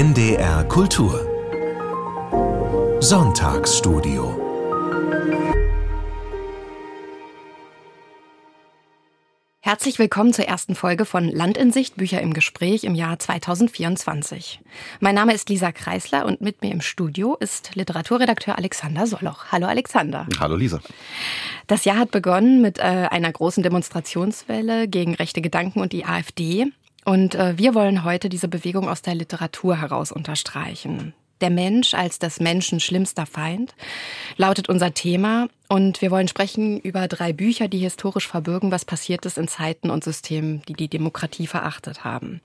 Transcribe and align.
NDR 0.00 0.64
Kultur 0.64 1.12
Sonntagsstudio 3.00 4.40
Herzlich 9.60 9.98
willkommen 9.98 10.32
zur 10.32 10.46
ersten 10.46 10.74
Folge 10.74 11.04
von 11.04 11.28
Land 11.28 11.58
in 11.58 11.70
Sicht, 11.70 11.96
Bücher 11.96 12.22
im 12.22 12.32
Gespräch 12.32 12.84
im 12.84 12.94
Jahr 12.94 13.18
2024. 13.18 14.60
Mein 15.00 15.14
Name 15.14 15.34
ist 15.34 15.50
Lisa 15.50 15.70
Kreisler 15.70 16.24
und 16.24 16.40
mit 16.40 16.62
mir 16.62 16.72
im 16.72 16.80
Studio 16.80 17.36
ist 17.38 17.74
Literaturredakteur 17.74 18.56
Alexander 18.56 19.06
Soloch. 19.06 19.52
Hallo 19.52 19.66
Alexander. 19.66 20.26
Hallo 20.38 20.56
Lisa. 20.56 20.80
Das 21.66 21.84
Jahr 21.84 21.98
hat 21.98 22.10
begonnen 22.10 22.62
mit 22.62 22.78
äh, 22.78 22.82
einer 22.82 23.30
großen 23.30 23.62
Demonstrationswelle 23.62 24.88
gegen 24.88 25.14
rechte 25.14 25.42
Gedanken 25.42 25.80
und 25.80 25.92
die 25.92 26.06
AfD. 26.06 26.72
Und 27.04 27.34
äh, 27.34 27.56
wir 27.56 27.74
wollen 27.74 28.04
heute 28.04 28.28
diese 28.28 28.48
Bewegung 28.48 28.88
aus 28.88 29.02
der 29.02 29.14
Literatur 29.14 29.76
heraus 29.76 30.12
unterstreichen. 30.12 31.14
Der 31.40 31.50
Mensch 31.50 31.94
als 31.94 32.18
des 32.18 32.38
Menschen 32.38 32.80
schlimmster 32.80 33.24
Feind 33.24 33.74
lautet 34.36 34.68
unser 34.68 34.92
Thema. 34.92 35.48
Und 35.68 36.02
wir 36.02 36.10
wollen 36.10 36.28
sprechen 36.28 36.78
über 36.80 37.08
drei 37.08 37.32
Bücher, 37.32 37.68
die 37.68 37.78
historisch 37.78 38.26
verbürgen, 38.28 38.72
was 38.72 38.84
passiert 38.84 39.24
ist 39.24 39.38
in 39.38 39.48
Zeiten 39.48 39.88
und 39.88 40.04
Systemen, 40.04 40.62
die 40.68 40.74
die 40.74 40.88
Demokratie 40.88 41.46
verachtet 41.46 42.04
haben. 42.04 42.40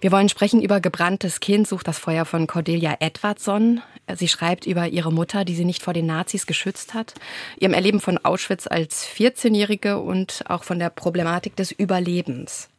Wir 0.00 0.10
wollen 0.10 0.28
sprechen 0.28 0.62
über 0.62 0.80
Gebranntes 0.80 1.38
Kind 1.40 1.68
sucht 1.68 1.86
das 1.86 1.98
Feuer 1.98 2.24
von 2.24 2.46
Cordelia 2.46 2.96
Edwardson. 2.98 3.82
Sie 4.14 4.28
schreibt 4.28 4.66
über 4.66 4.88
ihre 4.88 5.12
Mutter, 5.12 5.44
die 5.44 5.54
sie 5.54 5.64
nicht 5.64 5.82
vor 5.82 5.92
den 5.92 6.06
Nazis 6.06 6.46
geschützt 6.46 6.94
hat, 6.94 7.14
ihrem 7.60 7.74
Erleben 7.74 8.00
von 8.00 8.18
Auschwitz 8.18 8.66
als 8.66 9.06
14-Jährige 9.06 9.98
und 9.98 10.42
auch 10.48 10.64
von 10.64 10.78
der 10.78 10.90
Problematik 10.90 11.54
des 11.56 11.70
Überlebens. 11.70 12.70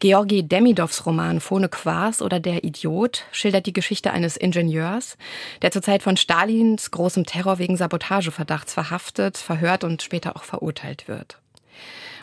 Georgi 0.00 0.42
Demidovs 0.42 1.04
Roman 1.04 1.40
Phone 1.40 1.68
Quas 1.68 2.22
oder 2.22 2.40
Der 2.40 2.64
Idiot 2.64 3.24
schildert 3.32 3.66
die 3.66 3.74
Geschichte 3.74 4.12
eines 4.12 4.38
Ingenieurs, 4.38 5.18
der 5.60 5.72
zur 5.72 5.82
Zeit 5.82 6.02
von 6.02 6.16
Stalins 6.16 6.90
großem 6.90 7.26
Terror 7.26 7.58
wegen 7.58 7.76
Sabotageverdachts 7.76 8.72
verhaftet, 8.72 9.36
verhört 9.36 9.84
und 9.84 10.00
später 10.00 10.36
auch 10.36 10.44
verurteilt 10.44 11.06
wird. 11.06 11.38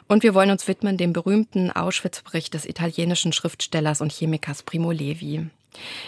Und 0.07 0.23
wir 0.23 0.33
wollen 0.33 0.49
uns 0.49 0.67
widmen 0.67 0.97
dem 0.97 1.13
berühmten 1.13 1.69
Auschwitz-Bericht 1.69 2.55
des 2.55 2.65
italienischen 2.65 3.31
Schriftstellers 3.31 4.01
und 4.01 4.11
Chemikers 4.11 4.63
Primo 4.63 4.89
Levi. 4.89 5.45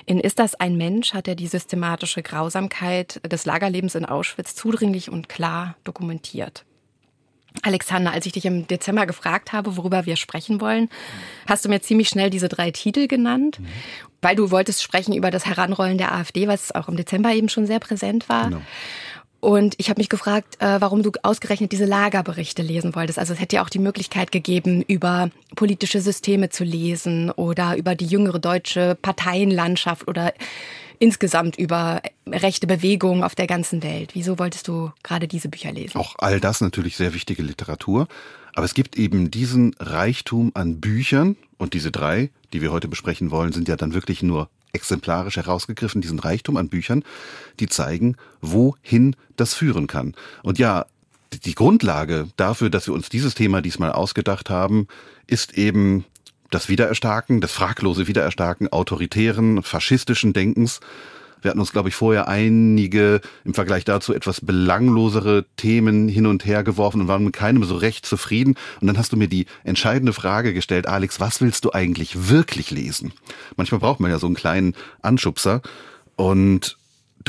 In 0.07 0.19
Ist 0.19 0.39
das 0.39 0.55
ein 0.55 0.75
Mensch 0.75 1.13
hat 1.13 1.27
er 1.27 1.35
die 1.35 1.45
systematische 1.45 2.23
Grausamkeit 2.23 3.21
des 3.31 3.45
Lagerlebens 3.45 3.93
in 3.93 4.05
Auschwitz 4.05 4.55
zudringlich 4.55 5.11
und 5.11 5.29
klar 5.29 5.75
dokumentiert. 5.83 6.65
Alexander, 7.61 8.11
als 8.11 8.25
ich 8.25 8.33
dich 8.33 8.45
im 8.45 8.67
Dezember 8.67 9.05
gefragt 9.05 9.53
habe, 9.53 9.77
worüber 9.77 10.05
wir 10.05 10.15
sprechen 10.15 10.61
wollen, 10.61 10.89
hast 11.47 11.65
du 11.65 11.69
mir 11.69 11.81
ziemlich 11.81 12.09
schnell 12.09 12.29
diese 12.29 12.49
drei 12.49 12.71
Titel 12.71 13.07
genannt, 13.07 13.59
mhm. 13.59 13.67
weil 14.21 14.35
du 14.35 14.51
wolltest 14.51 14.83
sprechen 14.83 15.13
über 15.13 15.31
das 15.31 15.45
Heranrollen 15.45 15.97
der 15.97 16.13
AfD, 16.13 16.47
was 16.47 16.73
auch 16.73 16.87
im 16.87 16.97
Dezember 16.97 17.31
eben 17.31 17.49
schon 17.49 17.65
sehr 17.65 17.79
präsent 17.79 18.29
war. 18.29 18.45
Genau. 18.49 18.61
Und 19.41 19.75
ich 19.77 19.89
habe 19.89 20.01
mich 20.01 20.09
gefragt, 20.09 20.57
äh, 20.59 20.81
warum 20.81 21.01
du 21.01 21.11
ausgerechnet 21.23 21.71
diese 21.71 21.85
Lagerberichte 21.85 22.61
lesen 22.61 22.93
wolltest. 22.93 23.17
Also 23.17 23.33
es 23.33 23.39
hätte 23.39 23.55
ja 23.55 23.63
auch 23.63 23.69
die 23.69 23.79
Möglichkeit 23.79 24.33
gegeben, 24.33 24.81
über 24.81 25.29
politische 25.55 26.01
Systeme 26.01 26.49
zu 26.49 26.65
lesen 26.65 27.31
oder 27.31 27.77
über 27.77 27.95
die 27.95 28.05
jüngere 28.05 28.39
deutsche 28.39 28.97
Parteienlandschaft 29.01 30.07
oder 30.09 30.33
insgesamt 30.99 31.57
über 31.57 32.01
rechte 32.27 32.67
Bewegungen 32.67 33.23
auf 33.23 33.33
der 33.33 33.47
ganzen 33.47 33.81
Welt. 33.81 34.11
Wieso 34.13 34.37
wolltest 34.37 34.67
du 34.67 34.91
gerade 35.01 35.27
diese 35.27 35.49
Bücher 35.49 35.71
lesen? 35.71 35.97
Auch 35.97 36.15
all 36.19 36.39
das 36.39 36.61
natürlich 36.61 36.97
sehr 36.97 37.13
wichtige 37.13 37.41
Literatur. 37.41 38.07
Aber 38.53 38.65
es 38.65 38.73
gibt 38.73 38.97
eben 38.97 39.31
diesen 39.31 39.73
Reichtum 39.79 40.51
an 40.53 40.81
Büchern 40.81 41.37
und 41.57 41.73
diese 41.73 41.91
drei, 41.91 42.29
die 42.51 42.61
wir 42.61 42.71
heute 42.71 42.87
besprechen 42.87 43.31
wollen, 43.31 43.53
sind 43.53 43.67
ja 43.67 43.75
dann 43.75 43.93
wirklich 43.93 44.21
nur 44.21 44.49
exemplarisch 44.73 45.37
herausgegriffen, 45.37 46.01
diesen 46.01 46.19
Reichtum 46.19 46.57
an 46.57 46.69
Büchern, 46.69 47.03
die 47.59 47.67
zeigen, 47.67 48.17
wohin 48.41 49.15
das 49.35 49.53
führen 49.53 49.87
kann. 49.87 50.13
Und 50.43 50.59
ja, 50.59 50.85
die 51.45 51.55
Grundlage 51.55 52.27
dafür, 52.37 52.69
dass 52.69 52.87
wir 52.87 52.93
uns 52.93 53.09
dieses 53.09 53.35
Thema 53.35 53.61
diesmal 53.61 53.91
ausgedacht 53.91 54.49
haben, 54.49 54.87
ist 55.27 55.57
eben 55.57 56.05
das 56.49 56.69
Wiedererstarken, 56.69 57.41
das 57.41 57.51
fraglose 57.51 58.07
Wiedererstarken 58.07 58.71
autoritären, 58.71 59.63
faschistischen 59.63 60.33
Denkens. 60.33 60.79
Wir 61.41 61.51
hatten 61.51 61.59
uns, 61.59 61.71
glaube 61.71 61.89
ich, 61.89 61.95
vorher 61.95 62.27
einige 62.27 63.21
im 63.45 63.53
Vergleich 63.53 63.85
dazu 63.85 64.13
etwas 64.13 64.41
belanglosere 64.41 65.45
Themen 65.55 66.09
hin 66.09 66.25
und 66.25 66.45
her 66.45 66.63
geworfen 66.63 67.01
und 67.01 67.07
waren 67.07 67.23
mit 67.23 67.33
keinem 67.33 67.63
so 67.63 67.77
recht 67.77 68.05
zufrieden. 68.05 68.55
Und 68.81 68.87
dann 68.87 68.97
hast 68.97 69.13
du 69.13 69.17
mir 69.17 69.29
die 69.29 69.45
entscheidende 69.63 70.11
Frage 70.11 70.53
gestellt, 70.53 70.87
Alex, 70.87 71.19
was 71.19 71.39
willst 71.39 71.63
du 71.63 71.71
eigentlich 71.71 72.29
wirklich 72.29 72.71
lesen? 72.71 73.13
Manchmal 73.55 73.79
braucht 73.79 74.01
man 74.01 74.11
ja 74.11 74.19
so 74.19 74.25
einen 74.25 74.35
kleinen 74.35 74.75
Anschubser. 75.01 75.61
Und 76.17 76.77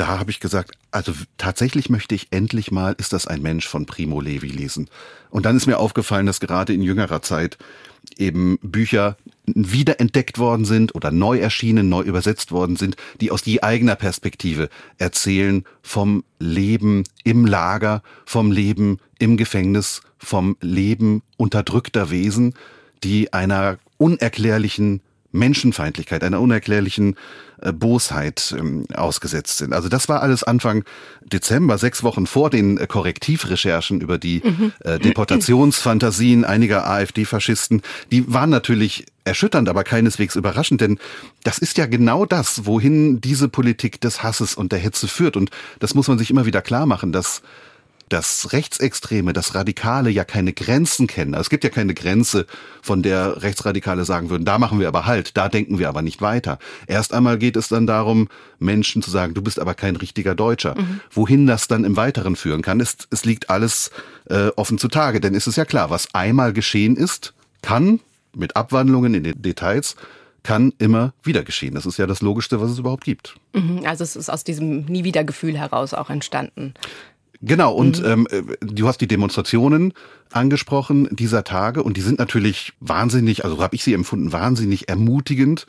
da 0.01 0.07
habe 0.07 0.31
ich 0.31 0.39
gesagt, 0.39 0.71
also 0.89 1.13
tatsächlich 1.37 1.91
möchte 1.91 2.15
ich 2.15 2.29
endlich 2.31 2.71
mal 2.71 2.95
Ist 2.97 3.13
das 3.13 3.27
ein 3.27 3.43
Mensch 3.43 3.67
von 3.67 3.85
Primo 3.85 4.19
Levi 4.19 4.47
lesen. 4.47 4.89
Und 5.29 5.45
dann 5.45 5.55
ist 5.55 5.67
mir 5.67 5.77
aufgefallen, 5.77 6.25
dass 6.25 6.39
gerade 6.39 6.73
in 6.73 6.81
jüngerer 6.81 7.21
Zeit 7.21 7.59
eben 8.17 8.57
Bücher 8.63 9.15
wiederentdeckt 9.45 10.39
worden 10.39 10.65
sind 10.65 10.95
oder 10.95 11.11
neu 11.11 11.37
erschienen, 11.37 11.87
neu 11.89 12.01
übersetzt 12.01 12.51
worden 12.51 12.77
sind, 12.77 12.95
die 13.19 13.29
aus 13.29 13.43
die 13.43 13.61
eigener 13.61 13.95
Perspektive 13.95 14.69
erzählen 14.97 15.65
vom 15.83 16.23
Leben 16.39 17.03
im 17.23 17.45
Lager, 17.45 18.01
vom 18.25 18.51
Leben 18.51 18.97
im 19.19 19.37
Gefängnis, 19.37 20.01
vom 20.17 20.57
Leben 20.61 21.21
unterdrückter 21.37 22.09
Wesen, 22.09 22.55
die 23.03 23.33
einer 23.33 23.77
unerklärlichen 23.99 25.01
Menschenfeindlichkeit, 25.31 26.23
einer 26.23 26.41
unerklärlichen 26.41 27.15
äh, 27.61 27.71
Bosheit 27.71 28.55
ähm, 28.57 28.85
ausgesetzt 28.93 29.59
sind. 29.59 29.73
Also 29.73 29.87
das 29.87 30.09
war 30.09 30.21
alles 30.21 30.43
Anfang 30.43 30.83
Dezember, 31.21 31.77
sechs 31.77 32.03
Wochen 32.03 32.25
vor 32.27 32.49
den 32.49 32.77
äh, 32.77 32.87
Korrektivrecherchen 32.87 34.01
über 34.01 34.17
die 34.17 34.41
mhm. 34.43 34.73
äh, 34.79 34.99
Deportationsfantasien 34.99 36.43
einiger 36.43 36.87
AfD-Faschisten. 36.87 37.81
Die 38.11 38.33
waren 38.33 38.49
natürlich 38.49 39.05
erschütternd, 39.23 39.69
aber 39.69 39.83
keineswegs 39.83 40.35
überraschend, 40.35 40.81
denn 40.81 40.97
das 41.43 41.59
ist 41.59 41.77
ja 41.77 41.85
genau 41.85 42.25
das, 42.25 42.65
wohin 42.65 43.21
diese 43.21 43.47
Politik 43.47 44.01
des 44.01 44.23
Hasses 44.23 44.55
und 44.55 44.71
der 44.71 44.79
Hetze 44.79 45.07
führt. 45.07 45.37
Und 45.37 45.51
das 45.79 45.93
muss 45.93 46.07
man 46.07 46.17
sich 46.17 46.31
immer 46.31 46.45
wieder 46.45 46.61
klar 46.61 46.85
machen, 46.85 47.11
dass 47.11 47.41
das 48.11 48.51
Rechtsextreme, 48.51 49.33
das 49.33 49.55
Radikale 49.55 50.09
ja 50.09 50.23
keine 50.23 50.53
Grenzen 50.53 51.07
kennen. 51.07 51.33
Es 51.33 51.49
gibt 51.49 51.63
ja 51.63 51.69
keine 51.69 51.93
Grenze, 51.93 52.45
von 52.81 53.03
der 53.03 53.41
Rechtsradikale 53.41 54.05
sagen 54.05 54.29
würden, 54.29 54.43
da 54.43 54.57
machen 54.57 54.79
wir 54.79 54.87
aber 54.87 55.05
halt, 55.05 55.37
da 55.37 55.49
denken 55.49 55.79
wir 55.79 55.87
aber 55.87 56.01
nicht 56.01 56.21
weiter. 56.21 56.59
Erst 56.87 57.13
einmal 57.13 57.37
geht 57.37 57.55
es 57.55 57.69
dann 57.69 57.87
darum, 57.87 58.27
Menschen 58.59 59.01
zu 59.01 59.11
sagen, 59.11 59.33
du 59.33 59.41
bist 59.41 59.59
aber 59.59 59.73
kein 59.75 59.95
richtiger 59.95 60.35
Deutscher. 60.35 60.75
Mhm. 60.77 60.99
Wohin 61.11 61.47
das 61.47 61.67
dann 61.67 61.83
im 61.83 61.95
Weiteren 61.95 62.35
führen 62.35 62.61
kann, 62.61 62.79
ist, 62.79 63.07
es 63.11 63.23
liegt 63.23 63.49
alles 63.49 63.91
äh, 64.29 64.47
offen 64.55 64.77
zutage. 64.77 65.21
Denn 65.21 65.35
es 65.35 65.47
ist 65.47 65.55
ja 65.55 65.65
klar, 65.65 65.89
was 65.89 66.13
einmal 66.13 66.53
geschehen 66.53 66.95
ist, 66.97 67.33
kann 67.61 67.99
mit 68.35 68.55
Abwandlungen 68.55 69.13
in 69.13 69.23
den 69.23 69.41
Details 69.41 69.95
kann 70.43 70.73
immer 70.79 71.13
wieder 71.23 71.43
geschehen. 71.43 71.75
Das 71.75 71.85
ist 71.85 71.97
ja 71.97 72.07
das 72.07 72.21
Logischste, 72.21 72.59
was 72.59 72.71
es 72.71 72.79
überhaupt 72.79 73.03
gibt. 73.03 73.35
Mhm. 73.53 73.81
Also 73.85 74.03
es 74.03 74.15
ist 74.15 74.29
aus 74.29 74.43
diesem 74.43 74.85
Nie 74.85 75.03
wieder 75.03 75.23
Gefühl 75.23 75.57
heraus 75.57 75.93
auch 75.93 76.09
entstanden. 76.09 76.73
Genau, 77.41 77.73
und 77.73 78.01
mhm. 78.01 78.27
ähm, 78.31 78.55
du 78.61 78.87
hast 78.87 79.01
die 79.01 79.07
Demonstrationen 79.07 79.93
angesprochen 80.31 81.09
dieser 81.11 81.43
Tage 81.43 81.81
und 81.81 81.97
die 81.97 82.01
sind 82.01 82.19
natürlich 82.19 82.73
wahnsinnig, 82.79 83.43
also 83.43 83.61
habe 83.61 83.75
ich 83.75 83.83
sie 83.83 83.93
empfunden, 83.93 84.31
wahnsinnig 84.31 84.89
ermutigend, 84.89 85.65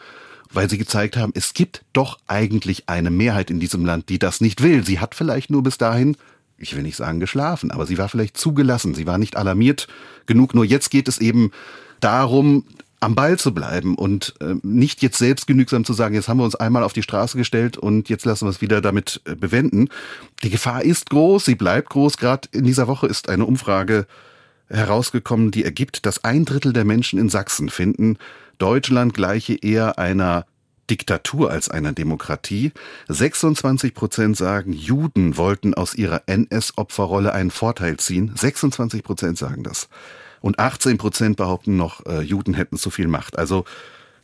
weil 0.52 0.68
sie 0.68 0.76
gezeigt 0.76 1.16
haben, 1.16 1.32
es 1.34 1.54
gibt 1.54 1.82
doch 1.94 2.18
eigentlich 2.26 2.88
eine 2.88 3.10
Mehrheit 3.10 3.50
in 3.50 3.58
diesem 3.58 3.86
Land, 3.86 4.10
die 4.10 4.18
das 4.18 4.42
nicht 4.42 4.62
will. 4.62 4.84
Sie 4.84 5.00
hat 5.00 5.14
vielleicht 5.14 5.50
nur 5.50 5.62
bis 5.62 5.78
dahin, 5.78 6.16
ich 6.58 6.76
will 6.76 6.82
nicht 6.82 6.96
sagen 6.96 7.20
geschlafen, 7.20 7.70
aber 7.70 7.86
sie 7.86 7.96
war 7.96 8.10
vielleicht 8.10 8.36
zugelassen, 8.36 8.94
sie 8.94 9.06
war 9.06 9.16
nicht 9.16 9.36
alarmiert 9.36 9.88
genug. 10.26 10.54
Nur 10.54 10.66
jetzt 10.66 10.90
geht 10.90 11.08
es 11.08 11.18
eben 11.18 11.52
darum, 12.00 12.64
am 13.02 13.16
Ball 13.16 13.38
zu 13.38 13.52
bleiben 13.52 13.96
und 13.96 14.34
äh, 14.40 14.54
nicht 14.62 15.02
jetzt 15.02 15.18
selbstgenügsam 15.18 15.84
zu 15.84 15.92
sagen, 15.92 16.14
jetzt 16.14 16.28
haben 16.28 16.38
wir 16.38 16.44
uns 16.44 16.54
einmal 16.54 16.84
auf 16.84 16.92
die 16.92 17.02
Straße 17.02 17.36
gestellt 17.36 17.76
und 17.76 18.08
jetzt 18.08 18.24
lassen 18.24 18.46
wir 18.46 18.50
es 18.50 18.60
wieder 18.60 18.80
damit 18.80 19.20
äh, 19.24 19.34
bewenden. 19.34 19.88
Die 20.44 20.50
Gefahr 20.50 20.82
ist 20.84 21.10
groß, 21.10 21.44
sie 21.44 21.56
bleibt 21.56 21.90
groß. 21.90 22.16
Gerade 22.16 22.48
in 22.52 22.64
dieser 22.64 22.86
Woche 22.86 23.08
ist 23.08 23.28
eine 23.28 23.44
Umfrage 23.44 24.06
herausgekommen, 24.68 25.50
die 25.50 25.64
ergibt, 25.64 26.06
dass 26.06 26.22
ein 26.24 26.44
Drittel 26.44 26.72
der 26.72 26.84
Menschen 26.84 27.18
in 27.18 27.28
Sachsen 27.28 27.70
finden, 27.70 28.18
Deutschland 28.58 29.14
gleiche 29.14 29.54
eher 29.54 29.98
einer 29.98 30.46
Diktatur 30.88 31.50
als 31.50 31.68
einer 31.68 31.92
Demokratie. 31.92 32.70
26 33.08 33.94
Prozent 33.94 34.36
sagen, 34.36 34.72
Juden 34.72 35.36
wollten 35.36 35.74
aus 35.74 35.94
ihrer 35.94 36.22
NS-Opferrolle 36.26 37.32
einen 37.32 37.50
Vorteil 37.50 37.96
ziehen. 37.96 38.32
26 38.36 39.02
Prozent 39.02 39.38
sagen 39.38 39.64
das 39.64 39.88
und 40.42 40.58
18 40.58 40.98
Prozent 40.98 41.36
behaupten 41.38 41.76
noch, 41.76 42.04
äh, 42.04 42.20
Juden 42.20 42.52
hätten 42.54 42.76
zu 42.76 42.90
viel 42.90 43.08
Macht. 43.08 43.38
Also 43.38 43.64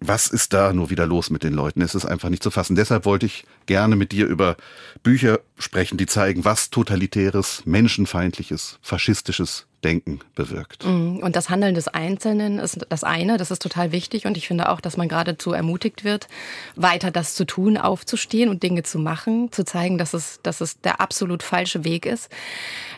was 0.00 0.28
ist 0.28 0.52
da 0.52 0.72
nur 0.72 0.90
wieder 0.90 1.06
los 1.06 1.30
mit 1.30 1.42
den 1.42 1.54
Leuten? 1.54 1.80
Es 1.80 1.94
ist 1.94 2.04
einfach 2.04 2.28
nicht 2.28 2.42
zu 2.42 2.50
fassen. 2.50 2.76
Deshalb 2.76 3.04
wollte 3.04 3.26
ich 3.26 3.44
gerne 3.66 3.96
mit 3.96 4.12
dir 4.12 4.26
über 4.26 4.56
Bücher 5.02 5.40
sprechen, 5.58 5.98
die 5.98 6.06
zeigen, 6.06 6.44
was 6.44 6.70
totalitäres, 6.70 7.62
menschenfeindliches, 7.64 8.78
faschistisches 8.80 9.66
Denken 9.84 10.18
bewirkt. 10.34 10.84
Mhm. 10.84 11.18
Und 11.18 11.36
das 11.36 11.50
Handeln 11.50 11.74
des 11.74 11.86
Einzelnen 11.86 12.58
ist 12.58 12.84
das 12.88 13.04
eine, 13.04 13.36
das 13.36 13.52
ist 13.52 13.62
total 13.62 13.92
wichtig 13.92 14.26
und 14.26 14.36
ich 14.36 14.48
finde 14.48 14.70
auch, 14.70 14.80
dass 14.80 14.96
man 14.96 15.08
geradezu 15.08 15.52
ermutigt 15.52 16.02
wird, 16.02 16.26
weiter 16.74 17.12
das 17.12 17.34
zu 17.34 17.44
tun, 17.44 17.76
aufzustehen 17.76 18.48
und 18.48 18.64
Dinge 18.64 18.82
zu 18.82 18.98
machen, 18.98 19.52
zu 19.52 19.64
zeigen, 19.64 19.96
dass 19.96 20.14
es, 20.14 20.40
dass 20.42 20.60
es 20.60 20.80
der 20.80 21.00
absolut 21.00 21.44
falsche 21.44 21.84
Weg 21.84 22.06
ist. 22.06 22.28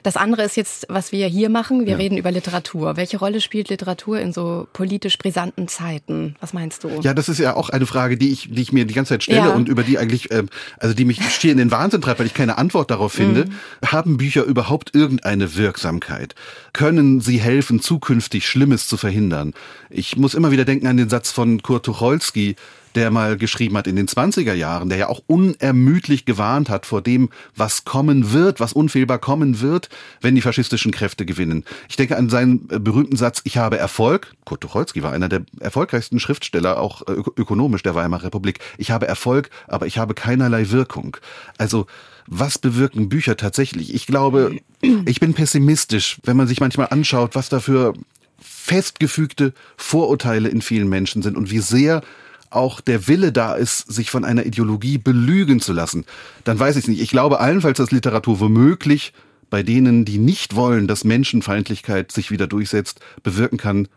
Das 0.03 0.17
andere 0.17 0.43
ist 0.43 0.57
jetzt, 0.57 0.87
was 0.89 1.13
wir 1.13 1.27
hier 1.27 1.51
machen, 1.51 1.85
wir 1.85 1.93
ja. 1.93 1.97
reden 1.99 2.17
über 2.17 2.31
Literatur. 2.31 2.97
Welche 2.97 3.19
Rolle 3.19 3.43
spielt 3.43 3.69
Literatur 3.69 4.19
in 4.19 4.33
so 4.33 4.67
politisch 4.73 5.19
brisanten 5.19 5.69
Zeiten? 5.69 6.37
Was 6.41 6.55
meinst 6.55 6.85
du? 6.85 7.01
Ja, 7.03 7.13
das 7.13 7.29
ist 7.29 7.39
ja 7.39 7.55
auch 7.57 7.69
eine 7.69 7.85
Frage, 7.85 8.17
die 8.17 8.33
ich, 8.33 8.49
die 8.51 8.63
ich 8.63 8.73
mir 8.73 8.87
die 8.87 8.95
ganze 8.95 9.15
Zeit 9.15 9.25
stelle 9.25 9.49
ja. 9.49 9.55
und 9.55 9.69
über 9.69 9.83
die 9.83 9.99
eigentlich, 9.99 10.31
äh, 10.31 10.45
also 10.79 10.95
die 10.95 11.05
mich 11.05 11.23
schier 11.31 11.53
in 11.53 11.59
den 11.59 11.71
Wahnsinn 11.71 12.01
treibt, 12.01 12.21
weil 12.21 12.27
ich 12.27 12.35
keine 12.35 12.57
Antwort 12.57 12.91
darauf 12.91 13.13
finde. 13.13 13.45
Mhm. 13.45 13.87
Haben 13.87 14.17
Bücher 14.17 14.45
überhaupt 14.45 14.95
irgendeine 14.95 15.57
Wirksamkeit? 15.57 16.35
Können 16.73 17.21
sie 17.21 17.39
helfen, 17.39 17.81
zukünftig 17.81 18.47
Schlimmes 18.47 18.89
zu 18.89 18.97
verhindern. 18.97 19.55
Ich 19.89 20.17
muss 20.17 20.35
immer 20.35 20.51
wieder 20.51 20.65
denken 20.65 20.87
an 20.87 20.97
den 20.97 21.09
Satz 21.09 21.31
von 21.31 21.63
Kurt 21.63 21.87
Tucholsky, 21.87 22.57
der 22.95 23.11
mal 23.11 23.37
geschrieben 23.37 23.77
hat 23.77 23.87
in 23.87 23.97
den 23.97 24.09
20er 24.09 24.53
Jahren, 24.53 24.89
der 24.89 24.99
ja 24.99 25.09
auch 25.09 25.23
unermüdlich 25.27 26.25
gewarnt 26.25 26.69
hat 26.69 26.87
vor 26.87 27.03
dem, 27.03 27.31
was 27.55 27.85
kommen 27.85 28.33
wird, 28.33 28.61
was 28.61 28.73
unfehlbar 28.73 29.19
kommen 29.19 29.61
wird, 29.61 29.89
wenn 30.21 30.35
die 30.35 30.41
faschistischen 30.41 30.91
Kräfte 30.91 31.25
gewinnen. 31.25 31.65
Ich 31.89 31.97
denke 31.97 32.17
an 32.17 32.29
seinen 32.29 32.69
äh, 32.71 32.79
berühmten 32.79 33.17
Satz, 33.17 33.41
ich 33.45 33.57
habe 33.59 33.79
Erfolg. 33.79 34.35
Kurt 34.45 34.63
Tucholsky 34.63 35.03
war 35.03 35.13
einer 35.13 35.29
der 35.29 35.43
erfolgreichsten 35.61 36.19
Schriftsteller, 36.19 36.81
auch 36.81 37.03
äh, 37.03 37.13
ökonomisch 37.37 37.83
der 37.83 37.95
Weimarer 37.95 38.25
Republik. 38.25 38.59
Ich 38.79 38.91
habe 38.91 39.07
Erfolg, 39.07 39.51
aber 39.69 39.87
ich 39.87 39.99
habe 39.99 40.15
keinerlei 40.15 40.71
Wirkung. 40.71 41.17
Also 41.59 41.87
was 42.31 42.59
bewirken 42.59 43.09
Bücher 43.09 43.37
tatsächlich? 43.37 43.93
Ich 43.93 44.07
glaube, 44.07 44.57
ich 44.81 45.21
bin 45.21 45.35
pessimistisch, 45.35 46.19
wenn 46.25 46.37
man 46.37 46.47
sich 46.47 46.61
manchmal 46.61 46.87
anschaut, 46.91 47.35
was 47.35 47.49
da 47.49 47.59
für 47.59 47.93
festgefügte 48.41 49.53
Vorurteile 49.77 50.49
in 50.49 50.63
vielen 50.63 50.89
Menschen 50.89 51.23
sind 51.23 51.37
und 51.37 51.51
wie 51.51 51.59
sehr 51.59 52.03
auch 52.49 52.81
der 52.81 53.09
Wille 53.09 53.33
da 53.33 53.55
ist, 53.55 53.93
sich 53.93 54.11
von 54.11 54.25
einer 54.25 54.47
Ideologie 54.47 54.97
belügen 54.97 55.61
zu 55.61 55.73
lassen, 55.73 56.05
dann 56.45 56.59
weiß 56.59 56.77
ich 56.77 56.85
es 56.85 56.89
nicht. 56.89 57.01
Ich 57.01 57.11
glaube 57.11 57.41
allenfalls, 57.41 57.79
dass 57.79 57.91
Literatur 57.91 58.41
womöglich 58.41 59.13
bei 59.51 59.65
denen, 59.65 60.05
die 60.05 60.19
nicht 60.19 60.55
wollen, 60.55 60.87
dass 60.87 61.05
Menschenfeindlichkeit 61.05 62.13
sich 62.13 62.31
wieder 62.31 62.47
durchsetzt, 62.47 63.01
bewirken 63.25 63.59
kann. 63.59 63.89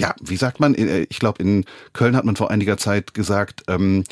Ja, 0.00 0.14
wie 0.22 0.36
sagt 0.36 0.60
man? 0.60 0.74
Ich 1.10 1.18
glaube, 1.18 1.42
in 1.42 1.66
Köln 1.92 2.16
hat 2.16 2.24
man 2.24 2.36
vor 2.36 2.50
einiger 2.50 2.78
Zeit 2.78 3.12
gesagt, 3.12 3.64
ähm, 3.68 4.04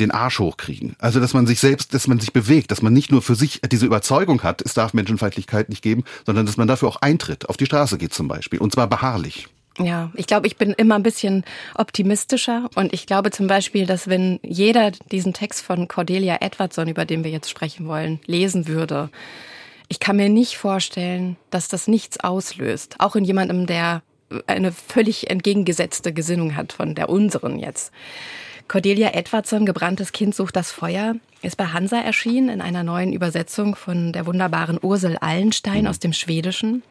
den 0.00 0.10
Arsch 0.10 0.38
hochkriegen. 0.38 0.96
Also, 0.98 1.20
dass 1.20 1.34
man 1.34 1.46
sich 1.46 1.60
selbst, 1.60 1.94
dass 1.94 2.06
man 2.06 2.20
sich 2.20 2.32
bewegt, 2.32 2.70
dass 2.70 2.82
man 2.82 2.92
nicht 2.92 3.10
nur 3.10 3.22
für 3.22 3.34
sich 3.34 3.60
diese 3.70 3.86
Überzeugung 3.86 4.42
hat, 4.42 4.62
es 4.62 4.74
darf 4.74 4.94
Menschenfeindlichkeit 4.94 5.68
nicht 5.68 5.82
geben, 5.82 6.04
sondern 6.26 6.46
dass 6.46 6.56
man 6.56 6.68
dafür 6.68 6.88
auch 6.88 6.96
eintritt, 6.96 7.48
auf 7.48 7.56
die 7.56 7.66
Straße 7.66 7.98
geht 7.98 8.14
zum 8.14 8.28
Beispiel. 8.28 8.58
Und 8.58 8.72
zwar 8.72 8.86
beharrlich. 8.86 9.48
Ja, 9.80 10.10
ich 10.14 10.26
glaube, 10.26 10.48
ich 10.48 10.56
bin 10.56 10.72
immer 10.72 10.96
ein 10.96 11.04
bisschen 11.04 11.44
optimistischer 11.76 12.68
und 12.74 12.92
ich 12.92 13.06
glaube 13.06 13.30
zum 13.30 13.46
Beispiel, 13.46 13.86
dass 13.86 14.08
wenn 14.08 14.40
jeder 14.42 14.90
diesen 15.12 15.34
Text 15.34 15.64
von 15.64 15.86
Cordelia 15.86 16.38
Edwardson, 16.40 16.88
über 16.88 17.04
den 17.04 17.22
wir 17.22 17.30
jetzt 17.30 17.48
sprechen 17.48 17.86
wollen, 17.86 18.18
lesen 18.26 18.66
würde, 18.66 19.08
ich 19.88 20.00
kann 20.00 20.16
mir 20.16 20.28
nicht 20.28 20.56
vorstellen, 20.56 21.36
dass 21.50 21.68
das 21.68 21.86
nichts 21.86 22.18
auslöst. 22.20 22.96
Auch 22.98 23.14
in 23.14 23.24
jemandem, 23.24 23.66
der 23.66 24.02
eine 24.46 24.72
völlig 24.72 25.30
entgegengesetzte 25.30 26.12
Gesinnung 26.12 26.56
hat 26.56 26.72
von 26.72 26.94
der 26.94 27.08
unseren 27.08 27.58
jetzt. 27.58 27.92
Cordelia 28.68 29.14
Edwardson, 29.14 29.64
Gebranntes 29.64 30.12
Kind 30.12 30.34
sucht 30.34 30.54
das 30.54 30.70
Feuer, 30.70 31.14
ist 31.40 31.56
bei 31.56 31.66
Hansa 31.66 32.00
erschienen 32.00 32.50
in 32.50 32.60
einer 32.60 32.82
neuen 32.82 33.14
Übersetzung 33.14 33.74
von 33.74 34.12
der 34.12 34.26
wunderbaren 34.26 34.78
Ursel 34.80 35.16
Allenstein 35.16 35.86
aus 35.86 35.98
dem 35.98 36.12
Schwedischen. 36.12 36.82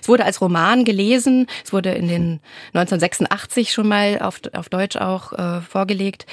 Es 0.00 0.08
wurde 0.08 0.24
als 0.24 0.40
Roman 0.40 0.84
gelesen, 0.84 1.46
es 1.64 1.72
wurde 1.72 1.92
in 1.92 2.08
den 2.08 2.40
1986 2.74 3.72
schon 3.72 3.88
mal 3.88 4.18
auf, 4.20 4.40
auf 4.52 4.68
Deutsch 4.68 4.96
auch 4.96 5.32
äh, 5.32 5.60
vorgelegt, 5.60 6.26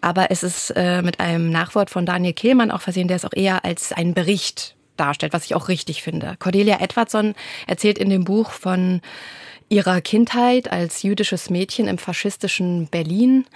aber 0.00 0.30
es 0.30 0.42
ist 0.42 0.70
äh, 0.76 1.02
mit 1.02 1.18
einem 1.18 1.50
Nachwort 1.50 1.90
von 1.90 2.06
Daniel 2.06 2.32
Kehlmann 2.32 2.70
auch 2.70 2.80
versehen, 2.80 3.08
der 3.08 3.16
es 3.16 3.24
auch 3.24 3.34
eher 3.34 3.64
als 3.64 3.92
einen 3.92 4.14
Bericht 4.14 4.76
darstellt, 4.96 5.32
was 5.32 5.44
ich 5.44 5.54
auch 5.54 5.68
richtig 5.68 6.02
finde. 6.02 6.36
Cordelia 6.38 6.80
Edwardson 6.80 7.34
erzählt 7.66 7.98
in 7.98 8.10
dem 8.10 8.24
Buch 8.24 8.50
von 8.50 9.00
ihrer 9.68 10.00
Kindheit 10.00 10.70
als 10.70 11.02
jüdisches 11.02 11.50
Mädchen 11.50 11.88
im 11.88 11.98
faschistischen 11.98 12.86
Berlin. 12.86 13.46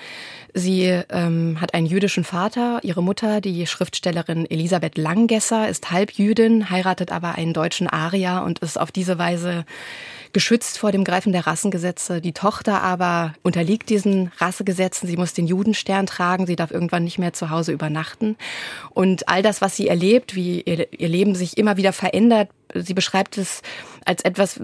Sie 0.53 0.85
ähm, 0.85 1.61
hat 1.61 1.75
einen 1.75 1.87
jüdischen 1.87 2.25
Vater. 2.25 2.81
Ihre 2.83 3.03
Mutter, 3.03 3.41
die 3.41 3.67
Schriftstellerin 3.67 4.51
Elisabeth 4.51 4.99
Langgesser, 4.99 5.69
ist 5.69 5.93
Halbjüdin, 5.93 6.71
heiratet 6.71 7.13
aber 7.13 7.37
einen 7.37 7.53
deutschen 7.53 7.87
Arier 7.87 8.43
und 8.45 8.59
ist 8.59 8.79
auf 8.79 8.91
diese 8.91 9.19
Weise 9.19 9.65
geschützt 10.33 10.79
vor 10.79 10.93
dem 10.93 11.05
Greifen 11.05 11.33
der 11.33 11.47
Rassengesetze. 11.47 12.21
Die 12.21 12.33
Tochter 12.33 12.83
aber 12.83 13.35
unterliegt 13.43 13.89
diesen 13.89 14.31
Rassegesetzen. 14.39 15.09
Sie 15.09 15.17
muss 15.17 15.35
den 15.35 15.47
Judenstern 15.47 16.07
tragen. 16.07 16.47
Sie 16.47 16.57
darf 16.57 16.71
irgendwann 16.71 17.05
nicht 17.05 17.19
mehr 17.19 17.33
zu 17.33 17.51
Hause 17.51 17.73
übernachten. 17.73 18.37
Und 18.91 19.29
all 19.29 19.43
das, 19.43 19.61
was 19.61 19.77
sie 19.77 19.89
erlebt, 19.89 20.35
wie 20.35 20.61
ihr, 20.63 20.93
ihr 20.93 21.09
Leben 21.09 21.35
sich 21.35 21.59
immer 21.59 21.77
wieder 21.77 21.93
verändert, 21.93 22.49
sie 22.75 22.95
beschreibt 22.95 23.39
es 23.39 23.63
als 24.11 24.23
etwas 24.25 24.61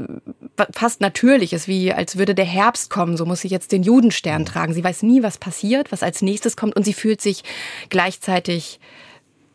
fast 0.73 1.01
Natürliches, 1.01 1.69
wie 1.69 1.93
als 1.93 2.19
würde 2.19 2.35
der 2.35 2.45
Herbst 2.45 2.91
kommen, 2.91 3.17
so 3.17 3.25
muss 3.25 3.43
sie 3.43 3.49
jetzt 3.49 3.71
den 3.71 3.85
Judenstern 3.85 4.45
tragen. 4.45 4.75
Sie 4.75 4.83
weiß 4.83 5.05
nie, 5.05 5.23
was 5.23 5.39
passiert, 5.39 5.93
was 5.93 6.03
als 6.03 6.21
nächstes 6.21 6.57
kommt. 6.57 6.75
Und 6.75 6.85
sie 6.85 6.93
fühlt 6.93 7.21
sich 7.21 7.45
gleichzeitig 7.89 8.81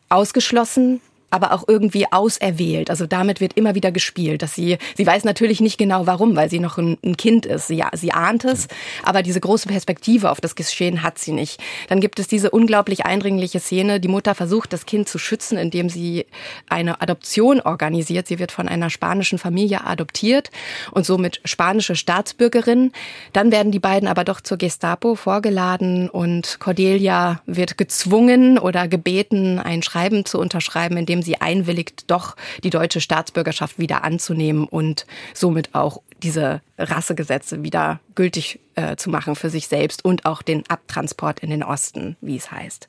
ausgeschlossen, 0.07 1.01
aber 1.31 1.53
auch 1.53 1.63
irgendwie 1.67 2.11
auserwählt. 2.11 2.89
Also 2.89 3.07
damit 3.07 3.39
wird 3.39 3.53
immer 3.53 3.73
wieder 3.73 3.91
gespielt, 3.91 4.41
dass 4.41 4.53
sie, 4.53 4.77
sie 4.95 5.07
weiß 5.07 5.23
natürlich 5.23 5.61
nicht 5.61 5.77
genau 5.77 6.05
warum, 6.05 6.35
weil 6.35 6.49
sie 6.49 6.59
noch 6.59 6.77
ein, 6.77 6.97
ein 7.03 7.17
Kind 7.17 7.45
ist. 7.45 7.67
Sie, 7.67 7.83
sie 7.93 8.11
ahnt 8.11 8.45
es, 8.45 8.67
aber 9.03 9.23
diese 9.23 9.39
große 9.39 9.67
Perspektive 9.67 10.29
auf 10.29 10.41
das 10.41 10.55
Geschehen 10.55 11.03
hat 11.03 11.17
sie 11.17 11.31
nicht. 11.31 11.59
Dann 11.87 12.01
gibt 12.01 12.19
es 12.19 12.27
diese 12.27 12.51
unglaublich 12.51 13.05
eindringliche 13.05 13.61
Szene. 13.61 13.99
Die 13.99 14.09
Mutter 14.09 14.35
versucht, 14.35 14.73
das 14.73 14.85
Kind 14.85 15.07
zu 15.07 15.17
schützen, 15.17 15.57
indem 15.57 15.89
sie 15.89 16.25
eine 16.69 17.01
Adoption 17.01 17.61
organisiert. 17.61 18.27
Sie 18.27 18.37
wird 18.37 18.51
von 18.51 18.67
einer 18.67 18.89
spanischen 18.89 19.39
Familie 19.39 19.85
adoptiert 19.85 20.51
und 20.91 21.05
somit 21.05 21.41
spanische 21.45 21.95
Staatsbürgerin. 21.95 22.91
Dann 23.31 23.51
werden 23.51 23.71
die 23.71 23.79
beiden 23.79 24.09
aber 24.09 24.25
doch 24.25 24.41
zur 24.41 24.57
Gestapo 24.57 25.15
vorgeladen 25.15 26.09
und 26.09 26.59
Cordelia 26.59 27.41
wird 27.45 27.77
gezwungen 27.77 28.59
oder 28.59 28.89
gebeten, 28.89 29.59
ein 29.59 29.81
Schreiben 29.81 30.25
zu 30.25 30.37
unterschreiben, 30.37 30.97
in 30.97 31.05
dem 31.05 31.20
sie 31.21 31.41
einwilligt, 31.41 32.09
doch 32.09 32.35
die 32.63 32.69
deutsche 32.69 33.01
Staatsbürgerschaft 33.01 33.79
wieder 33.79 34.03
anzunehmen 34.03 34.65
und 34.65 35.05
somit 35.33 35.73
auch 35.73 36.01
diese 36.23 36.61
Rassegesetze 36.77 37.63
wieder 37.63 37.99
gültig 38.15 38.59
äh, 38.75 38.95
zu 38.95 39.09
machen 39.09 39.35
für 39.35 39.49
sich 39.49 39.67
selbst 39.67 40.05
und 40.05 40.25
auch 40.25 40.41
den 40.41 40.63
Abtransport 40.69 41.39
in 41.39 41.49
den 41.49 41.63
Osten, 41.63 42.15
wie 42.21 42.37
es 42.37 42.51
heißt. 42.51 42.87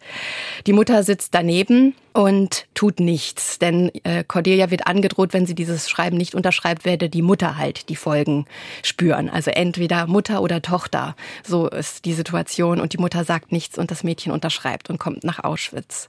Die 0.67 0.73
Mutter 0.73 1.03
sitzt 1.03 1.35
daneben 1.35 1.95
und 2.13 2.67
tut 2.75 3.01
nichts, 3.01 3.59
denn 3.59 3.91
äh, 4.05 4.25
Cordelia 4.25 4.71
wird 4.71 4.87
angedroht, 4.87 5.33
wenn 5.33 5.47
sie 5.47 5.55
dieses 5.55 5.89
Schreiben 5.89 6.17
nicht 6.17 6.35
unterschreibt, 6.35 6.85
werde 6.85 7.09
die 7.09 7.23
Mutter 7.23 7.57
halt 7.57 7.89
die 7.89 7.97
Folgen 7.97 8.47
spüren. 8.83 9.29
Also 9.29 9.51
entweder 9.51 10.07
Mutter 10.07 10.43
oder 10.43 10.63
Tochter. 10.63 11.17
So 11.43 11.69
ist 11.69 12.05
die 12.05 12.15
Situation 12.15 12.81
und 12.81 12.93
die 12.93 12.99
Mutter 12.99 13.25
sagt 13.25 13.53
nichts 13.53 13.79
und 13.79 13.91
das 13.91 14.05
Mädchen 14.05 14.33
unterschreibt 14.33 14.91
und 14.91 14.99
kommt 14.99 15.25
nach 15.25 15.43
Auschwitz. 15.43 16.09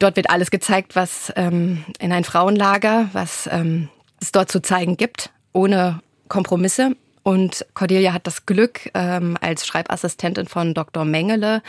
Dort 0.00 0.16
wird 0.16 0.30
alles 0.30 0.50
gezeigt, 0.50 0.96
was 0.96 1.30
ähm, 1.36 1.84
in 1.98 2.10
ein 2.10 2.24
Frauenlager, 2.24 3.10
was 3.12 3.48
ähm, 3.52 3.90
es 4.20 4.32
dort 4.32 4.50
zu 4.50 4.60
zeigen 4.60 4.96
gibt, 4.96 5.30
ohne 5.52 6.00
Kompromisse. 6.28 6.96
Und 7.22 7.66
Cordelia 7.74 8.14
hat 8.14 8.26
das 8.26 8.46
Glück, 8.46 8.90
ähm, 8.94 9.36
als 9.42 9.66
Schreibassistentin 9.66 10.46
von 10.46 10.72
Dr. 10.72 11.04
Mengele 11.04 11.62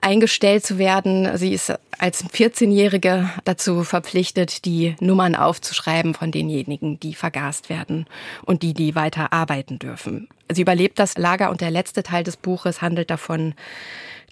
eingestellt 0.00 0.64
zu 0.64 0.78
werden. 0.78 1.36
Sie 1.36 1.52
ist 1.52 1.74
als 1.98 2.24
14-Jährige 2.24 3.28
dazu 3.44 3.84
verpflichtet, 3.84 4.64
die 4.64 4.96
Nummern 5.00 5.34
aufzuschreiben 5.34 6.14
von 6.14 6.32
denjenigen, 6.32 6.98
die 6.98 7.14
vergast 7.14 7.68
werden 7.68 8.06
und 8.46 8.62
die, 8.62 8.72
die 8.72 8.94
weiter 8.94 9.34
arbeiten 9.34 9.78
dürfen. 9.78 10.28
Sie 10.50 10.62
überlebt 10.62 10.98
das 10.98 11.18
Lager 11.18 11.50
und 11.50 11.60
der 11.60 11.70
letzte 11.70 12.02
Teil 12.02 12.24
des 12.24 12.38
Buches 12.38 12.80
handelt 12.80 13.10
davon, 13.10 13.54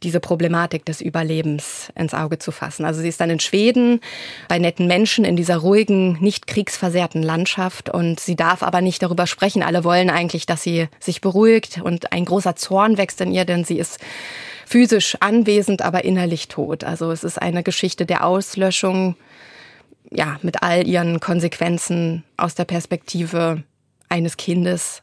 diese 0.02 0.20
Problematik 0.20 0.84
des 0.84 1.00
Überlebens 1.00 1.90
ins 1.94 2.14
Auge 2.14 2.38
zu 2.38 2.52
fassen. 2.52 2.84
Also 2.84 3.00
sie 3.00 3.08
ist 3.08 3.20
dann 3.20 3.30
in 3.30 3.40
Schweden 3.40 4.00
bei 4.48 4.58
netten 4.58 4.86
Menschen 4.86 5.24
in 5.24 5.36
dieser 5.36 5.56
ruhigen, 5.58 6.18
nicht 6.20 6.46
kriegsversehrten 6.46 7.22
Landschaft 7.22 7.88
und 7.88 8.20
sie 8.20 8.36
darf 8.36 8.62
aber 8.62 8.80
nicht 8.80 9.02
darüber 9.02 9.26
sprechen. 9.26 9.62
Alle 9.62 9.84
wollen 9.84 10.10
eigentlich, 10.10 10.46
dass 10.46 10.62
sie 10.62 10.88
sich 11.00 11.20
beruhigt 11.20 11.80
und 11.82 12.12
ein 12.12 12.24
großer 12.24 12.56
Zorn 12.56 12.98
wächst 12.98 13.20
in 13.20 13.32
ihr, 13.32 13.44
denn 13.44 13.64
sie 13.64 13.78
ist 13.78 13.98
physisch 14.66 15.16
anwesend, 15.20 15.82
aber 15.82 16.04
innerlich 16.04 16.48
tot. 16.48 16.84
Also 16.84 17.10
es 17.10 17.24
ist 17.24 17.40
eine 17.40 17.62
Geschichte 17.62 18.04
der 18.04 18.26
Auslöschung, 18.26 19.16
ja, 20.10 20.38
mit 20.42 20.62
all 20.62 20.86
ihren 20.86 21.20
Konsequenzen 21.20 22.24
aus 22.36 22.54
der 22.54 22.64
Perspektive 22.64 23.62
eines 24.08 24.36
Kindes, 24.36 25.02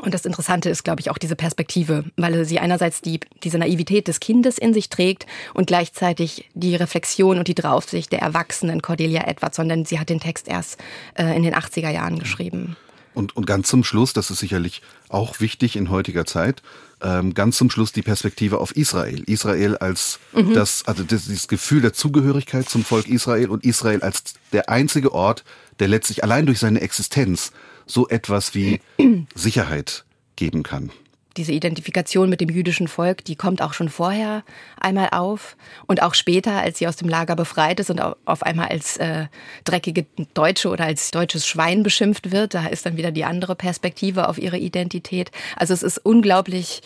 Und 0.00 0.14
das 0.14 0.24
Interessante 0.24 0.70
ist, 0.70 0.84
glaube 0.84 1.00
ich, 1.00 1.10
auch 1.10 1.18
diese 1.18 1.36
Perspektive, 1.36 2.04
weil 2.16 2.44
sie 2.44 2.58
einerseits 2.58 3.00
die, 3.00 3.20
diese 3.42 3.58
Naivität 3.58 4.08
des 4.08 4.20
Kindes 4.20 4.58
in 4.58 4.72
sich 4.72 4.88
trägt 4.88 5.26
und 5.54 5.66
gleichzeitig 5.66 6.48
die 6.54 6.76
Reflexion 6.76 7.38
und 7.38 7.48
die 7.48 7.54
Draufsicht 7.54 8.12
der 8.12 8.20
erwachsenen 8.20 8.82
Cordelia 8.82 9.26
Edwards, 9.26 9.56
sondern 9.56 9.84
sie 9.84 9.98
hat 9.98 10.08
den 10.08 10.20
Text 10.20 10.48
erst 10.48 10.78
äh, 11.14 11.36
in 11.36 11.42
den 11.42 11.54
80er 11.54 11.90
Jahren 11.90 12.18
geschrieben. 12.18 12.76
Und, 13.12 13.36
und 13.36 13.46
ganz 13.46 13.68
zum 13.68 13.82
Schluss, 13.82 14.12
das 14.12 14.30
ist 14.30 14.38
sicherlich 14.38 14.82
auch 15.08 15.40
wichtig 15.40 15.76
in 15.76 15.90
heutiger 15.90 16.24
Zeit, 16.24 16.62
ähm, 17.02 17.34
ganz 17.34 17.56
zum 17.56 17.70
Schluss 17.70 17.92
die 17.92 18.02
Perspektive 18.02 18.58
auf 18.58 18.76
Israel. 18.76 19.22
Israel 19.26 19.76
als 19.76 20.20
mhm. 20.32 20.54
das, 20.54 20.86
also 20.86 21.02
das, 21.02 21.24
dieses 21.24 21.48
Gefühl 21.48 21.80
der 21.80 21.92
Zugehörigkeit 21.92 22.68
zum 22.68 22.84
Volk 22.84 23.08
Israel 23.08 23.50
und 23.50 23.64
Israel 23.64 24.02
als 24.02 24.34
der 24.52 24.68
einzige 24.68 25.12
Ort, 25.12 25.44
der 25.80 25.88
letztlich 25.88 26.22
allein 26.22 26.46
durch 26.46 26.60
seine 26.60 26.80
Existenz 26.80 27.52
so 27.90 28.08
etwas 28.08 28.54
wie 28.54 28.80
Sicherheit 29.34 30.04
geben 30.36 30.62
kann 30.62 30.90
diese 31.36 31.52
Identifikation 31.52 32.28
mit 32.28 32.40
dem 32.40 32.50
jüdischen 32.50 32.88
Volk, 32.88 33.24
die 33.24 33.36
kommt 33.36 33.62
auch 33.62 33.72
schon 33.72 33.88
vorher 33.88 34.42
einmal 34.78 35.08
auf 35.12 35.56
und 35.86 36.02
auch 36.02 36.14
später, 36.14 36.60
als 36.60 36.78
sie 36.78 36.88
aus 36.88 36.96
dem 36.96 37.08
Lager 37.08 37.36
befreit 37.36 37.80
ist 37.80 37.90
und 37.90 38.00
auf 38.00 38.42
einmal 38.42 38.68
als 38.68 38.96
äh, 38.96 39.26
dreckige 39.64 40.06
Deutsche 40.34 40.68
oder 40.68 40.84
als 40.84 41.10
deutsches 41.10 41.46
Schwein 41.46 41.82
beschimpft 41.82 42.32
wird, 42.32 42.54
da 42.54 42.66
ist 42.66 42.84
dann 42.84 42.96
wieder 42.96 43.12
die 43.12 43.24
andere 43.24 43.54
Perspektive 43.54 44.28
auf 44.28 44.38
ihre 44.38 44.58
Identität. 44.58 45.30
Also 45.56 45.72
es 45.72 45.82
ist 45.82 45.98
unglaublich 45.98 46.82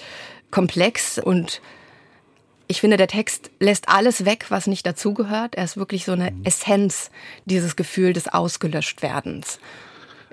komplex 0.50 1.18
und 1.18 1.60
ich 2.66 2.80
finde, 2.80 2.96
der 2.96 3.08
Text 3.08 3.50
lässt 3.60 3.88
alles 3.88 4.24
weg, 4.24 4.46
was 4.48 4.66
nicht 4.66 4.86
dazugehört. 4.86 5.54
Er 5.54 5.64
ist 5.64 5.76
wirklich 5.76 6.04
so 6.04 6.12
eine 6.12 6.32
Essenz 6.44 7.10
dieses 7.44 7.76
Gefühl 7.76 8.12
des 8.12 8.28
Ausgelöschtwerdens. 8.28 9.58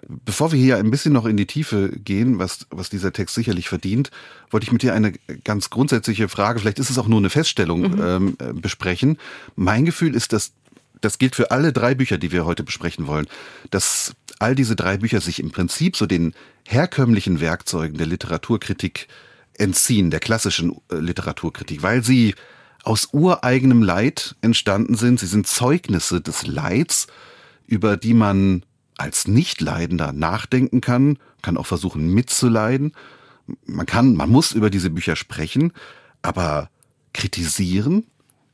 Bevor 0.08 0.51
wir 0.51 0.60
hier 0.60 0.77
ein 0.77 0.91
bisschen 0.91 1.13
noch 1.13 1.25
in 1.25 1.38
die 1.38 1.46
Tiefe 1.46 1.89
gehen, 1.89 2.39
was, 2.39 2.65
was 2.70 2.89
dieser 2.89 3.13
Text 3.13 3.36
sicherlich 3.36 3.70
verdient, 3.70 4.12
wollte 4.50 4.65
ich 4.65 4.72
mit 4.72 4.81
dir 4.81 4.93
eine 4.93 5.13
ganz 5.43 5.70
grundsätzliche 5.70 6.27
Frage, 6.27 6.60
vielleicht 6.60 6.79
ist 6.79 6.89
es 6.89 6.98
auch 6.98 7.08
nur 7.08 7.20
eine 7.20 7.29
Feststellung, 7.29 7.81
mhm. 7.81 8.01
ähm, 8.01 8.38
äh, 8.39 8.53
besprechen. 8.53 9.17
Mein 9.55 9.86
Gefühl 9.86 10.15
ist, 10.15 10.34
dass 10.34 10.53
das 11.01 11.17
gilt 11.17 11.36
für 11.36 11.51
alle 11.51 11.74
drei 11.74 11.96
Bücher, 11.96 12.17
die 12.17 12.31
wir 12.31 12.46
heute 12.46 12.63
besprechen 12.63 13.08
wollen, 13.08 13.27
dass 13.72 14.13
all 14.39 14.55
diese 14.55 14.75
drei 14.75 14.98
Bücher 14.98 15.20
sich 15.20 15.39
im 15.39 15.51
Prinzip 15.51 15.98
so 15.98 16.05
den 16.05 16.34
herkömmlichen 16.67 17.41
Werkzeugen 17.41 17.98
der 17.98 18.08
Literaturkritik 18.08 19.08
entziehen, 19.58 20.12
der 20.12 20.20
klassischen 20.20 20.77
äh, 20.91 20.96
Literaturkritik, 20.96 21.84
weil 21.84 22.03
sie 22.03 22.36
aus 22.84 23.10
ureigenem 23.12 23.84
Leid 23.84 24.36
entstanden 24.41 24.96
sind. 24.96 25.20
Sie 25.20 25.27
sind 25.27 25.48
Zeugnisse 25.48 26.22
des 26.22 26.48
Leids, 26.48 27.08
über 27.67 27.98
die 27.98 28.13
man 28.13 28.63
als 29.01 29.27
Nichtleidender 29.27 30.13
nachdenken 30.13 30.79
kann, 30.79 31.17
kann 31.41 31.58
auch 31.58 31.65
versuchen 31.65 32.13
mitzuleiden. 32.13 32.93
Man 33.65 33.88
kann, 33.88 34.15
man 34.15 34.29
muss 34.29 34.51
über 34.51 34.70
diese 34.70 34.91
Bücher 34.91 35.15
sprechen, 35.15 35.74
aber 36.22 36.70
kritisieren 37.13 38.05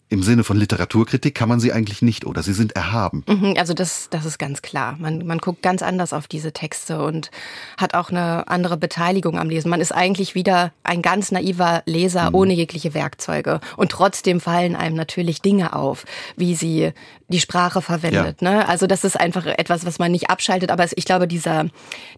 im 0.10 0.24
Sinne 0.24 0.46
von 0.46 0.56
Literaturkritik 0.56 1.36
kann 1.36 1.50
man 1.50 1.60
sie 1.60 1.74
eigentlich 1.74 2.02
nicht 2.02 2.26
oder 2.26 2.42
sie 2.42 2.54
sind 2.54 2.74
erhaben. 2.74 3.26
Mhm, 3.28 3.56
also 3.58 3.74
das, 3.74 4.08
das 4.10 4.26
ist 4.26 4.38
ganz 4.38 4.62
klar. 4.62 4.96
Man, 5.00 5.26
man 5.28 5.40
guckt 5.40 5.62
ganz 5.62 5.82
anders 5.82 6.14
auf 6.14 6.28
diese 6.28 6.54
Texte 6.54 7.04
und 7.04 7.30
hat 7.78 7.94
auch 7.94 8.10
eine 8.10 8.48
andere 8.48 8.78
Beteiligung 8.78 9.38
am 9.38 9.50
Lesen. 9.50 9.70
Man 9.70 9.82
ist 9.82 9.92
eigentlich 9.92 10.34
wieder 10.34 10.72
ein 10.84 11.02
ganz 11.02 11.32
naiver 11.32 11.84
Leser 11.86 12.30
mhm. 12.30 12.36
ohne 12.36 12.54
jegliche 12.54 12.94
Werkzeuge. 12.94 13.60
Und 13.76 13.92
trotzdem 13.92 14.40
fallen 14.40 14.78
einem 14.78 14.96
natürlich 14.96 15.42
Dinge 15.42 15.74
auf, 15.74 16.06
wie 16.38 16.56
sie 16.56 16.94
die 17.28 17.42
Sprache 17.42 17.82
verwendet. 17.82 18.42
Ja. 18.42 18.52
Ne? 18.52 18.70
Also 18.70 18.88
das 18.88 19.04
ist 19.04 19.20
einfach 19.20 19.46
etwas, 19.46 19.86
was 19.86 20.00
man 20.00 20.12
nicht 20.12 20.30
abschaltet. 20.30 20.72
Aber 20.72 20.86
ich 20.96 21.04
glaube, 21.04 21.28
dieser, 21.28 21.66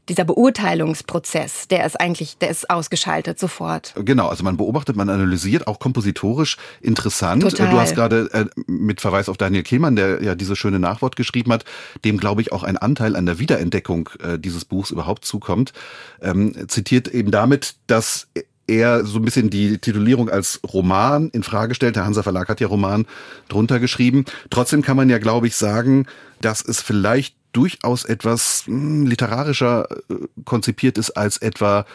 dieser 0.07 0.25
Beurteilungsprozess, 0.25 1.67
der 1.67 1.85
ist 1.87 1.99
eigentlich, 1.99 2.37
der 2.37 2.49
ist 2.49 2.69
ausgeschaltet 2.69 3.39
sofort. 3.39 3.95
Genau, 3.95 4.27
also 4.27 4.43
man 4.43 4.57
beobachtet, 4.57 4.95
man 4.95 5.09
analysiert, 5.09 5.65
auch 5.65 5.79
kompositorisch 5.79 6.57
interessant. 6.81 7.41
Total 7.41 7.78
du 7.79 7.89
hast 7.89 7.95
gerade 7.95 8.29
äh, 8.33 8.45
mit 8.67 9.01
Verweis 9.01 9.29
auf 9.29 9.37
Daniel 9.37 9.63
Kehlmann, 9.63 9.95
der 9.95 10.21
ja 10.23 10.35
dieses 10.35 10.57
schöne 10.57 10.79
Nachwort 10.79 11.15
geschrieben 11.15 11.51
hat, 11.51 11.65
dem 12.05 12.17
glaube 12.17 12.41
ich 12.41 12.51
auch 12.51 12.63
ein 12.63 12.77
Anteil 12.77 13.15
an 13.15 13.25
der 13.25 13.39
Wiederentdeckung 13.39 14.09
äh, 14.21 14.39
dieses 14.39 14.65
Buchs 14.65 14.91
überhaupt 14.91 15.25
zukommt, 15.25 15.73
ähm, 16.21 16.67
zitiert 16.67 17.07
eben 17.07 17.31
damit, 17.31 17.75
dass 17.87 18.27
er 18.69 19.05
so 19.05 19.17
ein 19.17 19.25
bisschen 19.25 19.49
die 19.49 19.79
Titulierung 19.79 20.29
als 20.29 20.61
Roman 20.71 21.29
in 21.29 21.43
Frage 21.43 21.75
stellt. 21.75 21.95
Der 21.95 22.05
Hansa 22.05 22.23
Verlag 22.23 22.47
hat 22.47 22.61
ja 22.61 22.67
Roman 22.67 23.05
drunter 23.47 23.79
geschrieben. 23.79 24.25
Trotzdem 24.49 24.81
kann 24.81 24.95
man 24.95 25.09
ja, 25.09 25.17
glaube 25.17 25.47
ich, 25.47 25.55
sagen, 25.55 26.05
dass 26.39 26.63
es 26.63 26.81
vielleicht 26.81 27.35
durchaus 27.51 28.05
etwas 28.05 28.63
hm, 28.65 29.07
literarischer 29.07 29.87
äh, 29.91 30.15
konzipiert 30.45 30.97
ist 30.97 31.11
als 31.11 31.37
etwa 31.37 31.85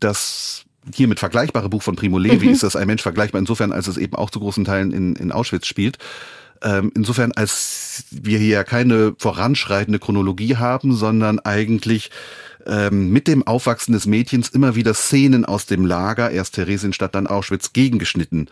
das 0.00 0.64
hiermit 0.94 1.18
vergleichbare 1.18 1.68
Buch 1.68 1.82
von 1.82 1.96
Primo 1.96 2.18
Levi 2.18 2.46
mhm. 2.46 2.52
ist 2.52 2.62
das 2.62 2.76
ein 2.76 2.86
Mensch 2.86 3.02
vergleichbar 3.02 3.38
insofern, 3.38 3.72
als 3.72 3.86
es 3.86 3.96
eben 3.96 4.14
auch 4.14 4.30
zu 4.30 4.40
großen 4.40 4.64
Teilen 4.64 4.92
in, 4.92 5.16
in 5.16 5.32
Auschwitz 5.32 5.66
spielt. 5.66 5.98
Ähm, 6.62 6.92
insofern, 6.94 7.32
als 7.32 8.04
wir 8.10 8.38
hier 8.38 8.64
keine 8.64 9.14
voranschreitende 9.18 9.98
Chronologie 9.98 10.56
haben, 10.56 10.94
sondern 10.94 11.38
eigentlich 11.38 12.10
ähm, 12.66 13.10
mit 13.10 13.28
dem 13.28 13.46
Aufwachsen 13.46 13.92
des 13.92 14.06
Mädchens 14.06 14.50
immer 14.50 14.74
wieder 14.74 14.92
Szenen 14.92 15.44
aus 15.44 15.66
dem 15.66 15.86
Lager, 15.86 16.30
erst 16.30 16.56
Theresienstadt, 16.56 17.14
dann 17.14 17.26
Auschwitz, 17.26 17.72
gegengeschnitten 17.72 18.48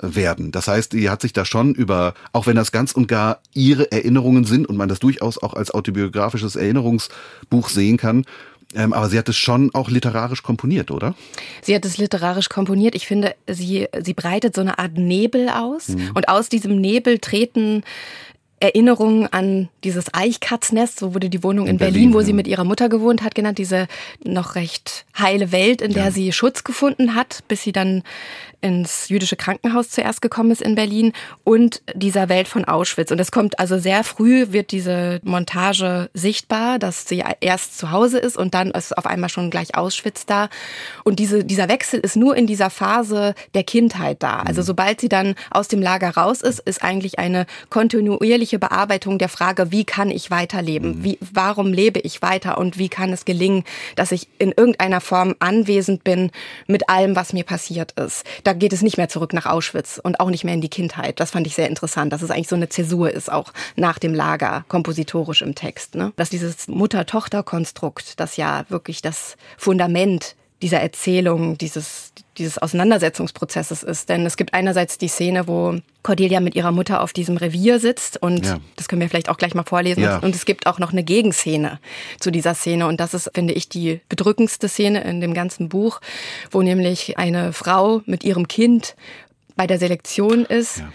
äh, 0.00 0.14
werden. 0.14 0.52
Das 0.52 0.68
heißt, 0.68 0.94
die 0.94 1.10
hat 1.10 1.20
sich 1.20 1.34
da 1.34 1.44
schon 1.44 1.74
über, 1.74 2.14
auch 2.32 2.46
wenn 2.46 2.56
das 2.56 2.72
ganz 2.72 2.92
und 2.92 3.08
gar 3.08 3.42
ihre 3.52 3.92
Erinnerungen 3.92 4.44
sind 4.44 4.66
und 4.66 4.76
man 4.76 4.88
das 4.88 4.98
durchaus 4.98 5.36
auch 5.36 5.52
als 5.52 5.70
autobiografisches 5.70 6.56
Erinnerungsbuch 6.56 7.68
sehen 7.68 7.98
kann, 7.98 8.24
ähm, 8.74 8.92
aber 8.92 9.08
sie 9.08 9.18
hat 9.18 9.28
es 9.28 9.36
schon 9.36 9.74
auch 9.74 9.90
literarisch 9.90 10.42
komponiert, 10.42 10.90
oder? 10.90 11.14
Sie 11.62 11.74
hat 11.74 11.84
es 11.84 11.98
literarisch 11.98 12.48
komponiert. 12.48 12.94
Ich 12.94 13.06
finde, 13.06 13.34
sie, 13.48 13.88
sie 14.00 14.14
breitet 14.14 14.54
so 14.54 14.60
eine 14.60 14.78
Art 14.78 14.96
Nebel 14.96 15.48
aus. 15.48 15.88
Mhm. 15.88 16.12
Und 16.14 16.28
aus 16.28 16.48
diesem 16.48 16.80
Nebel 16.80 17.18
treten 17.18 17.82
Erinnerungen 18.60 19.26
an 19.26 19.70
dieses 19.84 20.12
Eichkatznest, 20.12 21.00
so 21.00 21.14
wurde 21.14 21.30
die 21.30 21.42
Wohnung 21.42 21.66
in, 21.66 21.72
in 21.72 21.78
Berlin, 21.78 21.94
Berlin, 21.94 22.14
wo 22.14 22.20
ja. 22.20 22.26
sie 22.26 22.32
mit 22.34 22.46
ihrer 22.46 22.64
Mutter 22.64 22.90
gewohnt 22.90 23.22
hat, 23.22 23.34
genannt, 23.34 23.56
diese 23.56 23.88
noch 24.22 24.54
recht 24.54 25.06
heile 25.18 25.50
Welt, 25.50 25.80
in 25.80 25.94
der 25.94 26.04
ja. 26.04 26.10
sie 26.10 26.30
Schutz 26.30 26.62
gefunden 26.62 27.14
hat, 27.14 27.40
bis 27.48 27.62
sie 27.62 27.72
dann 27.72 28.02
ins 28.60 29.08
jüdische 29.08 29.36
Krankenhaus 29.36 29.90
zuerst 29.90 30.20
gekommen 30.22 30.50
ist 30.50 30.62
in 30.62 30.74
Berlin 30.74 31.12
und 31.44 31.82
dieser 31.94 32.28
Welt 32.28 32.48
von 32.48 32.64
Auschwitz. 32.64 33.10
Und 33.10 33.20
es 33.20 33.30
kommt 33.30 33.58
also 33.58 33.78
sehr 33.78 34.04
früh 34.04 34.52
wird 34.52 34.72
diese 34.72 35.20
Montage 35.22 36.10
sichtbar, 36.14 36.78
dass 36.78 37.06
sie 37.06 37.22
erst 37.40 37.78
zu 37.78 37.90
Hause 37.90 38.18
ist 38.18 38.36
und 38.36 38.54
dann 38.54 38.70
ist 38.70 38.96
auf 38.96 39.06
einmal 39.06 39.30
schon 39.30 39.50
gleich 39.50 39.76
Auschwitz 39.76 40.26
da. 40.26 40.48
Und 41.04 41.18
diese, 41.18 41.44
dieser 41.44 41.68
Wechsel 41.68 42.00
ist 42.00 42.16
nur 42.16 42.36
in 42.36 42.46
dieser 42.46 42.70
Phase 42.70 43.34
der 43.54 43.64
Kindheit 43.64 44.22
da. 44.22 44.40
Also 44.40 44.62
mhm. 44.62 44.66
sobald 44.66 45.00
sie 45.00 45.08
dann 45.08 45.34
aus 45.50 45.68
dem 45.68 45.80
Lager 45.80 46.10
raus 46.10 46.42
ist, 46.42 46.60
ist 46.60 46.82
eigentlich 46.82 47.18
eine 47.18 47.46
kontinuierliche 47.70 48.58
Bearbeitung 48.58 49.18
der 49.18 49.28
Frage, 49.28 49.70
wie 49.70 49.84
kann 49.84 50.10
ich 50.10 50.30
weiterleben? 50.30 50.98
Mhm. 50.98 51.04
Wie, 51.04 51.18
warum 51.20 51.72
lebe 51.72 52.00
ich 52.00 52.22
weiter? 52.22 52.58
Und 52.58 52.78
wie 52.78 52.88
kann 52.88 53.12
es 53.12 53.24
gelingen, 53.24 53.64
dass 53.96 54.12
ich 54.12 54.28
in 54.38 54.52
irgendeiner 54.52 55.00
Form 55.00 55.34
anwesend 55.38 56.04
bin 56.04 56.30
mit 56.66 56.88
allem, 56.88 57.16
was 57.16 57.32
mir 57.32 57.44
passiert 57.44 57.92
ist? 57.92 58.24
da 58.49 58.49
geht 58.52 58.72
es 58.72 58.82
nicht 58.82 58.96
mehr 58.96 59.08
zurück 59.08 59.32
nach 59.32 59.46
Auschwitz 59.46 60.00
und 60.02 60.20
auch 60.20 60.30
nicht 60.30 60.44
mehr 60.44 60.54
in 60.54 60.60
die 60.60 60.68
Kindheit. 60.68 61.20
Das 61.20 61.30
fand 61.30 61.46
ich 61.46 61.54
sehr 61.54 61.68
interessant, 61.68 62.12
dass 62.12 62.22
es 62.22 62.30
eigentlich 62.30 62.48
so 62.48 62.56
eine 62.56 62.68
Zäsur 62.68 63.10
ist, 63.10 63.30
auch 63.30 63.52
nach 63.76 63.98
dem 63.98 64.14
Lager, 64.14 64.64
kompositorisch 64.68 65.42
im 65.42 65.54
Text. 65.54 65.94
Ne? 65.94 66.12
Dass 66.16 66.30
dieses 66.30 66.68
Mutter-Tochter-Konstrukt, 66.68 68.20
das 68.20 68.36
ja 68.36 68.64
wirklich 68.68 69.02
das 69.02 69.36
Fundament 69.56 70.36
dieser 70.62 70.80
Erzählung, 70.80 71.56
dieses, 71.58 72.09
dieses 72.40 72.58
Auseinandersetzungsprozesses 72.58 73.82
ist. 73.82 74.08
Denn 74.08 74.26
es 74.26 74.36
gibt 74.36 74.54
einerseits 74.54 74.98
die 74.98 75.08
Szene, 75.08 75.46
wo 75.46 75.76
Cordelia 76.02 76.40
mit 76.40 76.54
ihrer 76.56 76.72
Mutter 76.72 77.02
auf 77.02 77.12
diesem 77.12 77.36
Revier 77.36 77.78
sitzt 77.78 78.20
und 78.20 78.46
ja. 78.46 78.58
das 78.76 78.88
können 78.88 79.02
wir 79.02 79.08
vielleicht 79.08 79.28
auch 79.28 79.36
gleich 79.36 79.54
mal 79.54 79.64
vorlesen. 79.64 80.02
Ja. 80.02 80.18
Und 80.18 80.34
es 80.34 80.46
gibt 80.46 80.66
auch 80.66 80.78
noch 80.78 80.92
eine 80.92 81.04
Gegenszene 81.04 81.78
zu 82.18 82.30
dieser 82.30 82.54
Szene 82.54 82.86
und 82.86 82.98
das 82.98 83.14
ist, 83.14 83.30
finde 83.34 83.54
ich, 83.54 83.68
die 83.68 84.00
bedrückendste 84.08 84.68
Szene 84.68 85.04
in 85.04 85.20
dem 85.20 85.34
ganzen 85.34 85.68
Buch, 85.68 86.00
wo 86.50 86.62
nämlich 86.62 87.18
eine 87.18 87.52
Frau 87.52 88.00
mit 88.06 88.24
ihrem 88.24 88.48
Kind 88.48 88.96
bei 89.56 89.66
der 89.66 89.78
Selektion 89.78 90.46
ist. 90.46 90.78
Ja. 90.78 90.88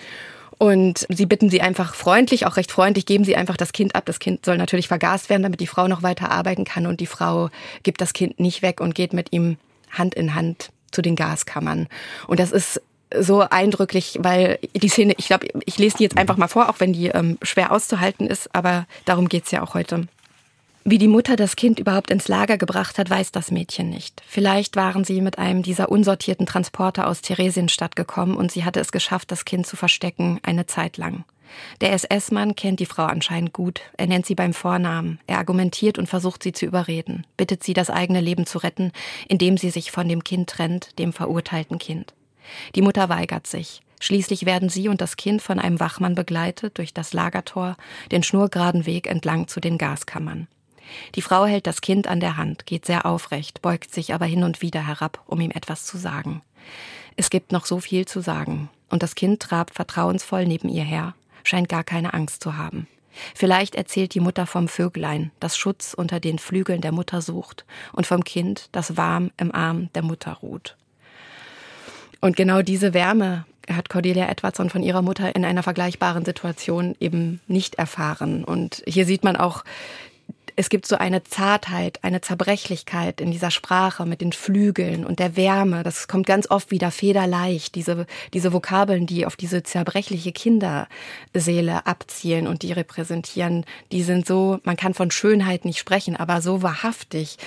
Und 0.58 1.06
sie 1.10 1.26
bitten 1.26 1.50
sie 1.50 1.62
einfach 1.62 1.94
freundlich, 1.96 2.46
auch 2.46 2.56
recht 2.56 2.72
freundlich, 2.72 3.06
geben 3.06 3.26
sie 3.26 3.36
einfach 3.36 3.58
das 3.58 3.74
Kind 3.74 3.94
ab. 3.94 4.06
Das 4.06 4.20
Kind 4.20 4.46
soll 4.46 4.58
natürlich 4.58 4.88
vergast 4.88 5.30
werden, 5.30 5.44
damit 5.44 5.60
die 5.60 5.68
Frau 5.68 5.88
noch 5.88 6.02
weiter 6.02 6.32
arbeiten 6.32 6.64
kann. 6.64 6.88
Und 6.88 7.02
die 7.02 7.08
Frau 7.08 7.50
gibt 7.84 8.00
das 8.00 8.14
Kind 8.14 8.40
nicht 8.40 8.62
weg 8.62 8.80
und 8.80 8.96
geht 8.96 9.12
mit 9.12 9.34
ihm 9.34 9.58
Hand 9.92 10.16
in 10.16 10.34
Hand 10.34 10.70
zu 10.96 11.02
den 11.02 11.16
Gaskammern. 11.16 11.88
Und 12.28 12.40
das 12.40 12.52
ist 12.52 12.82
so 13.18 13.42
eindrücklich, 13.42 14.18
weil 14.22 14.58
die 14.74 14.90
Szene, 14.90 15.14
ich 15.18 15.28
glaube, 15.28 15.48
ich 15.66 15.78
lese 15.78 15.98
die 15.98 16.04
jetzt 16.04 16.18
einfach 16.18 16.38
mal 16.38 16.48
vor, 16.48 16.70
auch 16.70 16.80
wenn 16.80 16.94
die 16.94 17.08
ähm, 17.08 17.38
schwer 17.42 17.72
auszuhalten 17.72 18.28
ist, 18.28 18.54
aber 18.56 18.88
darum 19.06 19.30
geht's 19.30 19.52
ja 19.52 19.62
auch 19.62 19.74
heute. 19.74 20.08
Wie 20.88 21.00
die 21.00 21.08
Mutter 21.08 21.36
das 21.36 21.56
Kind 21.56 21.80
überhaupt 21.80 22.12
ins 22.12 22.28
Lager 22.28 22.58
gebracht 22.58 23.00
hat, 23.00 23.10
weiß 23.10 23.32
das 23.32 23.50
Mädchen 23.50 23.90
nicht. 23.90 24.22
Vielleicht 24.28 24.76
waren 24.76 25.04
sie 25.04 25.22
mit 25.22 25.40
einem 25.40 25.64
dieser 25.64 25.90
unsortierten 25.90 26.46
Transporter 26.46 27.08
aus 27.08 27.22
Theresienstadt 27.22 27.96
gekommen 27.96 28.38
und 28.38 28.52
sie 28.52 28.64
hatte 28.64 28.80
es 28.80 28.92
geschafft, 28.92 29.32
das 29.32 29.46
Kind 29.46 29.66
zu 29.66 29.76
verstecken, 29.76 30.40
eine 30.44 30.68
Zeit 30.68 30.98
lang. 30.98 31.24
Der 31.82 31.94
SS-Mann 31.94 32.56
kennt 32.56 32.80
die 32.80 32.86
Frau 32.86 33.04
anscheinend 33.04 33.54
gut. 33.54 33.82
Er 33.98 34.08
nennt 34.08 34.26
sie 34.26 34.36
beim 34.36 34.54
Vornamen. 34.54 35.20
Er 35.28 35.38
argumentiert 35.38 35.98
und 35.98 36.08
versucht 36.08 36.44
sie 36.44 36.54
zu 36.54 36.66
überreden, 36.66 37.26
bittet 37.38 37.64
sie, 37.64 37.74
das 37.74 37.90
eigene 37.90 38.22
Leben 38.22 38.46
zu 38.46 38.60
retten, 38.60 38.92
indem 39.28 39.58
sie 39.58 39.70
sich 39.70 39.92
von 39.92 40.08
dem 40.08 40.24
Kind 40.24 40.50
trennt, 40.50 40.98
dem 41.00 41.14
verurteilten 41.14 41.80
Kind. 41.80 42.14
Die 42.76 42.82
Mutter 42.82 43.10
weigert 43.10 43.48
sich. 43.48 43.82
Schließlich 44.00 44.46
werden 44.46 44.70
sie 44.70 44.90
und 44.90 45.02
das 45.02 45.18
Kind 45.18 45.42
von 45.42 45.60
einem 45.60 45.80
Wachmann 45.80 46.16
begleitet 46.16 46.78
durch 46.78 46.94
das 46.94 47.14
Lagertor, 47.14 47.78
den 48.12 48.24
schnurgeraden 48.24 48.86
Weg 48.86 49.08
entlang 49.08 49.48
zu 49.48 49.60
den 49.60 49.78
Gaskammern. 49.78 50.48
Die 51.16 51.22
Frau 51.22 51.46
hält 51.46 51.66
das 51.68 51.82
Kind 51.82 52.08
an 52.08 52.20
der 52.20 52.38
Hand, 52.38 52.66
geht 52.66 52.86
sehr 52.86 53.06
aufrecht, 53.06 53.62
beugt 53.62 53.94
sich 53.94 54.14
aber 54.14 54.26
hin 54.26 54.44
und 54.44 54.62
wieder 54.62 54.86
herab, 54.86 55.24
um 55.26 55.42
ihm 55.42 55.52
etwas 55.52 55.86
zu 55.86 55.98
sagen. 55.98 56.42
Es 57.16 57.30
gibt 57.30 57.52
noch 57.52 57.66
so 57.66 57.80
viel 57.80 58.06
zu 58.06 58.22
sagen, 58.22 58.70
und 58.90 59.02
das 59.02 59.16
Kind 59.16 59.42
trabt 59.42 59.74
vertrauensvoll 59.74 60.46
neben 60.46 60.70
ihr 60.70 60.84
her, 60.84 61.16
scheint 61.48 61.70
gar 61.70 61.84
keine 61.84 62.14
Angst 62.14 62.44
zu 62.44 62.58
haben. 62.58 62.88
Vielleicht 63.34 63.76
erzählt 63.76 64.14
die 64.14 64.20
Mutter 64.20 64.46
vom 64.46 64.68
Vöglein, 64.68 65.32
das 65.40 65.58
Schutz 65.58 65.94
unter 65.94 66.20
den 66.20 66.38
Flügeln 66.38 66.82
der 66.82 66.92
Mutter 66.92 67.22
sucht, 67.22 67.66
und 67.94 68.06
vom 68.06 68.24
Kind, 68.24 68.68
das 68.74 68.98
warm 68.98 69.32
im 69.38 69.54
Arm 69.54 69.90
der 69.96 70.04
Mutter 70.04 70.34
ruht. 70.34 70.76
Und 72.20 72.36
genau 72.36 72.62
diese 72.62 72.94
Wärme 72.94 73.46
hat 73.70 73.90
Cordelia 73.90 74.28
Edwardson 74.28 74.70
von 74.70 74.84
ihrer 74.84 75.02
Mutter 75.02 75.36
in 75.36 75.46
einer 75.46 75.64
vergleichbaren 75.64 76.26
Situation 76.26 76.96
eben 77.00 77.42
nicht 77.48 77.76
erfahren. 77.76 78.44
Und 78.44 78.84
hier 78.88 79.06
sieht 79.06 79.24
man 79.24 79.36
auch 79.36 79.64
es 80.56 80.70
gibt 80.70 80.86
so 80.86 80.96
eine 80.96 81.24
Zartheit, 81.24 82.00
eine 82.04 82.22
Zerbrechlichkeit 82.22 83.20
in 83.20 83.32
dieser 83.32 83.52
Sprache 83.52 84.06
mit 84.06 84.22
den 84.22 84.32
Flügeln 84.32 85.06
und 85.06 85.20
der 85.20 85.36
Wärme. 85.36 85.84
Das 85.84 86.08
kommt 86.08 86.26
ganz 86.26 86.50
oft 86.50 86.72
wieder 86.72 86.92
federleicht, 86.92 87.76
diese, 87.76 88.06
diese 88.34 88.54
Vokabeln, 88.54 89.06
die 89.06 89.26
auf 89.26 89.36
diese 89.36 89.64
zerbrechliche 89.64 90.32
Kinderseele 90.32 91.86
abzielen 91.86 92.48
und 92.48 92.62
die 92.62 92.72
repräsentieren, 92.72 93.66
die 93.92 94.04
sind 94.04 94.26
so, 94.26 94.60
man 94.64 94.78
kann 94.78 94.94
von 94.94 95.12
Schönheit 95.12 95.66
nicht 95.66 95.80
sprechen, 95.80 96.16
aber 96.16 96.42
so 96.42 96.62
wahrhaftig 96.62 97.38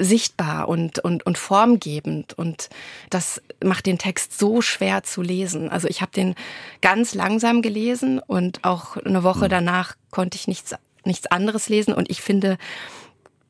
sichtbar 0.00 0.68
und, 0.68 1.00
und, 1.00 1.26
und 1.26 1.38
formgebend. 1.38 2.34
Und 2.34 2.70
das 3.10 3.42
macht 3.62 3.86
den 3.86 3.98
Text 3.98 4.38
so 4.38 4.62
schwer 4.62 5.02
zu 5.02 5.22
lesen. 5.22 5.68
Also 5.70 5.88
ich 5.88 6.02
habe 6.02 6.12
den 6.12 6.36
ganz 6.82 7.14
langsam 7.14 7.62
gelesen 7.62 8.20
und 8.20 8.64
auch 8.64 8.96
eine 8.96 9.24
Woche 9.24 9.42
hm. 9.42 9.48
danach 9.48 9.96
konnte 10.12 10.36
ich 10.36 10.46
nichts 10.46 10.74
nichts 11.04 11.26
anderes 11.26 11.68
lesen. 11.68 11.94
Und 11.94 12.10
ich 12.10 12.20
finde, 12.20 12.58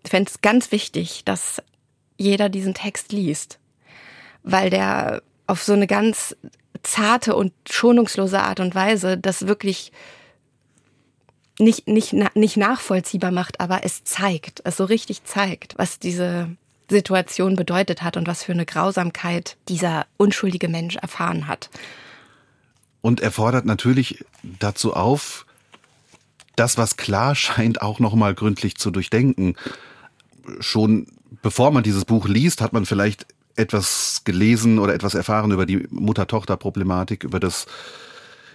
fände 0.05 0.31
es 0.31 0.41
ganz 0.41 0.73
wichtig, 0.73 1.23
dass 1.25 1.63
jeder 2.17 2.49
diesen 2.49 2.75
Text 2.75 3.13
liest, 3.13 3.59
weil 4.43 4.71
der 4.71 5.23
auf 5.47 5.63
so 5.63 5.73
eine 5.73 5.87
ganz 5.87 6.37
zarte 6.83 7.35
und 7.37 7.53
schonungslose 7.69 8.41
Art 8.41 8.61
und 8.61 8.75
Weise 8.75 9.19
das 9.19 9.47
wirklich 9.47 9.93
nicht, 11.59 11.89
nicht, 11.89 12.15
nicht 12.35 12.57
nachvollziehbar 12.57 13.33
macht, 13.33 13.61
aber 13.61 13.85
es 13.85 14.05
zeigt, 14.05 14.63
es 14.65 14.77
so 14.77 14.85
richtig 14.85 15.25
zeigt, 15.25 15.77
was 15.77 15.99
diese 15.99 16.57
Situation 16.89 17.57
bedeutet 17.57 18.03
hat 18.03 18.17
und 18.17 18.27
was 18.27 18.45
für 18.45 18.53
eine 18.53 18.65
Grausamkeit 18.65 19.57
dieser 19.69 20.07
unschuldige 20.17 20.69
Mensch 20.69 20.97
erfahren 20.97 21.49
hat. 21.49 21.69
Und 23.01 23.21
er 23.21 23.31
fordert 23.31 23.65
natürlich 23.65 24.25
dazu 24.43 24.95
auf, 24.95 25.47
das, 26.59 26.79
was 26.79 26.97
klar 26.97 27.35
scheint, 27.35 27.83
auch 27.83 28.01
nochmal 28.01 28.35
gründlich 28.35 28.77
zu 28.77 28.91
durchdenken. 28.91 29.55
Schon 30.61 31.07
bevor 31.43 31.71
man 31.71 31.83
dieses 31.83 32.05
Buch 32.05 32.27
liest, 32.27 32.61
hat 32.61 32.73
man 32.73 32.87
vielleicht 32.87 33.27
etwas 33.57 34.23
gelesen 34.25 34.79
oder 34.79 34.95
etwas 34.95 35.15
erfahren 35.15 35.51
über 35.51 35.67
die 35.67 35.87
Mutter-Tochter-Problematik, 35.91 37.25
über 37.25 37.41
das 37.41 37.67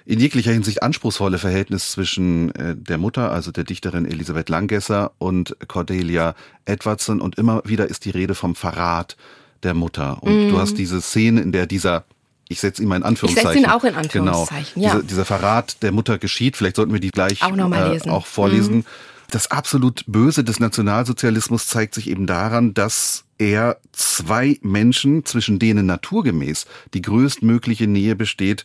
in 0.06 0.20
jeglicher 0.20 0.52
Hinsicht 0.52 0.84
anspruchsvolle 0.84 1.38
Verhältnis 1.38 1.92
zwischen 1.92 2.54
äh, 2.56 2.76
der 2.76 2.98
Mutter, 2.98 3.32
also 3.32 3.52
der 3.52 3.64
Dichterin 3.64 4.06
Elisabeth 4.06 4.50
Langgesser 4.50 5.12
und 5.18 5.56
Cordelia 5.68 6.36
Edwardson. 6.66 7.22
Und 7.22 7.38
immer 7.38 7.62
wieder 7.66 7.88
ist 7.88 8.04
die 8.06 8.10
Rede 8.10 8.36
vom 8.36 8.56
Verrat 8.56 9.16
der 9.64 9.74
Mutter. 9.74 10.22
Und 10.22 10.48
mm. 10.48 10.50
du 10.50 10.60
hast 10.60 10.78
diese 10.78 11.00
Szene, 11.00 11.42
in 11.42 11.54
der 11.54 11.68
dieser 11.68 12.04
ich 12.50 12.60
setze 12.60 12.82
ihn 12.82 12.88
mal 12.88 12.98
in 12.98 13.04
Anführungszeichen. 13.04 13.50
Ich 13.50 13.56
setze 13.56 13.68
ihn 13.68 13.72
auch 13.72 13.84
in 13.84 13.96
Anführungszeichen, 13.96 14.74
genau. 14.76 14.88
ja. 14.88 14.94
Dieser, 14.96 15.04
dieser 15.08 15.26
Verrat 15.26 15.82
der 15.82 15.92
Mutter 15.92 16.18
geschieht, 16.18 16.58
vielleicht 16.58 16.76
sollten 16.76 16.94
wir 16.94 17.00
die 17.00 17.12
gleich 17.12 17.42
auch, 17.42 17.56
noch 17.56 17.70
mal 17.70 17.96
äh, 17.96 18.10
auch 18.10 18.26
vorlesen. 18.26 18.78
Mhm. 18.78 18.86
Das 19.32 19.50
absolut 19.50 20.04
Böse 20.06 20.44
des 20.44 20.60
Nationalsozialismus 20.60 21.66
zeigt 21.66 21.96
sich 21.96 22.10
eben 22.10 22.28
daran, 22.28 22.74
dass 22.74 23.24
er 23.40 23.78
zwei 23.92 24.60
Menschen, 24.62 25.26
zwischen 25.26 25.58
denen 25.58 25.88
naturgemäß 25.88 26.66
die 26.94 27.02
größtmögliche 27.02 27.88
Nähe 27.88 28.16
besteht, 28.16 28.64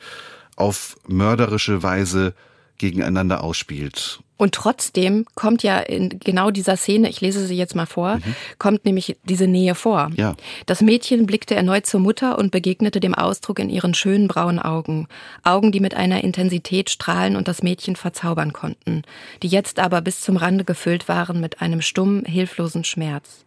auf 0.56 0.96
mörderische 1.06 1.82
Weise 1.82 2.34
gegeneinander 2.76 3.42
ausspielt. 3.42 4.20
Und 4.38 4.54
trotzdem 4.54 5.26
kommt 5.34 5.64
ja 5.64 5.80
in 5.80 6.20
genau 6.20 6.50
dieser 6.50 6.76
Szene, 6.76 7.10
ich 7.10 7.20
lese 7.20 7.44
sie 7.44 7.56
jetzt 7.56 7.74
mal 7.74 7.86
vor, 7.86 8.16
mhm. 8.16 8.34
kommt 8.58 8.84
nämlich 8.84 9.16
diese 9.24 9.48
Nähe 9.48 9.74
vor. 9.74 10.10
Ja. 10.14 10.36
Das 10.66 10.80
Mädchen 10.80 11.26
blickte 11.26 11.56
erneut 11.56 11.86
zur 11.86 12.00
Mutter 12.00 12.38
und 12.38 12.52
begegnete 12.52 13.00
dem 13.00 13.14
Ausdruck 13.14 13.58
in 13.58 13.68
ihren 13.68 13.94
schönen 13.94 14.28
braunen 14.28 14.60
Augen. 14.60 15.08
Augen, 15.42 15.72
die 15.72 15.80
mit 15.80 15.94
einer 15.94 16.22
Intensität 16.22 16.88
strahlen 16.88 17.34
und 17.34 17.48
das 17.48 17.64
Mädchen 17.64 17.96
verzaubern 17.96 18.52
konnten, 18.52 19.02
die 19.42 19.48
jetzt 19.48 19.80
aber 19.80 20.00
bis 20.00 20.20
zum 20.20 20.36
Rande 20.36 20.64
gefüllt 20.64 21.08
waren 21.08 21.40
mit 21.40 21.60
einem 21.60 21.82
stummen, 21.82 22.24
hilflosen 22.24 22.84
Schmerz. 22.84 23.44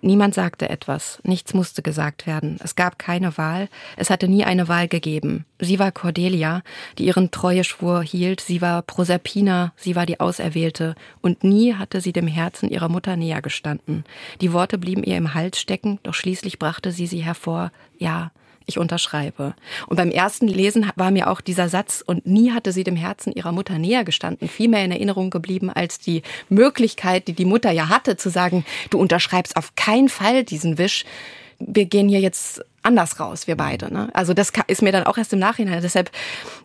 Niemand 0.00 0.34
sagte 0.34 0.68
etwas, 0.68 1.20
nichts 1.24 1.54
musste 1.54 1.82
gesagt 1.82 2.26
werden, 2.26 2.58
es 2.62 2.76
gab 2.76 2.98
keine 2.98 3.36
Wahl, 3.38 3.68
es 3.96 4.10
hatte 4.10 4.28
nie 4.28 4.44
eine 4.44 4.68
Wahl 4.68 4.88
gegeben. 4.88 5.44
Sie 5.58 5.78
war 5.78 5.92
Cordelia, 5.92 6.62
die 6.98 7.06
ihren 7.06 7.30
Treueschwur 7.30 8.02
hielt, 8.02 8.40
sie 8.40 8.60
war 8.60 8.82
Proserpina, 8.82 9.72
sie 9.76 9.96
war 9.96 10.06
die 10.06 10.20
Auserwählte, 10.20 10.94
und 11.20 11.44
nie 11.44 11.74
hatte 11.74 12.00
sie 12.00 12.12
dem 12.12 12.26
Herzen 12.28 12.70
ihrer 12.70 12.88
Mutter 12.88 13.16
näher 13.16 13.42
gestanden. 13.42 14.04
Die 14.40 14.52
Worte 14.52 14.78
blieben 14.78 15.02
ihr 15.02 15.16
im 15.16 15.34
Hals 15.34 15.58
stecken, 15.58 15.98
doch 16.02 16.14
schließlich 16.14 16.58
brachte 16.58 16.92
sie 16.92 17.06
sie 17.06 17.20
hervor, 17.20 17.72
ja, 17.98 18.30
ich 18.68 18.78
unterschreibe. 18.78 19.54
Und 19.86 19.96
beim 19.96 20.10
ersten 20.10 20.46
Lesen 20.46 20.90
war 20.94 21.10
mir 21.10 21.30
auch 21.30 21.40
dieser 21.40 21.68
Satz, 21.68 22.02
und 22.06 22.26
nie 22.26 22.52
hatte 22.52 22.72
sie 22.72 22.84
dem 22.84 22.96
Herzen 22.96 23.32
ihrer 23.32 23.52
Mutter 23.52 23.78
näher 23.78 24.04
gestanden, 24.04 24.48
viel 24.48 24.68
mehr 24.68 24.84
in 24.84 24.92
Erinnerung 24.92 25.30
geblieben 25.30 25.70
als 25.70 25.98
die 25.98 26.22
Möglichkeit, 26.48 27.28
die 27.28 27.32
die 27.32 27.44
Mutter 27.44 27.70
ja 27.70 27.88
hatte, 27.88 28.16
zu 28.16 28.30
sagen, 28.30 28.64
du 28.90 28.98
unterschreibst 28.98 29.56
auf 29.56 29.74
keinen 29.74 30.08
Fall 30.08 30.44
diesen 30.44 30.78
Wisch. 30.78 31.04
Wir 31.58 31.86
gehen 31.86 32.08
hier 32.08 32.20
jetzt 32.20 32.62
anders 32.82 33.20
raus, 33.20 33.46
wir 33.46 33.56
beide. 33.56 33.92
Ne? 33.92 34.08
Also 34.12 34.34
das 34.34 34.52
ist 34.66 34.82
mir 34.82 34.92
dann 34.92 35.04
auch 35.04 35.18
erst 35.18 35.32
im 35.32 35.38
Nachhinein. 35.38 35.82
Deshalb, 35.82 36.10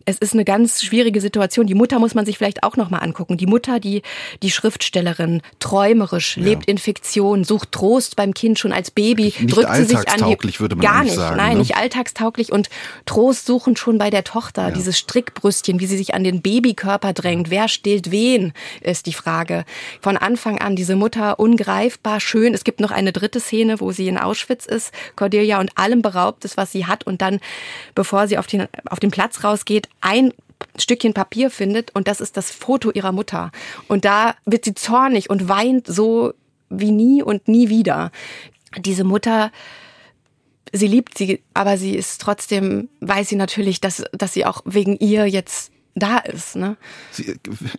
es 0.06 0.18
ist 0.18 0.34
eine 0.34 0.46
ganz 0.46 0.84
schwierige 0.84 1.20
Situation. 1.20 1.66
Die 1.66 1.74
Mutter 1.74 2.00
muss 2.00 2.14
man 2.14 2.26
sich 2.26 2.38
vielleicht 2.38 2.64
auch 2.64 2.78
nochmal 2.78 3.02
angucken. 3.04 3.38
Die 3.38 3.48
Mutter, 3.48 3.80
die, 3.80 4.04
die 4.42 4.52
Schriftstellerin, 4.52 5.42
träumerisch, 5.60 6.38
ja. 6.38 6.44
lebt 6.44 6.66
in 6.66 6.78
Fiktion, 6.78 7.44
sucht 7.44 7.72
Trost 7.72 8.16
beim 8.16 8.34
Kind 8.34 8.60
schon 8.60 8.72
als 8.72 8.92
Baby, 8.92 9.34
nicht 9.40 9.56
drückt 9.56 9.74
sie 9.76 9.86
sich 9.86 10.08
an 10.10 10.30
die, 10.30 10.60
würde 10.60 10.76
man 10.76 10.86
gar 10.86 11.04
nicht, 11.04 11.16
sagen, 11.16 11.38
nein, 11.38 11.54
ne? 11.54 11.60
nicht 11.60 11.76
alltagstauglich 11.76 12.52
und 12.52 12.70
Trost 13.06 13.46
suchen 13.46 13.76
schon 13.76 13.98
bei 13.98 14.10
der 14.10 14.24
Tochter. 14.24 14.70
Ja. 14.70 14.72
Dieses 14.72 15.00
Strickbrüstchen, 15.00 15.80
wie 15.80 15.88
sie 15.88 15.98
sich 15.98 16.14
an 16.14 16.24
den 16.24 16.42
Babykörper 16.42 17.14
drängt. 17.14 17.50
Wer 17.50 17.68
stillt 17.68 18.12
wen, 18.12 18.54
ist 18.82 19.08
die 19.08 19.14
Frage. 19.14 19.66
Von 20.02 20.18
Anfang 20.18 20.60
an 20.60 20.76
diese 20.76 20.96
Mutter 20.96 21.40
ungreifbar 21.40 22.20
schön. 22.20 22.54
Es 22.54 22.64
gibt 22.64 22.80
noch 22.80 22.92
eine 22.92 23.12
dritte 23.12 23.40
Szene, 23.40 23.80
wo 23.80 23.92
sie 23.92 24.08
in 24.08 24.18
Auschwitz 24.18 24.66
ist, 24.66 24.92
Cordelia 25.16 25.60
und 25.60 25.78
allem 25.78 26.03
beraubt 26.04 26.46
ist, 26.46 26.56
was 26.56 26.72
sie 26.72 26.86
hat 26.86 27.06
und 27.08 27.24
dann, 27.24 27.40
bevor 27.96 28.28
sie 28.28 28.38
auf 28.38 28.46
den, 28.46 28.68
auf 28.86 29.00
den 29.00 29.10
Platz 29.10 29.44
rausgeht, 29.44 29.90
ein 30.02 30.32
Stückchen 30.78 31.14
Papier 31.14 31.50
findet 31.50 31.96
und 31.96 32.08
das 32.08 32.22
ist 32.22 32.38
das 32.38 32.52
Foto 32.52 32.92
ihrer 32.92 33.12
Mutter. 33.12 33.52
Und 33.88 34.06
da 34.06 34.36
wird 34.46 34.66
sie 34.66 34.76
zornig 34.76 35.30
und 35.30 35.50
weint 35.50 35.88
so 35.88 36.34
wie 36.70 36.92
nie 36.92 37.24
und 37.24 37.48
nie 37.48 37.70
wieder. 37.70 38.12
Diese 38.78 39.04
Mutter, 39.04 39.52
sie 40.72 40.88
liebt 40.88 41.18
sie, 41.18 41.42
aber 41.54 41.78
sie 41.78 41.96
ist 41.96 42.22
trotzdem, 42.22 42.90
weiß 43.02 43.30
sie 43.30 43.36
natürlich, 43.36 43.82
dass, 43.82 44.04
dass 44.14 44.34
sie 44.34 44.46
auch 44.46 44.62
wegen 44.66 44.98
ihr 44.98 45.28
jetzt 45.28 45.72
da 45.96 46.18
ist. 46.18 46.56
Ne? 46.56 46.78
Sie, 47.12 47.36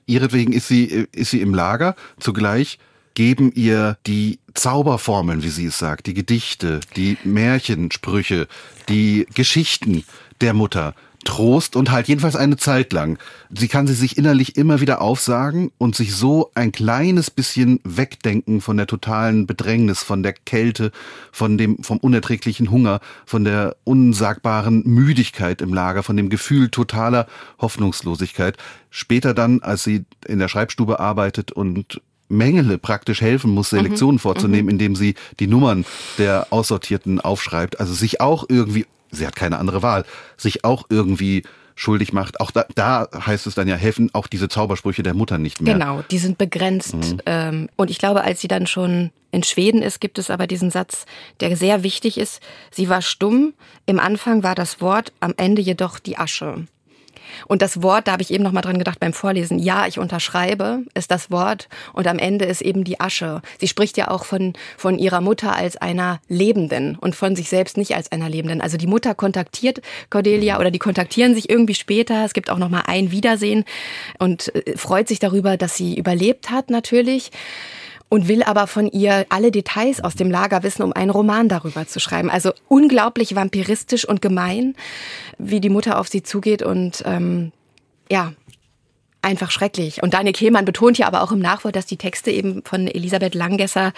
ihretwegen 0.07 0.53
ist 0.53 0.69
sie, 0.69 1.07
ist 1.13 1.31
sie 1.31 1.41
im 1.41 1.55
Lager. 1.55 1.97
Zugleich 2.21 2.79
geben 3.15 3.53
ihr 3.53 3.99
die 4.07 4.39
Zauberformeln, 4.55 5.43
wie 5.43 5.51
sie 5.51 5.67
es 5.67 5.79
sagt, 5.79 6.07
die 6.07 6.15
Gedichte, 6.15 6.81
die 6.97 7.19
Märchensprüche, 7.25 8.47
die 8.89 9.27
Geschichten 9.35 10.05
der 10.41 10.55
Mutter 10.55 10.95
Trost 11.25 11.75
und 11.75 11.91
halt 11.91 12.07
jedenfalls 12.07 12.37
eine 12.37 12.57
Zeit 12.57 12.93
lang. 12.93 13.19
Sie 13.51 13.69
kann 13.69 13.87
sie 13.87 13.95
sich 13.95 14.17
innerlich 14.17 14.57
immer 14.57 14.81
wieder 14.81 15.01
aufsagen 15.01 15.73
und 15.79 15.97
sich 15.97 16.15
so 16.15 16.51
ein 16.55 16.71
kleines 16.71 17.31
bisschen 17.31 17.81
wegdenken 17.85 18.61
von 18.61 18.77
der 18.77 18.87
totalen 18.87 19.47
Bedrängnis, 19.47 20.03
von 20.03 20.23
der 20.23 20.35
Kälte, 20.35 20.93
von 21.33 21.59
dem, 21.59 21.83
vom 21.83 21.99
unerträglichen 21.99 22.71
Hunger, 22.71 23.01
von 23.27 23.45
der 23.45 23.77
unsagbaren 23.85 24.83
Müdigkeit 24.85 25.63
im 25.63 25.75
Lager, 25.75 26.03
von 26.03 26.17
dem 26.17 26.29
Gefühl 26.29 26.69
totaler 26.69 27.27
Hoffnungslosigkeit. 27.61 28.57
Später 28.91 29.35
dann, 29.35 29.63
als 29.63 29.83
sie 29.83 30.05
in 30.27 30.39
der 30.39 30.49
Schreibstube 30.49 31.01
arbeitet 31.01 31.53
und 31.53 32.01
Mengele 32.29 32.79
praktisch 32.79 33.21
helfen 33.21 33.51
muss, 33.51 33.71
Selektionen 33.71 34.17
mhm. 34.17 34.21
vorzunehmen, 34.21 34.67
mhm. 34.67 34.71
indem 34.71 34.97
sie 34.97 35.15
die 35.41 35.47
Nummern 35.47 35.85
der 36.19 36.49
Aussortierten 36.51 37.21
aufschreibt. 37.21 37.81
Also 37.81 37.95
sich 37.95 38.21
auch 38.21 38.45
irgendwie, 38.49 38.87
sie 39.11 39.27
hat 39.27 39.37
keine 39.37 39.59
andere 39.59 39.83
Wahl, 39.83 40.05
sich 40.37 40.65
auch 40.65 40.87
irgendwie 40.89 41.43
schuldig 41.75 42.13
macht. 42.13 42.41
Auch 42.41 42.51
da, 42.51 42.67
da 42.75 43.09
heißt 43.15 43.47
es 43.47 43.55
dann 43.55 43.69
ja, 43.69 43.77
helfen 43.77 44.11
auch 44.13 44.27
diese 44.27 44.49
Zaubersprüche 44.49 45.03
der 45.03 45.15
Mutter 45.15 45.39
nicht 45.39 45.61
mehr. 45.61 45.75
Genau, 45.75 46.03
die 46.11 46.19
sind 46.19 46.39
begrenzt. 46.39 46.95
Mhm. 46.95 47.21
Ähm, 47.27 47.69
und 47.77 47.91
ich 47.91 47.99
glaube, 47.99 48.23
als 48.23 48.41
sie 48.41 48.49
dann 48.49 48.67
schon 48.67 49.11
in 49.31 49.43
Schweden 49.43 49.83
ist, 49.83 50.01
gibt 50.01 50.19
es 50.19 50.31
aber 50.31 50.47
diesen 50.47 50.71
Satz, 50.71 51.07
der 51.41 51.57
sehr 51.57 51.83
wichtig 51.83 52.19
ist. 52.19 52.41
Sie 52.71 52.89
war 52.89 53.03
stumm, 53.03 53.55
im 53.87 53.99
Anfang 53.99 54.43
war 54.43 54.55
das 54.55 54.81
Wort, 54.81 55.13
am 55.21 55.35
Ende 55.37 55.61
jedoch 55.61 55.99
die 55.99 56.17
Asche. 56.17 56.67
Und 57.47 57.63
das 57.63 57.83
Wort, 57.83 58.09
da 58.09 58.13
habe 58.13 58.23
ich 58.23 58.33
eben 58.33 58.45
noch 58.45 58.53
mal 58.53 58.61
dran 58.61 58.79
gedacht 58.79 59.01
beim 59.01 59.13
Vorlesen, 59.13 59.59
ja, 59.59 59.87
ich 59.87 59.99
unterschreibe, 59.99 60.83
ist 60.95 61.11
das 61.11 61.31
Wort 61.31 61.69
und 61.93 62.07
am 62.07 62.19
Ende 62.19 62.45
ist 62.45 62.63
eben 62.63 62.85
die 62.85 63.01
Asche. 63.01 63.43
Sie 63.59 63.69
spricht 63.69 63.97
ja 63.97 64.09
auch 64.09 64.25
von, 64.25 64.55
von 64.77 64.99
ihrer 64.99 65.21
Mutter 65.21 65.55
als 65.55 65.77
einer 65.77 66.21
Lebenden 66.29 66.97
und 66.97 67.15
von 67.15 67.37
sich 67.37 67.49
selbst 67.49 67.77
nicht 67.77 67.95
als 67.95 68.13
einer 68.13 68.29
Lebenden. 68.29 68.61
Also 68.61 68.77
die 68.77 68.87
Mutter 68.87 69.15
kontaktiert 69.15 69.81
Cordelia 70.11 70.59
oder 70.59 70.71
die 70.71 70.79
kontaktieren 70.79 71.35
sich 71.35 71.51
irgendwie 71.51 71.75
später. 71.75 72.25
Es 72.25 72.35
gibt 72.35 72.51
auch 72.51 72.59
noch 72.59 72.69
mal 72.69 72.85
ein 72.87 73.11
Wiedersehen 73.11 73.65
und 74.19 74.55
äh, 74.55 74.77
freut 74.77 75.09
sich 75.09 75.19
darüber, 75.19 75.57
dass 75.57 75.77
sie 75.77 75.97
überlebt 75.97 76.51
hat 76.51 76.71
natürlich 76.71 77.31
und 78.15 78.29
will 78.29 78.45
aber 78.45 78.69
von 78.69 78.87
ihr 78.87 79.27
alle 79.29 79.51
Details 79.51 80.01
aus 80.01 80.15
dem 80.15 80.31
Lager 80.31 80.63
wissen, 80.63 80.83
um 80.83 80.93
einen 80.93 81.11
Roman 81.11 81.49
darüber 81.49 81.85
zu 81.89 81.99
schreiben. 81.99 82.31
Also 82.31 82.53
unglaublich 82.69 83.35
vampiristisch 83.35 84.05
und 84.05 84.23
gemein, 84.23 84.77
wie 85.37 85.61
die 85.61 85.69
Mutter 85.69 85.99
auf 85.99 86.07
sie 86.07 86.23
zugeht 86.23 86.63
und 86.63 87.03
ähm, 87.07 87.51
ja, 88.09 88.33
einfach 89.21 89.51
schrecklich. 89.51 90.01
Und 90.01 90.15
Daniel 90.15 90.33
Kehlmann 90.33 90.65
betont 90.65 90.97
ja 90.97 91.09
aber 91.09 91.23
auch 91.23 91.33
im 91.33 91.41
Nachwort, 91.41 91.75
dass 91.75 91.87
die 91.87 91.97
Texte 91.97 92.31
eben 92.31 92.63
von 92.63 92.87
Elisabeth 92.87 93.35
Langgesser 93.35 93.93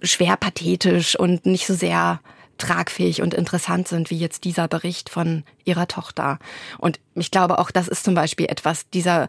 schwer 0.00 0.36
pathetisch 0.36 1.18
und 1.18 1.44
nicht 1.44 1.66
so 1.66 1.74
sehr 1.74 2.20
tragfähig 2.56 3.20
und 3.20 3.34
interessant 3.34 3.88
sind, 3.88 4.10
wie 4.10 4.18
jetzt 4.18 4.44
dieser 4.44 4.68
Bericht 4.68 5.10
von 5.10 5.42
ihrer 5.64 5.88
Tochter. 5.88 6.38
Und 6.78 7.00
ich 7.16 7.32
glaube 7.32 7.58
auch, 7.58 7.72
das 7.72 7.88
ist 7.88 8.04
zum 8.04 8.14
Beispiel 8.14 8.46
etwas, 8.46 8.88
dieser 8.90 9.28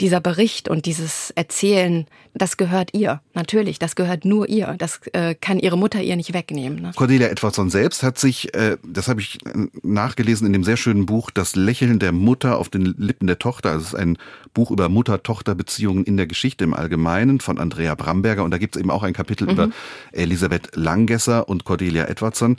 dieser 0.00 0.20
Bericht 0.20 0.68
und 0.68 0.86
dieses 0.86 1.30
Erzählen, 1.32 2.06
das 2.34 2.56
gehört 2.56 2.90
ihr. 2.94 3.20
Natürlich, 3.34 3.78
das 3.78 3.94
gehört 3.94 4.24
nur 4.24 4.48
ihr. 4.48 4.74
Das 4.78 5.00
äh, 5.12 5.34
kann 5.34 5.58
ihre 5.58 5.76
Mutter 5.76 6.00
ihr 6.00 6.16
nicht 6.16 6.32
wegnehmen. 6.32 6.80
Ne? 6.80 6.92
Cordelia 6.96 7.28
Edwardson 7.28 7.68
selbst 7.70 8.02
hat 8.02 8.18
sich, 8.18 8.54
äh, 8.54 8.78
das 8.86 9.08
habe 9.08 9.20
ich 9.20 9.44
äh, 9.46 9.66
nachgelesen 9.82 10.46
in 10.46 10.52
dem 10.52 10.64
sehr 10.64 10.76
schönen 10.76 11.06
Buch, 11.06 11.30
Das 11.30 11.56
Lächeln 11.56 11.98
der 11.98 12.12
Mutter 12.12 12.58
auf 12.58 12.68
den 12.68 12.94
Lippen 12.96 13.26
der 13.26 13.38
Tochter. 13.38 13.70
Also 13.70 13.82
es 13.82 13.92
ist 13.92 13.98
ein 13.98 14.18
Buch 14.54 14.70
über 14.70 14.88
Mutter-Tochter-Beziehungen 14.88 16.04
in 16.04 16.16
der 16.16 16.26
Geschichte 16.26 16.64
im 16.64 16.74
Allgemeinen 16.74 17.40
von 17.40 17.58
Andrea 17.58 17.94
Bramberger. 17.94 18.44
Und 18.44 18.50
da 18.50 18.58
gibt 18.58 18.76
es 18.76 18.80
eben 18.80 18.90
auch 18.90 19.02
ein 19.02 19.12
Kapitel 19.12 19.44
mhm. 19.44 19.52
über 19.52 19.68
Elisabeth 20.12 20.74
Langgesser 20.74 21.48
und 21.48 21.64
Cordelia 21.64 22.06
Edwardson. 22.06 22.56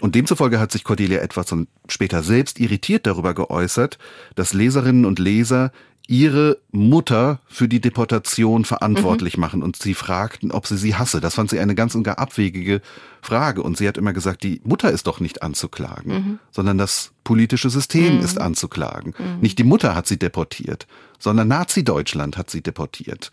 Und 0.00 0.14
demzufolge 0.14 0.60
hat 0.60 0.72
sich 0.72 0.84
Cordelia 0.84 1.20
Edwardson 1.20 1.68
später 1.88 2.22
selbst 2.22 2.60
irritiert 2.60 3.06
darüber 3.06 3.32
geäußert, 3.32 3.98
dass 4.34 4.52
Leserinnen 4.52 5.04
und 5.04 5.18
Leser 5.18 5.72
ihre 6.06 6.58
Mutter 6.70 7.40
für 7.46 7.66
die 7.66 7.80
Deportation 7.80 8.64
verantwortlich 8.64 9.36
mhm. 9.36 9.40
machen 9.40 9.62
und 9.62 9.76
sie 9.76 9.94
fragten, 9.94 10.52
ob 10.52 10.66
sie 10.66 10.76
sie 10.76 10.96
hasse. 10.96 11.20
Das 11.20 11.34
fand 11.34 11.50
sie 11.50 11.60
eine 11.60 11.74
ganz 11.74 11.94
und 11.94 12.02
gar 12.02 12.18
abwegige 12.18 12.82
Frage 13.22 13.62
und 13.62 13.78
sie 13.78 13.88
hat 13.88 13.96
immer 13.96 14.12
gesagt, 14.12 14.42
die 14.42 14.60
Mutter 14.64 14.90
ist 14.90 15.06
doch 15.06 15.20
nicht 15.20 15.42
anzuklagen, 15.42 16.12
mhm. 16.12 16.38
sondern 16.50 16.76
das 16.76 17.12
politische 17.24 17.70
System 17.70 18.18
mhm. 18.18 18.24
ist 18.24 18.38
anzuklagen. 18.38 19.14
Mhm. 19.18 19.40
Nicht 19.40 19.58
die 19.58 19.64
Mutter 19.64 19.94
hat 19.94 20.06
sie 20.06 20.18
deportiert, 20.18 20.86
sondern 21.18 21.48
Nazi-Deutschland 21.48 22.36
hat 22.36 22.50
sie 22.50 22.60
deportiert. 22.60 23.30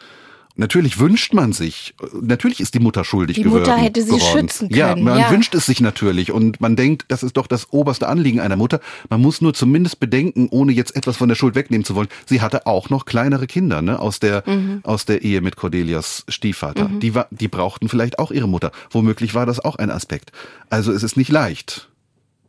Natürlich 0.56 1.00
wünscht 1.00 1.34
man 1.34 1.54
sich, 1.54 1.94
natürlich 2.20 2.60
ist 2.60 2.74
die 2.74 2.80
Mutter 2.80 3.04
schuldig 3.04 3.38
die 3.38 3.44
geworden. 3.44 3.64
Die 3.64 3.70
Mutter 3.70 3.82
hätte 3.82 4.02
sie 4.02 4.12
geworden. 4.12 4.40
schützen 4.40 4.70
können. 4.70 4.80
Ja, 4.80 4.96
man 4.96 5.20
ja. 5.20 5.32
wünscht 5.32 5.56
es 5.56 5.66
sich 5.66 5.80
natürlich 5.80 6.32
und 6.32 6.60
man 6.60 6.76
denkt, 6.76 7.06
das 7.08 7.24
ist 7.24 7.38
doch 7.38 7.48
das 7.48 7.72
oberste 7.72 8.08
Anliegen 8.08 8.40
einer 8.40 8.58
Mutter. 8.58 8.82
Man 9.10 9.22
muss 9.22 9.42
nur 9.42 9.54
zumindest 9.54 10.00
bedenken, 10.00 10.50
ohne 10.52 10.74
jetzt 10.74 10.96
etwas 10.96 11.18
von 11.18 11.30
der 11.30 11.36
Schuld 11.36 11.56
wegnehmen 11.56 11.86
zu 11.86 11.96
wollen. 11.96 12.10
Sie 12.26 12.42
hatte 12.42 12.66
auch 12.66 12.90
noch 12.90 13.06
kleinere 13.06 13.48
Kinder, 13.48 13.82
ne, 13.82 14.00
aus 14.00 14.20
der 14.20 14.44
mhm. 14.46 14.82
aus 14.84 15.06
der 15.06 15.22
Ehe 15.22 15.42
mit 15.42 15.56
Cordelias 15.56 16.26
Stiefvater. 16.28 16.90
Mhm. 16.90 17.00
Die 17.00 17.16
war, 17.16 17.28
die 17.32 17.48
brauchten 17.48 17.88
vielleicht 17.88 18.20
auch 18.20 18.32
ihre 18.32 18.48
Mutter. 18.48 18.72
Womöglich 18.90 19.34
war 19.34 19.46
das 19.46 19.60
auch 19.60 19.78
ein 19.78 19.90
Aspekt. 19.90 20.32
Also 20.70 20.92
es 20.92 21.04
ist 21.04 21.16
nicht 21.16 21.32
leicht. 21.32 21.90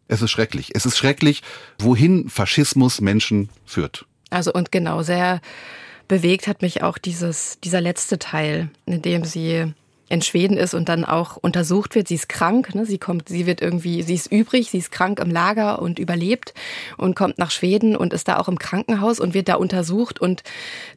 Es 0.08 0.22
ist 0.22 0.30
schrecklich. 0.30 0.72
Es 0.74 0.84
ist 0.86 0.98
schrecklich, 0.98 1.42
wohin 1.78 2.28
Faschismus 2.28 3.00
Menschen 3.00 3.48
führt. 3.64 4.06
Also 4.30 4.52
und 4.52 4.72
genau 4.72 5.02
sehr 5.02 5.40
bewegt 6.08 6.46
hat 6.46 6.62
mich 6.62 6.82
auch 6.82 6.98
dieses, 6.98 7.58
dieser 7.60 7.80
letzte 7.80 8.18
Teil, 8.18 8.70
in 8.86 9.02
dem 9.02 9.24
sie 9.24 9.72
in 10.08 10.20
Schweden 10.20 10.56
ist 10.56 10.74
und 10.74 10.88
dann 10.88 11.04
auch 11.04 11.36
untersucht 11.36 11.94
wird. 11.94 12.08
Sie 12.08 12.16
ist 12.16 12.28
krank, 12.28 12.74
ne? 12.74 12.84
sie 12.84 12.98
kommt, 12.98 13.28
sie 13.28 13.46
wird 13.46 13.62
irgendwie, 13.62 14.02
sie 14.02 14.14
ist 14.14 14.30
übrig, 14.30 14.70
sie 14.70 14.78
ist 14.78 14.92
krank 14.92 15.18
im 15.20 15.30
Lager 15.30 15.80
und 15.80 15.98
überlebt 15.98 16.52
und 16.98 17.16
kommt 17.16 17.38
nach 17.38 17.50
Schweden 17.50 17.96
und 17.96 18.12
ist 18.12 18.28
da 18.28 18.38
auch 18.38 18.48
im 18.48 18.58
Krankenhaus 18.58 19.20
und 19.20 19.32
wird 19.32 19.48
da 19.48 19.54
untersucht 19.54 20.20
und 20.20 20.42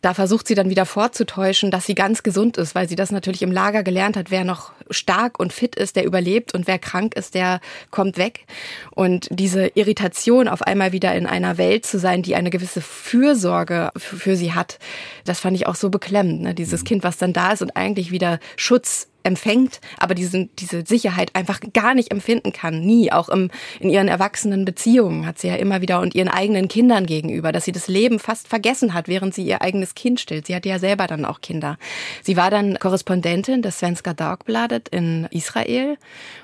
da 0.01 0.13
versucht 0.13 0.47
sie 0.47 0.55
dann 0.55 0.69
wieder 0.69 0.85
vorzutäuschen, 0.85 1.71
dass 1.71 1.85
sie 1.85 1.95
ganz 1.95 2.23
gesund 2.23 2.57
ist, 2.57 2.75
weil 2.75 2.89
sie 2.89 2.95
das 2.95 3.11
natürlich 3.11 3.41
im 3.41 3.51
Lager 3.51 3.83
gelernt 3.83 4.17
hat. 4.17 4.31
Wer 4.31 4.43
noch 4.43 4.73
stark 4.89 5.39
und 5.39 5.53
fit 5.53 5.75
ist, 5.75 5.95
der 5.95 6.05
überlebt 6.05 6.53
und 6.53 6.67
wer 6.67 6.77
krank 6.77 7.15
ist, 7.15 7.35
der 7.35 7.61
kommt 7.91 8.17
weg. 8.17 8.45
Und 8.91 9.27
diese 9.31 9.67
Irritation, 9.75 10.47
auf 10.47 10.61
einmal 10.61 10.91
wieder 10.91 11.15
in 11.15 11.25
einer 11.25 11.57
Welt 11.57 11.85
zu 11.85 11.99
sein, 11.99 12.21
die 12.21 12.35
eine 12.35 12.49
gewisse 12.49 12.81
Fürsorge 12.81 13.91
für 13.95 14.35
sie 14.35 14.53
hat, 14.53 14.77
das 15.23 15.39
fand 15.39 15.55
ich 15.55 15.67
auch 15.67 15.75
so 15.75 15.89
beklemmend. 15.89 16.41
Ne? 16.41 16.53
Dieses 16.53 16.81
mhm. 16.81 16.85
Kind, 16.85 17.03
was 17.03 17.17
dann 17.17 17.33
da 17.33 17.53
ist 17.53 17.61
und 17.61 17.75
eigentlich 17.75 18.11
wieder 18.11 18.39
Schutz 18.57 18.94
empfängt, 19.25 19.81
aber 19.97 20.13
diese, 20.13 20.45
diese 20.59 20.85
Sicherheit 20.85 21.31
einfach 21.33 21.59
gar 21.73 21.95
nicht 21.95 22.11
empfinden 22.11 22.53
kann. 22.53 22.81
Nie. 22.81 23.11
Auch 23.11 23.27
im, 23.29 23.49
in 23.79 23.89
ihren 23.89 24.07
erwachsenen 24.07 24.65
Beziehungen 24.65 25.25
hat 25.25 25.39
sie 25.39 25.47
ja 25.47 25.55
immer 25.55 25.81
wieder 25.81 25.99
und 25.99 26.15
ihren 26.15 26.29
eigenen 26.29 26.67
Kindern 26.67 27.05
gegenüber, 27.05 27.51
dass 27.51 27.65
sie 27.65 27.71
das 27.71 27.87
Leben 27.87 28.19
fast 28.19 28.47
vergessen 28.47 28.93
hat, 28.93 29.07
während 29.07 29.33
sie 29.33 29.43
ihr 29.43 29.61
eigenes 29.61 29.95
Kind 29.95 30.19
stillt. 30.19 30.45
Sie 30.45 30.55
hatte 30.55 30.69
ja 30.69 30.79
selber 30.79 31.07
dann 31.07 31.25
auch 31.25 31.41
Kinder. 31.41 31.77
Sie 32.21 32.37
war 32.37 32.51
dann 32.51 32.77
Korrespondentin 32.77 33.63
des 33.63 33.79
Svenska 33.79 34.13
Dagbladet 34.13 34.89
in 34.89 35.27
Israel 35.31 35.97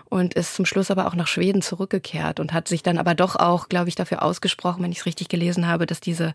und 0.10 0.34
ist 0.34 0.56
zum 0.56 0.66
Schluss 0.66 0.92
aber 0.92 1.08
auch 1.08 1.16
nach 1.16 1.28
Schweden 1.28 1.62
zurückgekehrt 1.62 2.40
und 2.40 2.52
hat 2.52 2.68
sich 2.68 2.82
dann 2.84 2.98
aber 2.98 3.14
doch 3.14 3.36
auch, 3.36 3.70
glaube 3.70 3.90
ich, 3.90 3.96
dafür 3.96 4.24
ausgesprochen, 4.24 4.84
wenn 4.84 4.92
ich 4.92 5.00
es 5.00 5.06
richtig 5.06 5.30
gelesen 5.30 5.68
habe, 5.68 5.86
dass 5.86 6.02
diese 6.02 6.34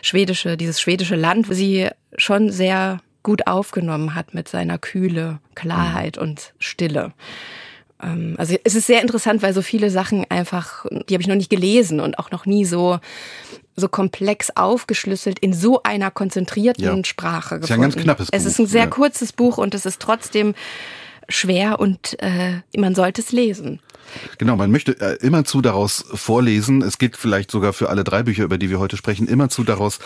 schwedische, 0.00 0.56
dieses 0.56 0.80
schwedische 0.80 1.16
Land 1.16 1.46
sie 1.50 1.88
schon 2.16 2.50
sehr 2.50 3.00
gut 3.28 3.46
aufgenommen 3.46 4.14
hat 4.14 4.32
mit 4.32 4.48
seiner 4.48 4.78
Kühle, 4.78 5.38
Klarheit 5.54 6.16
mhm. 6.16 6.22
und 6.22 6.54
Stille. 6.58 7.12
Ähm, 8.02 8.36
also 8.38 8.56
es 8.64 8.74
ist 8.74 8.86
sehr 8.86 9.02
interessant, 9.02 9.42
weil 9.42 9.52
so 9.52 9.60
viele 9.60 9.90
Sachen 9.90 10.24
einfach, 10.30 10.86
die 10.90 11.12
habe 11.12 11.20
ich 11.20 11.28
noch 11.28 11.34
nicht 11.34 11.50
gelesen 11.50 12.00
und 12.00 12.18
auch 12.18 12.30
noch 12.30 12.46
nie 12.46 12.64
so 12.64 13.00
so 13.76 13.86
komplex 13.86 14.50
aufgeschlüsselt 14.56 15.38
in 15.38 15.52
so 15.52 15.82
einer 15.82 16.10
konzentrierten 16.10 16.82
ja. 16.84 17.04
Sprache 17.04 17.60
gefunden. 17.60 17.64
Es 17.64 17.70
ist 17.70 17.74
ein 17.74 17.80
ganz 17.82 17.96
knappes 17.96 18.26
Buch. 18.30 18.38
Es 18.38 18.44
ist 18.46 18.58
ein 18.58 18.66
sehr 18.66 18.84
ja. 18.84 18.88
kurzes 18.88 19.32
Buch 19.32 19.58
und 19.58 19.74
es 19.74 19.84
ist 19.84 20.00
trotzdem 20.00 20.54
schwer 21.28 21.78
und 21.78 22.16
äh, 22.20 22.62
man 22.78 22.94
sollte 22.94 23.20
es 23.20 23.30
lesen. 23.30 23.78
Genau, 24.38 24.56
man 24.56 24.70
möchte 24.72 24.98
äh, 25.00 25.18
immerzu 25.24 25.60
daraus 25.60 26.02
vorlesen. 26.14 26.80
Es 26.80 26.96
gilt 26.96 27.16
vielleicht 27.18 27.50
sogar 27.50 27.74
für 27.74 27.90
alle 27.90 28.04
drei 28.04 28.22
Bücher, 28.22 28.44
über 28.44 28.56
die 28.56 28.70
wir 28.70 28.80
heute 28.80 28.96
sprechen, 28.96 29.28
immerzu 29.28 29.64
daraus 29.64 29.98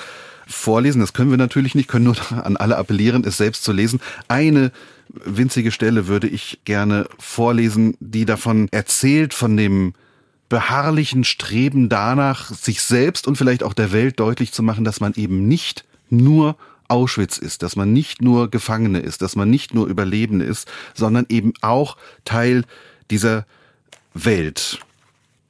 vorlesen. 0.46 1.00
Das 1.00 1.12
können 1.12 1.30
wir 1.30 1.38
natürlich 1.38 1.74
nicht, 1.74 1.88
können 1.88 2.04
nur 2.04 2.16
an 2.44 2.56
alle 2.56 2.76
appellieren, 2.76 3.24
es 3.24 3.36
selbst 3.36 3.64
zu 3.64 3.72
lesen. 3.72 4.00
Eine 4.28 4.72
winzige 5.08 5.72
Stelle 5.72 6.06
würde 6.06 6.28
ich 6.28 6.60
gerne 6.64 7.06
vorlesen, 7.18 7.96
die 8.00 8.24
davon 8.24 8.68
erzählt, 8.70 9.34
von 9.34 9.56
dem 9.56 9.94
beharrlichen 10.48 11.24
Streben 11.24 11.88
danach, 11.88 12.50
sich 12.50 12.82
selbst 12.82 13.26
und 13.26 13.36
vielleicht 13.36 13.62
auch 13.62 13.72
der 13.72 13.92
Welt 13.92 14.20
deutlich 14.20 14.52
zu 14.52 14.62
machen, 14.62 14.84
dass 14.84 15.00
man 15.00 15.14
eben 15.14 15.48
nicht 15.48 15.84
nur 16.10 16.56
Auschwitz 16.88 17.38
ist, 17.38 17.62
dass 17.62 17.74
man 17.74 17.92
nicht 17.92 18.20
nur 18.20 18.50
Gefangene 18.50 19.00
ist, 19.00 19.22
dass 19.22 19.34
man 19.34 19.48
nicht 19.48 19.72
nur 19.72 19.86
Überlebende 19.86 20.44
ist, 20.44 20.70
sondern 20.92 21.24
eben 21.30 21.54
auch 21.62 21.96
Teil 22.26 22.64
dieser 23.10 23.46
Welt. 24.12 24.78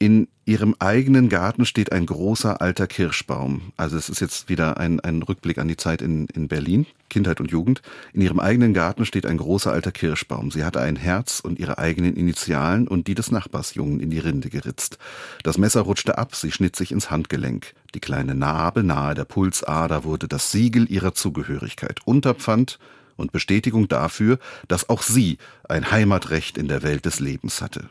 In 0.02 0.26
ihrem 0.46 0.74
eigenen 0.80 1.28
Garten 1.28 1.64
steht 1.64 1.92
ein 1.92 2.06
großer 2.06 2.60
alter 2.60 2.88
Kirschbaum. 2.88 3.70
Also 3.76 3.96
es 3.96 4.08
ist 4.08 4.20
jetzt 4.20 4.48
wieder 4.48 4.78
ein, 4.78 4.98
ein 4.98 5.22
Rückblick 5.22 5.58
an 5.58 5.68
die 5.68 5.76
Zeit 5.76 6.02
in, 6.02 6.26
in 6.26 6.48
Berlin, 6.48 6.86
Kindheit 7.08 7.40
und 7.40 7.52
Jugend. 7.52 7.82
In 8.12 8.20
ihrem 8.20 8.40
eigenen 8.40 8.74
Garten 8.74 9.06
steht 9.06 9.26
ein 9.26 9.36
großer 9.36 9.70
alter 9.70 9.92
Kirschbaum. 9.92 10.50
Sie 10.50 10.64
hatte 10.64 10.80
ein 10.80 10.96
Herz 10.96 11.38
und 11.38 11.60
ihre 11.60 11.78
eigenen 11.78 12.16
Initialen 12.16 12.88
und 12.88 13.06
die 13.06 13.14
des 13.14 13.30
Nachbarsjungen 13.30 14.00
in 14.00 14.10
die 14.10 14.18
Rinde 14.18 14.50
geritzt. 14.50 14.98
Das 15.44 15.56
Messer 15.56 15.82
rutschte 15.82 16.18
ab, 16.18 16.34
sie 16.34 16.50
schnitt 16.50 16.74
sich 16.74 16.90
ins 16.90 17.12
Handgelenk. 17.12 17.72
Die 17.94 18.00
kleine 18.00 18.34
Narbe 18.34 18.82
nahe 18.82 19.14
der 19.14 19.24
Pulsader 19.24 20.02
wurde 20.02 20.26
das 20.26 20.50
Siegel 20.50 20.90
ihrer 20.90 21.14
Zugehörigkeit. 21.14 22.00
Unterpfand 22.04 22.80
und 23.14 23.30
Bestätigung 23.30 23.86
dafür, 23.86 24.40
dass 24.66 24.88
auch 24.88 25.02
sie 25.02 25.38
ein 25.68 25.92
Heimatrecht 25.92 26.58
in 26.58 26.66
der 26.66 26.82
Welt 26.82 27.06
des 27.06 27.20
Lebens 27.20 27.62
hatte. 27.62 27.88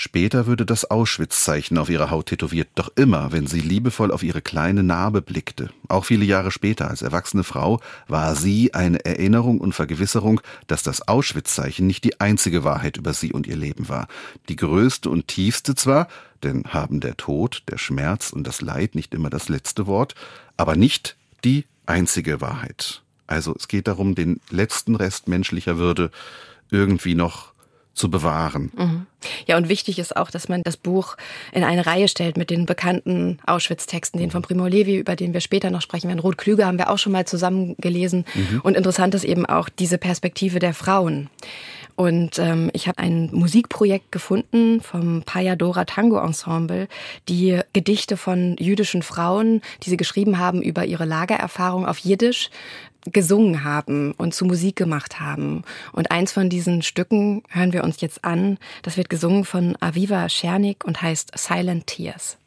Später 0.00 0.46
würde 0.46 0.64
das 0.64 0.88
Auschwitz-Zeichen 0.88 1.76
auf 1.76 1.90
ihrer 1.90 2.12
Haut 2.12 2.26
tätowiert, 2.26 2.68
doch 2.76 2.88
immer, 2.94 3.32
wenn 3.32 3.48
sie 3.48 3.58
liebevoll 3.58 4.12
auf 4.12 4.22
ihre 4.22 4.40
kleine 4.40 4.84
Narbe 4.84 5.22
blickte, 5.22 5.70
auch 5.88 6.04
viele 6.04 6.24
Jahre 6.24 6.52
später 6.52 6.88
als 6.88 7.02
erwachsene 7.02 7.42
Frau, 7.42 7.80
war 8.06 8.36
sie 8.36 8.74
eine 8.74 9.04
Erinnerung 9.04 9.58
und 9.58 9.74
Vergewisserung, 9.74 10.40
dass 10.68 10.84
das 10.84 11.08
Auschwitz-Zeichen 11.08 11.84
nicht 11.84 12.04
die 12.04 12.20
einzige 12.20 12.62
Wahrheit 12.62 12.96
über 12.96 13.12
sie 13.12 13.32
und 13.32 13.48
ihr 13.48 13.56
Leben 13.56 13.88
war. 13.88 14.06
Die 14.48 14.54
größte 14.54 15.10
und 15.10 15.26
tiefste 15.26 15.74
zwar, 15.74 16.06
denn 16.44 16.62
haben 16.68 17.00
der 17.00 17.16
Tod, 17.16 17.64
der 17.68 17.78
Schmerz 17.78 18.30
und 18.30 18.46
das 18.46 18.60
Leid 18.60 18.94
nicht 18.94 19.14
immer 19.14 19.30
das 19.30 19.48
letzte 19.48 19.88
Wort, 19.88 20.14
aber 20.56 20.76
nicht 20.76 21.16
die 21.42 21.64
einzige 21.86 22.40
Wahrheit. 22.40 23.02
Also 23.26 23.52
es 23.58 23.66
geht 23.66 23.88
darum, 23.88 24.14
den 24.14 24.40
letzten 24.48 24.94
Rest 24.94 25.26
menschlicher 25.26 25.76
Würde 25.76 26.12
irgendwie 26.70 27.16
noch 27.16 27.52
zu 27.98 28.10
bewahren. 28.10 28.70
Mhm. 28.76 29.06
Ja, 29.46 29.56
und 29.56 29.68
wichtig 29.68 29.98
ist 29.98 30.16
auch, 30.16 30.30
dass 30.30 30.48
man 30.48 30.62
das 30.62 30.76
Buch 30.76 31.16
in 31.52 31.64
eine 31.64 31.86
Reihe 31.86 32.08
stellt 32.08 32.36
mit 32.36 32.50
den 32.50 32.66
bekannten 32.66 33.38
Auschwitz-Texten, 33.46 34.18
den 34.18 34.30
von 34.30 34.42
Primo 34.42 34.66
Levi, 34.66 34.96
über 34.96 35.16
den 35.16 35.34
wir 35.34 35.40
später 35.40 35.70
noch 35.70 35.82
sprechen 35.82 36.08
werden. 36.08 36.20
Ruth 36.20 36.38
Klüger 36.38 36.66
haben 36.66 36.78
wir 36.78 36.88
auch 36.88 36.98
schon 36.98 37.12
mal 37.12 37.26
zusammen 37.26 37.74
gelesen. 37.78 38.24
Mhm. 38.34 38.60
Und 38.62 38.76
interessant 38.76 39.14
ist 39.14 39.24
eben 39.24 39.44
auch 39.44 39.68
diese 39.68 39.98
Perspektive 39.98 40.60
der 40.60 40.72
Frauen. 40.74 41.28
Und 41.98 42.38
ähm, 42.38 42.70
ich 42.74 42.86
habe 42.86 43.00
ein 43.00 43.28
Musikprojekt 43.32 44.12
gefunden 44.12 44.80
vom 44.80 45.24
Payadora 45.24 45.84
Tango 45.84 46.20
Ensemble, 46.20 46.86
die 47.28 47.58
Gedichte 47.72 48.16
von 48.16 48.56
jüdischen 48.56 49.02
Frauen, 49.02 49.62
die 49.82 49.90
sie 49.90 49.96
geschrieben 49.96 50.38
haben 50.38 50.62
über 50.62 50.84
ihre 50.84 51.06
Lagererfahrung 51.06 51.86
auf 51.86 51.98
Jiddisch, 51.98 52.50
gesungen 53.06 53.64
haben 53.64 54.12
und 54.12 54.34
zu 54.34 54.44
Musik 54.44 54.76
gemacht 54.76 55.20
haben. 55.20 55.62
Und 55.92 56.10
eins 56.10 56.32
von 56.32 56.48
diesen 56.48 56.82
Stücken 56.82 57.42
hören 57.48 57.72
wir 57.72 57.84
uns 57.84 58.00
jetzt 58.00 58.24
an. 58.24 58.58
Das 58.82 58.96
wird 58.96 59.10
gesungen 59.10 59.44
von 59.44 59.76
Aviva 59.80 60.28
Schernik 60.28 60.84
und 60.84 61.00
heißt 61.00 61.32
Silent 61.36 61.86
Tears. 61.86 62.38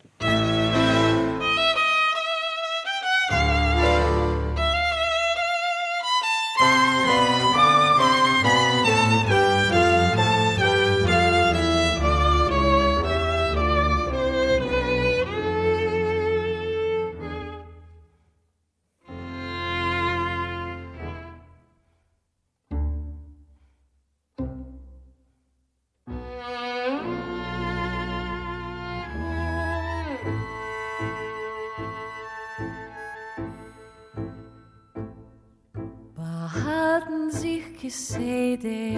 Sede 37.92 38.94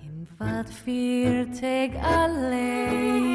in 0.00 0.28
wat 0.38 0.70
viertag 0.84 1.90
allein 2.02 3.31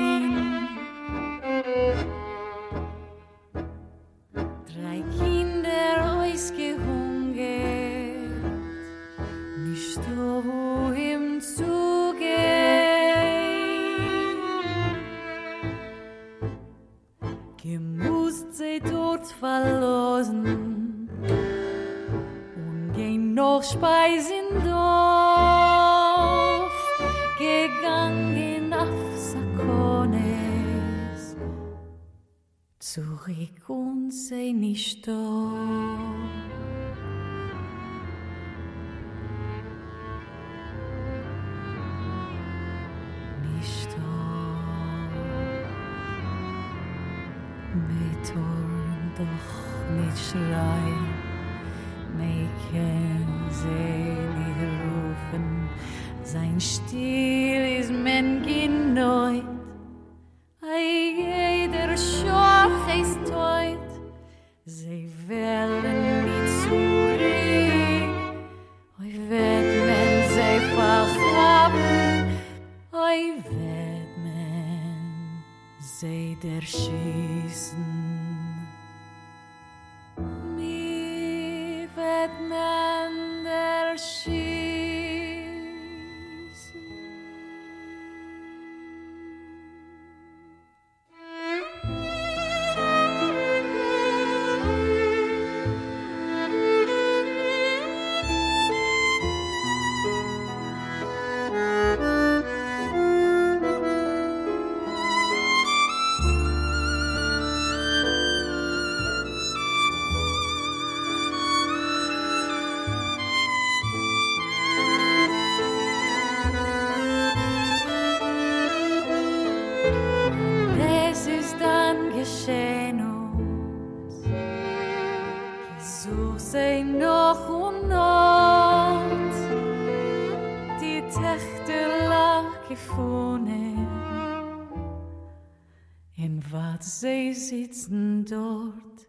sitzen 137.47 138.25
dort. 138.25 139.07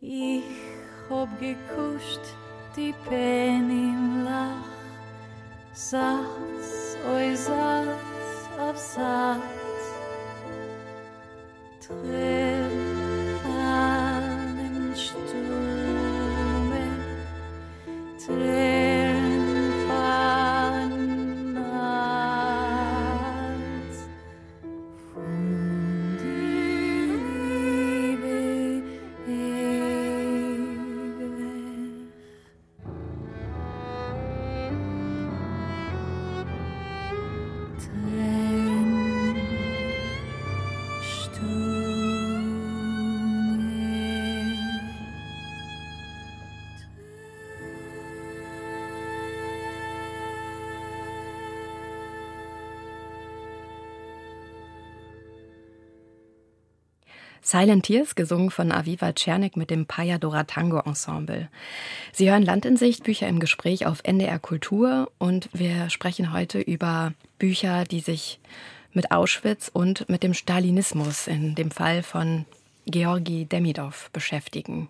Ich 0.00 0.44
hab 1.10 1.28
gekuscht 1.40 2.20
die 2.76 2.94
Pen 3.08 3.70
im 3.70 4.24
Lach, 4.24 4.70
Satz, 5.72 6.96
oi 7.12 7.34
Satz 7.34 8.48
auf 8.58 8.76
Satz. 8.76 9.42
Tränen 11.80 12.66
Stumme, 14.94 16.86
Tränen 18.24 18.55
to 18.55 18.55
Silent 57.46 57.84
Tears, 57.84 58.16
gesungen 58.16 58.50
von 58.50 58.72
Aviva 58.72 59.12
Czernik 59.12 59.56
mit 59.56 59.70
dem 59.70 59.86
Payadora 59.86 60.42
Tango 60.48 60.80
Ensemble. 60.80 61.48
Sie 62.10 62.28
hören 62.28 62.42
Land 62.42 62.64
in 62.64 62.76
Sicht, 62.76 63.04
Bücher 63.04 63.28
im 63.28 63.38
Gespräch 63.38 63.86
auf 63.86 64.00
NDR 64.02 64.40
Kultur 64.40 65.12
und 65.18 65.48
wir 65.52 65.88
sprechen 65.88 66.32
heute 66.32 66.58
über 66.58 67.12
Bücher, 67.38 67.84
die 67.84 68.00
sich 68.00 68.40
mit 68.92 69.12
Auschwitz 69.12 69.70
und 69.72 70.08
mit 70.08 70.24
dem 70.24 70.34
Stalinismus 70.34 71.28
in 71.28 71.54
dem 71.54 71.70
Fall 71.70 72.02
von 72.02 72.46
Georgi 72.86 73.44
Demidov 73.44 74.10
beschäftigen. 74.10 74.88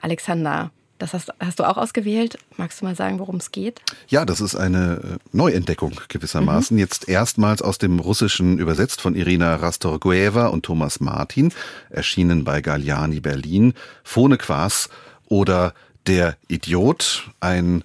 Alexander, 0.00 0.70
das 0.98 1.12
hast, 1.12 1.32
hast, 1.40 1.58
du 1.58 1.64
auch 1.64 1.76
ausgewählt. 1.76 2.38
Magst 2.56 2.80
du 2.80 2.84
mal 2.84 2.96
sagen, 2.96 3.18
worum 3.18 3.36
es 3.36 3.52
geht? 3.52 3.80
Ja, 4.08 4.24
das 4.24 4.40
ist 4.40 4.56
eine 4.56 4.96
äh, 4.96 5.36
Neuentdeckung 5.36 6.00
gewissermaßen. 6.08 6.76
Mhm. 6.76 6.80
Jetzt 6.80 7.08
erstmals 7.08 7.62
aus 7.62 7.78
dem 7.78 7.98
Russischen 8.00 8.58
übersetzt 8.58 9.00
von 9.00 9.14
Irina 9.14 9.56
Rastorgueva 9.56 10.46
und 10.46 10.64
Thomas 10.64 11.00
Martin, 11.00 11.52
erschienen 11.90 12.44
bei 12.44 12.60
Galliani 12.60 13.20
Berlin. 13.20 13.74
Phone 14.02 14.36
Quas 14.38 14.88
oder 15.26 15.74
Der 16.06 16.36
Idiot, 16.48 17.28
ein 17.40 17.84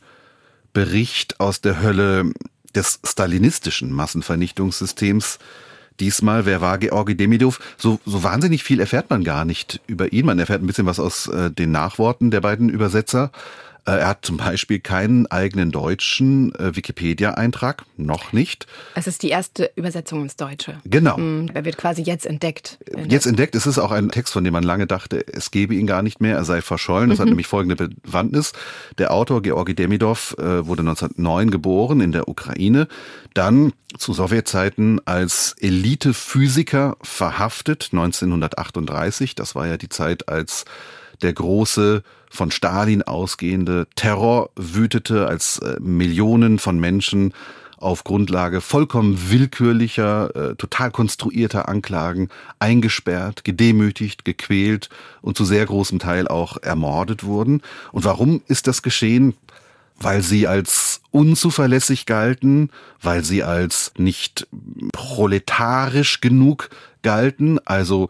Bericht 0.73 1.39
aus 1.39 1.62
der 1.62 1.82
Hölle 1.82 2.32
des 2.73 2.99
stalinistischen 3.06 3.91
Massenvernichtungssystems 3.91 5.39
diesmal. 5.99 6.45
Wer 6.45 6.62
war 6.62 6.77
Georgi 6.77 7.15
Demidov? 7.15 7.60
So, 7.77 7.99
so 8.06 8.23
wahnsinnig 8.23 8.63
viel 8.63 8.79
erfährt 8.79 9.10
man 9.10 9.23
gar 9.23 9.45
nicht 9.45 9.82
über 9.88 10.12
ihn. 10.13 10.25
Man 10.25 10.39
erfährt 10.39 10.62
ein 10.62 10.67
bisschen 10.67 10.86
was 10.86 10.99
aus 10.99 11.27
äh, 11.27 11.51
den 11.51 11.71
Nachworten 11.71 12.32
der 12.32 12.41
beiden 12.41 12.69
Übersetzer. 12.69 13.32
Äh, 13.85 13.91
er 13.91 14.07
hat 14.07 14.25
zum 14.25 14.37
Beispiel 14.37 14.79
keinen 14.79 15.27
eigenen 15.27 15.71
deutschen 15.71 16.55
äh, 16.55 16.75
Wikipedia-Eintrag, 16.75 17.83
noch 17.97 18.31
nicht. 18.31 18.65
Es 18.95 19.07
ist 19.07 19.23
die 19.23 19.29
erste 19.29 19.71
Übersetzung 19.75 20.23
ins 20.23 20.35
Deutsche. 20.37 20.79
Genau. 20.85 21.17
Mm, 21.17 21.49
er 21.53 21.65
wird 21.65 21.77
quasi 21.77 22.01
jetzt 22.01 22.25
entdeckt. 22.25 22.77
Jetzt 23.07 23.25
entdeckt. 23.25 23.55
Es 23.55 23.67
ist 23.67 23.79
auch 23.79 23.91
ein 23.91 24.09
Text, 24.09 24.33
von 24.33 24.43
dem 24.43 24.53
man 24.53 24.63
lange 24.63 24.87
dachte, 24.87 25.25
es 25.27 25.51
gebe 25.51 25.75
ihn 25.75 25.87
gar 25.87 26.01
nicht 26.01 26.21
mehr, 26.21 26.37
er 26.37 26.45
sei 26.45 26.61
verschollen. 26.61 27.09
Das 27.09 27.19
mhm. 27.19 27.21
hat 27.23 27.29
nämlich 27.29 27.47
folgende 27.47 27.75
Bewandtnis. 27.75 28.53
Der 28.97 29.11
Autor 29.11 29.41
Georgi 29.41 29.75
Demidov 29.75 30.35
äh, 30.37 30.65
wurde 30.65 30.81
1909 30.81 31.51
geboren 31.51 31.99
in 31.99 32.13
der 32.13 32.29
Ukraine, 32.29 32.87
dann 33.33 33.73
zu 33.97 34.13
Sowjetzeiten 34.13 35.05
als 35.05 35.55
Elite-Physiker 35.59 36.97
verhaftet 37.01 37.89
1938. 37.91 39.35
Das 39.35 39.55
war 39.55 39.67
ja 39.67 39.77
die 39.77 39.89
Zeit, 39.89 40.29
als 40.29 40.65
der 41.21 41.34
große 41.34 42.04
von 42.30 42.49
Stalin 42.52 43.04
ausgehende 43.04 43.88
Terror 43.95 44.49
wütete, 44.56 45.28
als 45.28 45.60
äh, 45.60 45.78
Millionen 45.80 46.60
von 46.60 46.80
Menschen 46.80 47.34
auf 47.84 48.04
Grundlage 48.04 48.62
vollkommen 48.62 49.30
willkürlicher, 49.30 50.36
äh, 50.36 50.56
total 50.56 50.89
konstruierter 50.89 51.67
Anklagen 51.67 52.30
eingesperrt, 52.58 53.43
gedemütigt, 53.43 54.26
gequält 54.26 54.89
und 55.21 55.38
zu 55.38 55.43
sehr 55.45 55.65
großem 55.65 55.99
Teil 55.99 56.28
auch 56.28 56.58
ermordet 56.62 57.23
wurden. 57.23 57.62
Und 57.91 58.06
warum 58.06 58.41
ist 58.47 58.67
das 58.67 58.82
geschehen? 58.82 59.36
Weil 59.99 60.21
sie 60.21 60.47
als 60.47 61.02
unzuverlässig 61.12 62.06
galten, 62.06 62.71
weil 63.02 63.23
sie 63.23 63.43
als 63.43 63.91
nicht 63.97 64.47
proletarisch 64.91 66.21
genug 66.21 66.69
galten, 67.04 67.60
also 67.65 68.08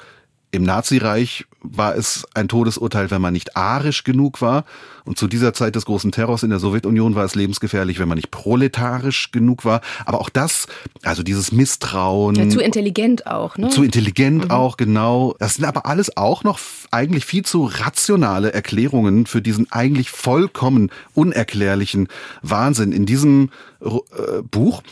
im 0.54 0.62
Nazireich 0.64 1.46
war 1.64 1.96
es 1.96 2.28
ein 2.36 2.48
Todesurteil, 2.48 3.10
wenn 3.10 3.22
man 3.22 3.34
nicht 3.34 3.58
arisch 3.58 4.04
genug 4.04 4.40
war. 4.40 4.66
Und 5.04 5.18
zu 5.18 5.28
dieser 5.28 5.54
Zeit 5.54 5.76
des 5.76 5.86
großen 5.86 6.12
Terrors 6.12 6.44
in 6.44 6.52
der 6.52 6.60
Sowjetunion 6.60 7.16
war 7.16 7.26
es 7.26 7.34
lebensgefährlich, 7.34 8.00
wenn 8.00 8.08
man 8.08 8.18
nicht 8.18 8.30
proletarisch 8.30 9.32
genug 9.32 9.66
war. 9.66 9.82
Aber 10.06 10.22
auch 10.22 10.30
das, 10.30 10.68
also 11.02 11.24
dieses 11.24 11.52
Misstrauen. 11.52 12.36
Ja, 12.36 12.48
zu 12.50 12.60
intelligent 12.60 13.26
auch, 13.26 13.58
ne? 13.58 13.70
Zu 13.70 13.84
intelligent 13.84 14.46
mhm. 14.46 14.52
auch, 14.52 14.78
genau. 14.78 15.36
Das 15.40 15.56
sind 15.56 15.66
aber 15.66 15.88
alles 15.88 16.16
auch 16.16 16.44
noch 16.44 16.60
eigentlich 16.92 17.26
viel 17.26 17.44
zu 17.44 17.66
rationale 17.66 18.54
Erklärungen 18.54 19.26
für 19.26 19.42
diesen 19.42 19.72
eigentlich 19.72 20.12
vollkommen 20.12 20.92
unerklärlichen 21.16 22.10
Wahnsinn. 22.44 22.92
In 22.92 23.08
diesem 23.08 23.50
äh, 23.82 24.42
Buch, 24.52 24.84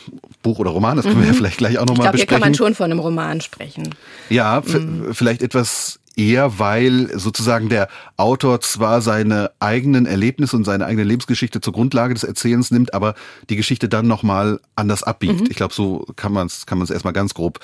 Buch 0.42 0.58
oder 0.58 0.70
Roman, 0.70 0.96
das 0.96 1.06
können 1.06 1.20
wir 1.20 1.26
ja 1.26 1.32
mhm. 1.32 1.36
vielleicht 1.36 1.58
gleich 1.58 1.78
auch 1.78 1.86
nochmal 1.86 2.10
besprechen. 2.12 2.28
Hier 2.28 2.38
kann 2.38 2.40
man 2.40 2.54
schon 2.54 2.74
von 2.74 2.90
einem 2.90 2.98
Roman 2.98 3.40
sprechen. 3.40 3.94
Ja, 4.28 4.62
mhm. 4.66 5.14
vielleicht 5.14 5.42
etwas 5.42 6.00
eher, 6.16 6.58
weil 6.58 7.18
sozusagen 7.18 7.68
der 7.68 7.88
Autor 8.16 8.60
zwar 8.60 9.00
seine 9.00 9.50
eigenen 9.60 10.06
Erlebnisse 10.06 10.56
und 10.56 10.64
seine 10.64 10.86
eigene 10.86 11.04
Lebensgeschichte 11.04 11.60
zur 11.60 11.72
Grundlage 11.72 12.14
des 12.14 12.24
Erzählens 12.24 12.70
nimmt, 12.70 12.94
aber 12.94 13.14
die 13.48 13.56
Geschichte 13.56 13.88
dann 13.88 14.06
nochmal 14.06 14.60
anders 14.76 15.02
abbiegt. 15.02 15.40
Mhm. 15.40 15.46
Ich 15.48 15.56
glaube, 15.56 15.74
so 15.74 16.06
kann 16.16 16.32
man 16.32 16.46
es 16.46 16.66
kann 16.66 16.78
man 16.78 16.84
es 16.84 16.90
erstmal 16.90 17.12
ganz 17.12 17.34
grob 17.34 17.60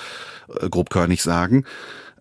äh, 0.61 0.69
grobkörnig 0.69 1.23
sagen. 1.23 1.65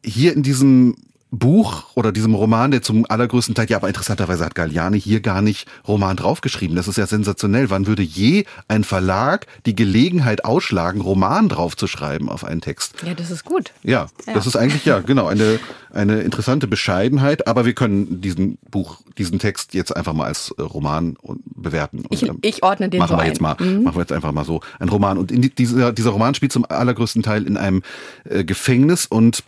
Hier 0.03 0.33
in 0.33 0.43
diesem 0.43 0.95
Buch 1.29 1.83
oder 1.95 2.13
diesem 2.13 2.33
Roman, 2.33 2.71
der 2.71 2.81
zum 2.81 3.05
allergrößten 3.07 3.53
Teil, 3.53 3.69
ja, 3.69 3.77
aber 3.77 3.89
interessanterweise 3.89 4.45
hat 4.45 4.55
Galliani 4.55 4.99
hier 4.99 5.19
gar 5.19 5.41
nicht 5.41 5.67
Roman 5.85 6.15
draufgeschrieben. 6.15 6.75
Das 6.77 6.87
ist 6.87 6.97
ja 6.97 7.05
sensationell. 7.05 7.69
Wann 7.69 7.85
würde 7.85 8.01
je 8.01 8.45
ein 8.69 8.85
Verlag 8.85 9.45
die 9.65 9.75
Gelegenheit 9.75 10.45
ausschlagen, 10.45 11.01
Roman 11.01 11.49
draufzuschreiben 11.49 12.29
auf 12.29 12.45
einen 12.45 12.61
Text? 12.61 13.03
Ja, 13.05 13.13
das 13.13 13.29
ist 13.29 13.43
gut. 13.43 13.73
Ja, 13.83 14.07
ja. 14.25 14.33
das 14.33 14.47
ist 14.47 14.55
eigentlich, 14.55 14.85
ja, 14.85 14.99
genau, 14.99 15.27
eine, 15.27 15.59
eine 15.91 16.21
interessante 16.21 16.65
Bescheidenheit. 16.65 17.45
Aber 17.45 17.65
wir 17.65 17.73
können 17.73 18.21
diesen 18.21 18.57
Buch, 18.71 19.01
diesen 19.17 19.37
Text 19.37 19.73
jetzt 19.73 19.93
einfach 19.93 20.13
mal 20.13 20.27
als 20.27 20.53
äh, 20.57 20.61
Roman 20.61 21.17
bewerten. 21.43 22.05
Ich, 22.09 22.23
und, 22.23 22.29
ähm, 22.29 22.39
ich 22.41 22.63
ordne 22.63 22.87
den 22.87 22.99
machen 22.99 23.17
so 23.17 23.17
wir 23.17 23.27
jetzt 23.27 23.41
mal, 23.41 23.57
mhm. 23.59 23.83
machen 23.83 23.97
wir 23.97 24.01
jetzt 24.01 24.13
einfach 24.13 24.31
mal 24.31 24.45
so. 24.45 24.61
Ein 24.79 24.87
Roman. 24.87 25.17
Und 25.17 25.33
in 25.33 25.41
dieser, 25.41 25.91
dieser 25.91 26.11
Roman 26.11 26.35
spielt 26.35 26.53
zum 26.53 26.63
allergrößten 26.63 27.21
Teil 27.21 27.45
in 27.45 27.57
einem 27.57 27.83
äh, 28.23 28.45
Gefängnis 28.45 29.05
und 29.05 29.43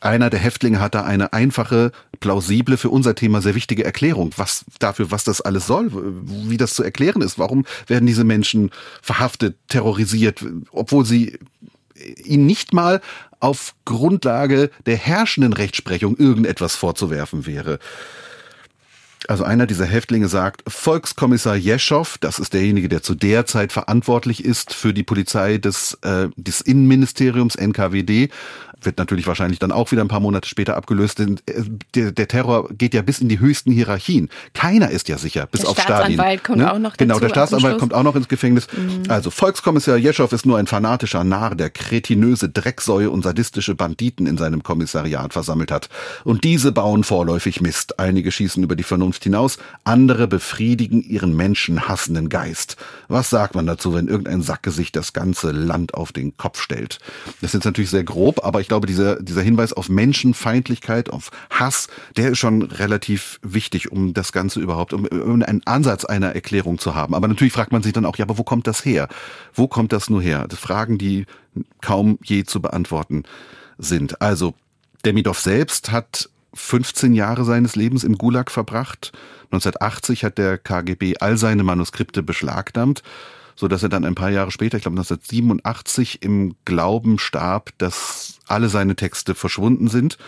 einer 0.00 0.30
der 0.30 0.40
Häftlinge 0.40 0.80
hat 0.80 0.94
da 0.94 1.04
eine 1.04 1.32
einfache, 1.32 1.92
plausible, 2.20 2.76
für 2.76 2.90
unser 2.90 3.14
Thema 3.14 3.40
sehr 3.40 3.54
wichtige 3.54 3.84
Erklärung, 3.84 4.32
was 4.36 4.64
dafür, 4.78 5.10
was 5.10 5.24
das 5.24 5.40
alles 5.40 5.66
soll, 5.66 5.90
wie 5.92 6.56
das 6.56 6.74
zu 6.74 6.82
erklären 6.82 7.22
ist. 7.22 7.38
Warum 7.38 7.64
werden 7.86 8.06
diese 8.06 8.24
Menschen 8.24 8.70
verhaftet, 9.00 9.56
terrorisiert, 9.68 10.44
obwohl 10.72 11.04
sie 11.04 11.38
ihnen 12.24 12.46
nicht 12.46 12.72
mal 12.72 13.00
auf 13.40 13.74
Grundlage 13.84 14.70
der 14.86 14.96
herrschenden 14.96 15.52
Rechtsprechung 15.52 16.16
irgendetwas 16.16 16.74
vorzuwerfen 16.76 17.46
wäre. 17.46 17.78
Also 19.28 19.44
einer 19.44 19.66
dieser 19.66 19.86
Häftlinge 19.86 20.28
sagt, 20.28 20.62
Volkskommissar 20.66 21.54
Jeschow, 21.54 22.18
das 22.18 22.40
ist 22.40 22.54
derjenige, 22.54 22.88
der 22.88 23.02
zu 23.02 23.14
der 23.14 23.46
Zeit 23.46 23.72
verantwortlich 23.72 24.44
ist 24.44 24.74
für 24.74 24.92
die 24.92 25.04
Polizei 25.04 25.58
des, 25.58 25.94
äh, 26.02 26.28
des 26.36 26.60
Innenministeriums 26.60 27.54
NKWD, 27.54 28.30
wird 28.84 28.98
natürlich 28.98 29.26
wahrscheinlich 29.26 29.58
dann 29.58 29.72
auch 29.72 29.92
wieder 29.92 30.02
ein 30.02 30.08
paar 30.08 30.20
Monate 30.20 30.48
später 30.48 30.76
abgelöst. 30.76 31.18
Denn 31.18 31.38
äh, 31.46 31.62
der, 31.94 32.12
der 32.12 32.28
Terror 32.28 32.68
geht 32.70 32.94
ja 32.94 33.02
bis 33.02 33.20
in 33.20 33.28
die 33.28 33.40
höchsten 33.40 33.70
Hierarchien. 33.70 34.28
Keiner 34.54 34.90
ist 34.90 35.08
ja 35.08 35.18
sicher, 35.18 35.46
bis 35.46 35.62
der 35.62 35.70
auf 35.70 35.78
Stalin. 35.78 35.88
Der 35.88 36.04
Staatsanwalt 36.04 36.44
kommt 36.44 36.58
ne? 36.58 36.72
auch 36.72 36.78
noch 36.78 36.96
Genau, 36.96 37.18
der 37.18 37.28
Staatsanwalt 37.28 37.78
kommt 37.78 37.94
auch 37.94 38.02
noch 38.02 38.16
ins 38.16 38.28
Gefängnis. 38.28 38.66
Mhm. 38.76 39.04
Also 39.08 39.30
Volkskommissar 39.30 39.96
Jeschow 39.96 40.32
ist 40.32 40.46
nur 40.46 40.58
ein 40.58 40.66
fanatischer 40.66 41.24
Narr, 41.24 41.54
der 41.54 41.70
kretinöse 41.70 42.48
Drecksäue 42.48 43.10
und 43.10 43.22
sadistische 43.22 43.74
Banditen 43.74 44.26
in 44.26 44.38
seinem 44.38 44.62
Kommissariat 44.62 45.32
versammelt 45.32 45.70
hat. 45.70 45.88
Und 46.24 46.44
diese 46.44 46.72
bauen 46.72 47.04
vorläufig 47.04 47.60
Mist. 47.60 47.98
Einige 47.98 48.32
schießen 48.32 48.62
über 48.62 48.76
die 48.76 48.82
Vernunft 48.82 49.24
hinaus, 49.24 49.58
andere 49.84 50.28
befriedigen 50.28 51.02
ihren 51.02 51.36
menschenhassenden 51.36 52.28
Geist. 52.28 52.76
Was 53.08 53.30
sagt 53.30 53.54
man 53.54 53.66
dazu, 53.66 53.94
wenn 53.94 54.08
irgendein 54.08 54.42
Sackgesicht 54.42 54.96
das 54.96 55.12
ganze 55.12 55.50
Land 55.52 55.94
auf 55.94 56.12
den 56.12 56.36
Kopf 56.36 56.60
stellt? 56.60 56.98
Das 57.40 57.54
ist 57.54 57.64
natürlich 57.64 57.90
sehr 57.90 58.04
grob, 58.04 58.44
aber 58.44 58.60
ich 58.60 58.68
glaube, 58.72 58.86
dieser, 58.86 59.22
dieser 59.22 59.42
Hinweis 59.42 59.74
auf 59.74 59.90
Menschenfeindlichkeit, 59.90 61.10
auf 61.10 61.30
Hass, 61.50 61.88
der 62.16 62.30
ist 62.30 62.38
schon 62.38 62.62
relativ 62.62 63.38
wichtig, 63.42 63.92
um 63.92 64.14
das 64.14 64.32
Ganze 64.32 64.60
überhaupt, 64.60 64.94
um, 64.94 65.04
um 65.04 65.42
einen 65.42 65.60
Ansatz 65.66 66.06
einer 66.06 66.34
Erklärung 66.34 66.78
zu 66.78 66.94
haben. 66.94 67.14
Aber 67.14 67.28
natürlich 67.28 67.52
fragt 67.52 67.70
man 67.70 67.82
sich 67.82 67.92
dann 67.92 68.06
auch, 68.06 68.16
ja, 68.16 68.24
aber 68.24 68.38
wo 68.38 68.44
kommt 68.44 68.66
das 68.66 68.82
her? 68.82 69.08
Wo 69.52 69.68
kommt 69.68 69.92
das 69.92 70.08
nur 70.08 70.22
her? 70.22 70.46
Das 70.48 70.58
Fragen, 70.58 70.96
die 70.96 71.26
kaum 71.82 72.18
je 72.24 72.44
zu 72.44 72.62
beantworten 72.62 73.24
sind. 73.76 74.22
Also, 74.22 74.54
Demidov 75.04 75.38
selbst 75.38 75.90
hat 75.92 76.30
15 76.54 77.12
Jahre 77.12 77.44
seines 77.44 77.76
Lebens 77.76 78.04
im 78.04 78.16
Gulag 78.16 78.50
verbracht. 78.50 79.12
1980 79.50 80.24
hat 80.24 80.38
der 80.38 80.56
KGB 80.56 81.18
all 81.20 81.36
seine 81.36 81.62
Manuskripte 81.62 82.22
beschlagnahmt 82.22 83.02
so 83.62 83.68
dass 83.68 83.84
er 83.84 83.88
dann 83.88 84.04
ein 84.04 84.16
paar 84.16 84.30
Jahre 84.30 84.50
später, 84.50 84.76
ich 84.76 84.82
glaube 84.82 84.98
1987, 84.98 86.20
im 86.20 86.56
Glauben 86.64 87.20
starb, 87.20 87.70
dass 87.78 88.40
alle 88.48 88.68
seine 88.68 88.96
Texte 88.96 89.36
verschwunden 89.36 89.86
sind, 89.86 90.18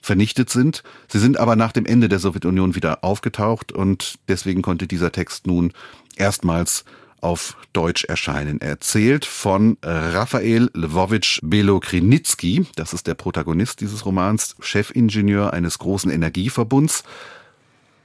vernichtet 0.00 0.48
sind. 0.48 0.82
Sie 1.06 1.18
sind 1.18 1.36
aber 1.36 1.56
nach 1.56 1.72
dem 1.72 1.84
Ende 1.84 2.08
der 2.08 2.20
Sowjetunion 2.20 2.74
wieder 2.74 3.04
aufgetaucht 3.04 3.70
und 3.70 4.18
deswegen 4.28 4.62
konnte 4.62 4.86
dieser 4.86 5.12
Text 5.12 5.46
nun 5.46 5.74
erstmals 6.16 6.86
auf 7.20 7.58
Deutsch 7.74 8.04
erscheinen. 8.04 8.62
Er 8.62 8.70
erzählt 8.70 9.26
von 9.26 9.76
Raphael 9.82 10.70
Lvovich 10.72 11.38
Belokrinitsky, 11.42 12.64
das 12.76 12.94
ist 12.94 13.06
der 13.06 13.14
Protagonist 13.14 13.82
dieses 13.82 14.06
Romans, 14.06 14.56
Chefingenieur 14.60 15.52
eines 15.52 15.78
großen 15.78 16.10
Energieverbunds, 16.10 17.04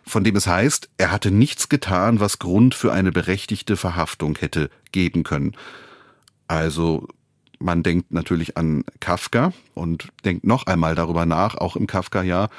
von 0.07 0.23
dem 0.23 0.35
es 0.35 0.47
heißt, 0.47 0.89
er 0.97 1.11
hatte 1.11 1.31
nichts 1.31 1.69
getan, 1.69 2.19
was 2.19 2.39
Grund 2.39 2.75
für 2.75 2.93
eine 2.93 3.11
berechtigte 3.11 3.75
Verhaftung 3.75 4.37
hätte 4.37 4.69
geben 4.91 5.23
können. 5.23 5.55
Also 6.47 7.07
man 7.59 7.83
denkt 7.83 8.11
natürlich 8.11 8.57
an 8.57 8.83
Kafka 8.99 9.53
und 9.73 10.09
denkt 10.23 10.45
noch 10.45 10.67
einmal 10.67 10.95
darüber 10.95 11.25
nach, 11.25 11.55
auch 11.55 11.75
im 11.75 11.87
Kafka-Jahr, 11.87 12.49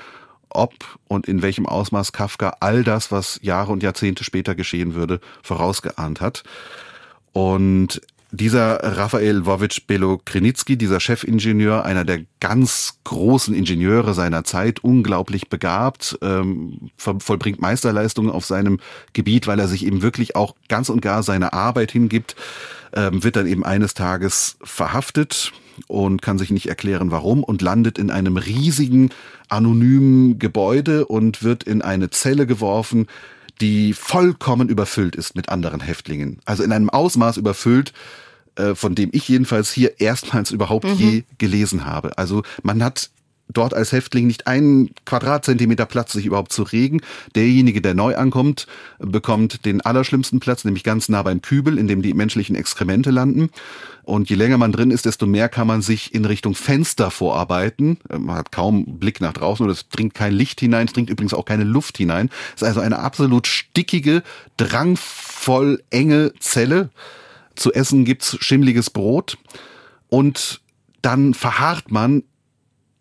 ob 0.49 0.73
und 1.07 1.29
in 1.29 1.43
welchem 1.43 1.67
Ausmaß 1.67 2.13
Kafka 2.13 2.57
all 2.61 2.83
das, 2.83 3.13
was 3.13 3.39
Jahre 3.43 3.73
und 3.73 3.83
Jahrzehnte 3.83 4.25
später 4.25 4.55
geschehen 4.55 4.95
würde, 4.95 5.21
vorausgeahnt 5.43 6.21
hat. 6.21 6.45
Und 7.33 8.01
dieser 8.37 8.79
Rafael 8.83 9.39
Lvovich 9.39 9.87
Belokrinitsky, 9.87 10.77
dieser 10.77 11.01
Chefingenieur, 11.01 11.85
einer 11.85 12.05
der 12.05 12.21
ganz 12.41 12.99
großen 13.05 13.55
Ingenieure 13.55 14.15
seiner 14.15 14.45
Zeit, 14.45 14.83
unglaublich 14.83 15.49
begabt, 15.49 16.19
ähm, 16.23 16.91
vollbringt 16.97 17.61
Meisterleistungen 17.61 18.31
auf 18.31 18.45
seinem 18.45 18.79
Gebiet, 19.13 19.47
weil 19.47 19.59
er 19.59 19.69
sich 19.69 19.87
eben 19.87 20.03
wirklich 20.03 20.37
auch 20.37 20.55
ganz 20.69 20.89
und 20.89 21.03
gar 21.03 21.23
seiner 21.23 21.53
Arbeit 21.53 21.93
hingibt, 21.93 22.37
ähm, 22.93 23.25
wird 23.25 23.37
dann 23.37 23.47
eben 23.47 23.65
eines 23.65 23.95
Tages 23.95 24.57
verhaftet 24.63 25.53
und 25.87 26.23
kann 26.23 26.39
sich 26.39 26.51
nicht 26.51 26.69
erklären, 26.69 27.11
warum 27.11 27.45
und 27.45 27.63
landet 27.63 27.99
in 27.99 28.11
einem 28.11 28.37
riesigen 28.37 29.11
anonymen 29.49 30.39
Gebäude 30.39 31.07
und 31.07 31.43
wird 31.43 31.65
in 31.65 31.83
eine 31.83 32.11
Zelle 32.11 32.47
geworfen, 32.47 33.07
die 33.61 33.95
vollkommen 33.95 34.69
überfüllt 34.69 35.17
ist 35.17 35.35
mit 35.35 35.49
anderen 35.49 35.81
Häftlingen. 35.81 36.41
Also 36.45 36.63
in 36.63 36.73
einem 36.73 36.91
Ausmaß 36.91 37.37
überfüllt, 37.37 37.93
äh, 38.57 38.75
von 38.75 38.95
dem 38.95 39.11
ich 39.13 39.29
jedenfalls 39.29 39.73
hier 39.73 40.01
erstmals 40.01 40.51
überhaupt 40.51 40.87
mhm. 40.87 40.95
je 40.97 41.25
gelesen 41.39 41.85
habe. 41.85 42.19
Also 42.19 42.43
man 42.63 42.83
hat 42.83 43.11
dort 43.49 43.75
als 43.75 43.93
Häftling 43.93 44.27
nicht 44.27 44.47
einen 44.47 44.91
Quadratzentimeter 45.05 45.87
Platz, 45.87 46.13
sich 46.13 46.27
überhaupt 46.27 46.53
zu 46.53 46.63
regen. 46.63 47.01
Derjenige, 47.35 47.81
der 47.81 47.95
neu 47.95 48.17
ankommt, 48.17 48.67
bekommt 48.99 49.65
den 49.65 49.81
allerschlimmsten 49.81 50.41
Platz, 50.41 50.65
nämlich 50.65 50.85
ganz 50.85 51.09
nah 51.09 51.23
beim 51.23 51.43
Kübel, 51.43 51.79
in 51.79 51.87
dem 51.87 52.03
die 52.03 52.15
menschlichen 52.15 52.57
Exkremente 52.57 53.11
landen. 53.11 53.51
Und 54.03 54.31
je 54.31 54.37
länger 54.37 54.59
man 54.59 54.73
drin 54.73 54.91
ist, 54.91 55.05
desto 55.05 55.27
mehr 55.27 55.49
kann 55.49 55.67
man 55.67 55.83
sich 55.83 56.15
in 56.15 56.25
Richtung 56.25 56.55
Fenster 56.55 57.11
vorarbeiten. 57.11 57.99
Man 58.09 58.37
hat 58.37 58.53
kaum 58.53 58.99
Blick 58.99 59.21
nach 59.21 59.33
draußen 59.33 59.65
und 59.67 59.73
es 59.73 59.89
dringt 59.89 60.15
kein 60.15 60.33
Licht 60.33 60.61
hinein, 60.61 60.87
es 60.87 60.93
dringt 60.93 61.11
übrigens 61.11 61.35
auch 61.35 61.45
keine 61.45 61.65
Luft 61.65 61.99
hinein. 61.99 62.31
Es 62.55 62.63
ist 62.63 62.69
also 62.69 62.81
eine 62.81 63.01
absolut 63.01 63.47
stickige, 63.47 64.23
drangvoll 64.57 65.83
enge 65.91 66.33
Zelle. 66.39 66.91
Zu 67.57 67.73
essen 67.73 68.05
gibt's 68.05 68.37
schimmliges 68.41 68.91
Brot 68.91 69.39
und 70.09 70.61
dann 71.03 71.35
verharrt 71.35 71.91
man 71.91 72.23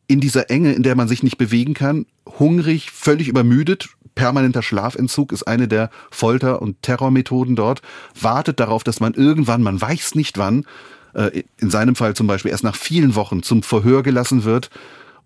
in 0.07 0.19
dieser 0.19 0.49
Enge, 0.49 0.73
in 0.73 0.83
der 0.83 0.95
man 0.95 1.07
sich 1.07 1.23
nicht 1.23 1.37
bewegen 1.37 1.73
kann, 1.73 2.05
hungrig, 2.39 2.91
völlig 2.91 3.27
übermüdet, 3.27 3.89
permanenter 4.13 4.63
Schlafentzug 4.63 5.31
ist 5.31 5.43
eine 5.43 5.67
der 5.67 5.89
Folter- 6.09 6.61
und 6.61 6.81
Terrormethoden 6.81 7.55
dort, 7.55 7.81
wartet 8.19 8.59
darauf, 8.59 8.83
dass 8.83 8.99
man 8.99 9.13
irgendwann, 9.13 9.61
man 9.61 9.79
weiß 9.79 10.15
nicht 10.15 10.37
wann, 10.37 10.65
äh, 11.13 11.43
in 11.57 11.69
seinem 11.69 11.95
Fall 11.95 12.15
zum 12.15 12.27
Beispiel 12.27 12.51
erst 12.51 12.63
nach 12.63 12.75
vielen 12.75 13.15
Wochen 13.15 13.43
zum 13.43 13.61
Verhör 13.61 14.03
gelassen 14.03 14.43
wird 14.43 14.69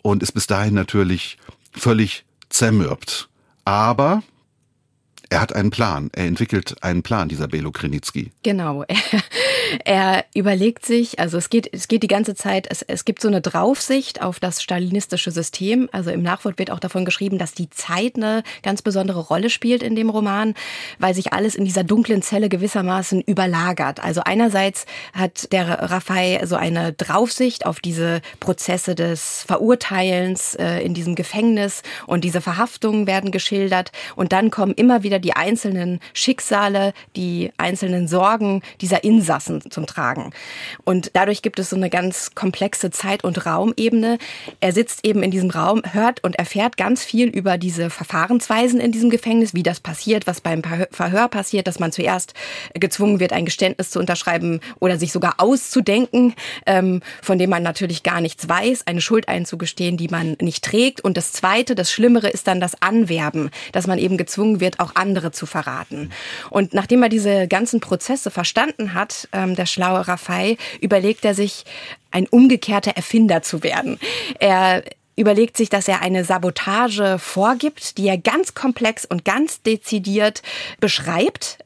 und 0.01 0.23
ist 0.23 0.31
bis 0.33 0.47
dahin 0.47 0.73
natürlich 0.73 1.37
völlig 1.71 2.25
zermürbt. 2.49 3.29
Aber 3.63 4.23
er 5.29 5.41
hat 5.41 5.53
einen 5.53 5.69
Plan. 5.69 6.09
Er 6.13 6.25
entwickelt 6.25 6.75
einen 6.81 7.03
Plan, 7.03 7.29
dieser 7.29 7.47
Belo 7.47 7.71
Krinitzky. 7.71 8.31
Genau. 8.43 8.83
Er, 8.87 8.97
überlegt 10.33 10.85
sich, 10.85 11.19
also 11.19 11.37
es 11.37 11.49
geht, 11.49 11.69
es 11.73 11.87
geht 11.87 12.03
die 12.03 12.07
ganze 12.07 12.35
Zeit, 12.35 12.67
es, 12.69 12.81
es 12.81 13.05
gibt 13.05 13.21
so 13.21 13.27
eine 13.27 13.41
Draufsicht 13.41 14.21
auf 14.21 14.39
das 14.39 14.61
stalinistische 14.61 15.31
System. 15.31 15.89
Also 15.91 16.11
im 16.11 16.21
Nachwort 16.21 16.57
wird 16.59 16.71
auch 16.71 16.79
davon 16.79 17.05
geschrieben, 17.05 17.37
dass 17.37 17.53
die 17.53 17.69
Zeit 17.69 18.15
eine 18.15 18.43
ganz 18.63 18.81
besondere 18.81 19.19
Rolle 19.19 19.49
spielt 19.49 19.83
in 19.83 19.95
dem 19.95 20.09
Roman, 20.09 20.55
weil 20.97 21.13
sich 21.13 21.33
alles 21.33 21.55
in 21.55 21.65
dieser 21.65 21.83
dunklen 21.83 22.21
Zelle 22.21 22.49
gewissermaßen 22.49 23.21
überlagert. 23.21 24.03
Also 24.03 24.21
einerseits 24.23 24.85
hat 25.13 25.51
der 25.51 25.67
Raffael 25.67 26.45
so 26.47 26.55
eine 26.55 26.93
Draufsicht 26.93 27.65
auf 27.65 27.79
diese 27.79 28.21
Prozesse 28.39 28.95
des 28.95 29.43
Verurteilens 29.47 30.55
äh, 30.55 30.79
in 30.79 30.93
diesem 30.93 31.15
Gefängnis 31.15 31.83
und 32.07 32.23
diese 32.23 32.41
Verhaftungen 32.41 33.07
werden 33.07 33.31
geschildert 33.31 33.91
und 34.15 34.31
dann 34.31 34.51
kommen 34.51 34.73
immer 34.73 35.03
wieder 35.03 35.19
die 35.19 35.33
einzelnen 35.33 35.99
Schicksale, 36.13 36.93
die 37.15 37.51
einzelnen 37.57 38.07
Sorgen 38.07 38.61
dieser 38.81 39.03
Insassen 39.03 39.58
zum 39.69 39.85
Tragen. 39.85 40.31
Und 40.83 41.11
dadurch 41.13 41.41
gibt 41.41 41.59
es 41.59 41.69
so 41.69 41.75
eine 41.75 41.89
ganz 41.89 42.35
komplexe 42.35 42.91
Zeit- 42.91 43.23
und 43.23 43.45
Raumebene. 43.45 44.17
Er 44.59 44.73
sitzt 44.73 45.05
eben 45.05 45.23
in 45.23 45.31
diesem 45.31 45.49
Raum, 45.49 45.81
hört 45.91 46.23
und 46.23 46.37
erfährt 46.37 46.77
ganz 46.77 47.03
viel 47.03 47.27
über 47.27 47.57
diese 47.57 47.89
Verfahrensweisen 47.89 48.79
in 48.79 48.91
diesem 48.91 49.09
Gefängnis, 49.09 49.53
wie 49.53 49.63
das 49.63 49.79
passiert, 49.79 50.27
was 50.27 50.41
beim 50.41 50.61
Verhör 50.91 51.27
passiert, 51.27 51.67
dass 51.67 51.79
man 51.79 51.91
zuerst 51.91 52.33
gezwungen 52.73 53.19
wird, 53.19 53.33
ein 53.33 53.45
Geständnis 53.45 53.89
zu 53.89 53.99
unterschreiben 53.99 54.59
oder 54.79 54.97
sich 54.97 55.11
sogar 55.11 55.35
auszudenken, 55.37 56.33
ähm, 56.65 57.01
von 57.21 57.37
dem 57.37 57.49
man 57.49 57.63
natürlich 57.63 58.03
gar 58.03 58.21
nichts 58.21 58.47
weiß, 58.47 58.87
eine 58.87 59.01
Schuld 59.01 59.27
einzugestehen, 59.27 59.97
die 59.97 60.07
man 60.07 60.35
nicht 60.41 60.63
trägt. 60.63 61.01
Und 61.01 61.17
das 61.17 61.33
Zweite, 61.33 61.75
das 61.75 61.91
Schlimmere 61.91 62.29
ist 62.29 62.47
dann 62.47 62.59
das 62.59 62.81
Anwerben, 62.81 63.49
dass 63.71 63.87
man 63.87 63.99
eben 63.99 64.17
gezwungen 64.17 64.59
wird, 64.59 64.79
auch 64.79 64.95
andere 64.95 65.31
zu 65.31 65.45
verraten. 65.45 66.11
Und 66.49 66.73
nachdem 66.73 67.03
er 67.03 67.09
diese 67.09 67.47
ganzen 67.47 67.79
Prozesse 67.79 68.31
verstanden 68.31 68.93
hat, 68.93 69.27
ähm, 69.49 69.55
der 69.55 69.65
schlaue 69.65 70.07
Raffael, 70.07 70.57
überlegt 70.81 71.25
er 71.25 71.33
sich, 71.33 71.65
ein 72.11 72.27
umgekehrter 72.27 72.91
Erfinder 72.91 73.41
zu 73.41 73.63
werden. 73.63 73.99
Er 74.39 74.83
überlegt 75.15 75.57
sich, 75.57 75.69
dass 75.69 75.87
er 75.87 76.01
eine 76.01 76.23
Sabotage 76.23 77.19
vorgibt, 77.19 77.97
die 77.97 78.07
er 78.07 78.17
ganz 78.17 78.53
komplex 78.53 79.05
und 79.05 79.25
ganz 79.25 79.61
dezidiert 79.61 80.41
beschreibt 80.79 81.59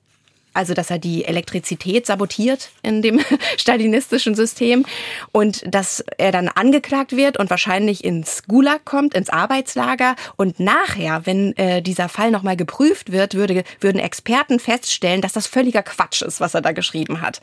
also 0.53 0.73
dass 0.73 0.89
er 0.89 0.99
die 0.99 1.25
Elektrizität 1.25 2.05
sabotiert 2.05 2.69
in 2.81 3.01
dem 3.01 3.19
stalinistischen 3.57 4.35
System 4.35 4.85
und 5.31 5.63
dass 5.67 6.03
er 6.17 6.31
dann 6.31 6.47
angeklagt 6.47 7.15
wird 7.15 7.37
und 7.37 7.49
wahrscheinlich 7.49 8.03
ins 8.03 8.43
Gulag 8.47 8.85
kommt, 8.85 9.13
ins 9.13 9.29
Arbeitslager 9.29 10.15
und 10.35 10.59
nachher, 10.59 11.25
wenn 11.25 11.55
äh, 11.57 11.81
dieser 11.81 12.09
Fall 12.09 12.31
nochmal 12.31 12.55
geprüft 12.55 13.11
wird, 13.11 13.35
würde, 13.35 13.63
würden 13.79 13.99
Experten 13.99 14.59
feststellen, 14.59 15.21
dass 15.21 15.33
das 15.33 15.47
völliger 15.47 15.83
Quatsch 15.83 16.21
ist, 16.21 16.39
was 16.39 16.53
er 16.53 16.61
da 16.61 16.71
geschrieben 16.71 17.21
hat. 17.21 17.41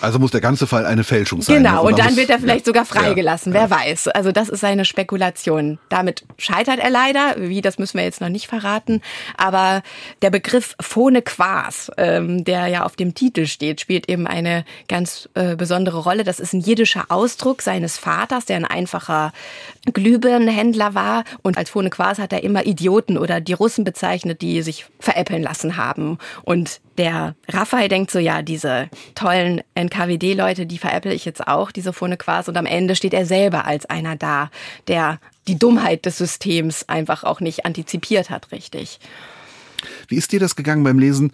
Also 0.00 0.18
muss 0.18 0.30
der 0.30 0.40
ganze 0.40 0.66
Fall 0.66 0.86
eine 0.86 1.04
Fälschung 1.04 1.42
sein. 1.42 1.56
Genau, 1.56 1.86
und 1.86 1.98
dann 1.98 2.08
muss, 2.08 2.16
wird 2.16 2.30
er 2.30 2.38
vielleicht 2.38 2.66
ja, 2.66 2.70
sogar 2.70 2.84
freigelassen, 2.84 3.52
ja, 3.52 3.60
wer 3.60 3.68
ja. 3.68 3.84
weiß. 3.84 4.08
Also 4.08 4.32
das 4.32 4.48
ist 4.48 4.60
seine 4.60 4.84
Spekulation. 4.84 5.78
Damit 5.88 6.24
scheitert 6.38 6.78
er 6.78 6.90
leider, 6.90 7.36
wie, 7.38 7.60
das 7.60 7.78
müssen 7.78 7.98
wir 7.98 8.04
jetzt 8.04 8.20
noch 8.20 8.28
nicht 8.28 8.46
verraten, 8.46 9.02
aber 9.36 9.82
der 10.22 10.30
Begriff 10.30 10.74
Phone 10.80 11.22
Quas, 11.24 11.90
ähm, 11.96 12.44
der 12.50 12.66
ja 12.66 12.84
auf 12.84 12.96
dem 12.96 13.14
Titel 13.14 13.46
steht, 13.46 13.80
spielt 13.80 14.08
eben 14.08 14.26
eine 14.26 14.64
ganz 14.88 15.28
äh, 15.34 15.54
besondere 15.54 15.98
Rolle. 15.98 16.24
Das 16.24 16.40
ist 16.40 16.52
ein 16.52 16.60
jiddischer 16.60 17.04
Ausdruck 17.08 17.62
seines 17.62 17.96
Vaters, 17.96 18.44
der 18.44 18.56
ein 18.56 18.64
einfacher 18.64 19.32
Glühbirnenhändler 19.84 20.92
war. 20.96 21.22
Und 21.42 21.56
als 21.56 21.70
Phone 21.70 21.90
Quas 21.90 22.18
hat 22.18 22.32
er 22.32 22.42
immer 22.42 22.66
Idioten 22.66 23.16
oder 23.18 23.40
die 23.40 23.52
Russen 23.52 23.84
bezeichnet, 23.84 24.42
die 24.42 24.62
sich 24.62 24.86
veräppeln 24.98 25.44
lassen 25.44 25.76
haben. 25.76 26.18
Und 26.42 26.80
der 26.98 27.36
Raphael 27.48 27.88
denkt 27.88 28.10
so, 28.10 28.18
ja, 28.18 28.42
diese 28.42 28.88
tollen 29.14 29.62
NKWD-Leute, 29.76 30.66
die 30.66 30.78
veräpple 30.78 31.14
ich 31.14 31.24
jetzt 31.24 31.46
auch, 31.46 31.70
diese 31.70 31.92
Phone 31.92 32.18
Quas. 32.18 32.48
Und 32.48 32.56
am 32.56 32.66
Ende 32.66 32.96
steht 32.96 33.14
er 33.14 33.26
selber 33.26 33.64
als 33.64 33.86
einer 33.86 34.16
da, 34.16 34.50
der 34.88 35.20
die 35.46 35.56
Dummheit 35.56 36.04
des 36.04 36.18
Systems 36.18 36.88
einfach 36.88 37.22
auch 37.22 37.38
nicht 37.38 37.64
antizipiert 37.64 38.28
hat, 38.28 38.50
richtig. 38.50 38.98
Wie 40.08 40.16
ist 40.16 40.32
dir 40.32 40.40
das 40.40 40.56
gegangen 40.56 40.82
beim 40.82 40.98
Lesen? 40.98 41.30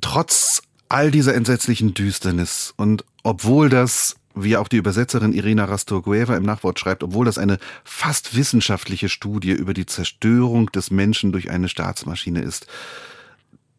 Trotz 0.00 0.62
all 0.88 1.10
dieser 1.10 1.34
entsetzlichen 1.34 1.94
Düsternis 1.94 2.74
und 2.76 3.04
obwohl 3.22 3.68
das 3.68 4.16
wie 4.34 4.56
auch 4.56 4.68
die 4.68 4.76
Übersetzerin 4.76 5.32
Irina 5.32 5.64
Rastorgueva 5.66 6.36
im 6.36 6.44
Nachwort 6.44 6.78
schreibt, 6.78 7.02
obwohl 7.02 7.26
das 7.26 7.38
eine 7.38 7.58
fast 7.84 8.34
wissenschaftliche 8.34 9.08
Studie 9.08 9.52
über 9.52 9.74
die 9.74 9.86
Zerstörung 9.86 10.72
des 10.72 10.90
Menschen 10.90 11.32
durch 11.32 11.50
eine 11.50 11.68
Staatsmaschine 11.68 12.40
ist. 12.40 12.66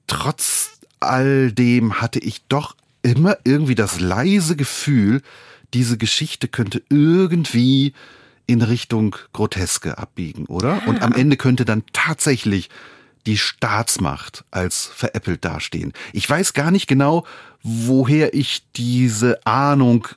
Trotz 0.07 0.79
all 0.99 1.51
dem 1.51 2.01
hatte 2.01 2.19
ich 2.19 2.43
doch 2.47 2.75
immer 3.01 3.37
irgendwie 3.43 3.75
das 3.75 3.99
leise 3.99 4.55
Gefühl, 4.55 5.21
diese 5.73 5.97
Geschichte 5.97 6.47
könnte 6.47 6.83
irgendwie 6.89 7.93
in 8.45 8.61
Richtung 8.61 9.15
Groteske 9.33 9.97
abbiegen, 9.97 10.45
oder? 10.45 10.81
Und 10.87 11.01
am 11.01 11.13
Ende 11.13 11.37
könnte 11.37 11.65
dann 11.65 11.83
tatsächlich 11.93 12.69
die 13.25 13.37
Staatsmacht 13.37 14.43
als 14.51 14.85
veräppelt 14.85 15.45
dastehen. 15.45 15.93
Ich 16.11 16.29
weiß 16.29 16.53
gar 16.53 16.71
nicht 16.71 16.87
genau, 16.87 17.25
woher 17.61 18.33
ich 18.33 18.63
diese 18.75 19.45
Ahnung 19.45 20.07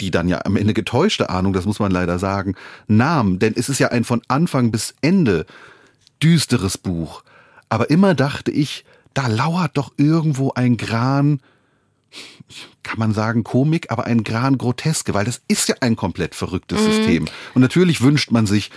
die 0.00 0.10
dann 0.10 0.28
ja 0.28 0.44
am 0.44 0.56
Ende 0.56 0.74
getäuschte 0.74 1.30
Ahnung, 1.30 1.52
das 1.52 1.66
muss 1.66 1.80
man 1.80 1.90
leider 1.90 2.18
sagen, 2.18 2.54
nahm. 2.86 3.38
Denn 3.38 3.54
es 3.56 3.68
ist 3.68 3.78
ja 3.78 3.88
ein 3.88 4.04
von 4.04 4.22
Anfang 4.28 4.70
bis 4.70 4.94
Ende 5.00 5.46
düsteres 6.22 6.78
Buch. 6.78 7.24
Aber 7.68 7.90
immer 7.90 8.14
dachte 8.14 8.50
ich, 8.50 8.84
da 9.14 9.26
lauert 9.26 9.76
doch 9.76 9.92
irgendwo 9.96 10.52
ein 10.52 10.76
Gran, 10.76 11.40
kann 12.82 12.98
man 12.98 13.12
sagen 13.12 13.44
Komik, 13.44 13.90
aber 13.90 14.04
ein 14.04 14.24
Gran 14.24 14.58
Groteske, 14.58 15.14
weil 15.14 15.24
das 15.24 15.42
ist 15.48 15.68
ja 15.68 15.76
ein 15.80 15.96
komplett 15.96 16.34
verrücktes 16.34 16.80
mhm. 16.80 16.84
System. 16.84 17.24
Und 17.54 17.62
natürlich 17.62 18.02
wünscht 18.02 18.30
man 18.30 18.46
sich, 18.46 18.70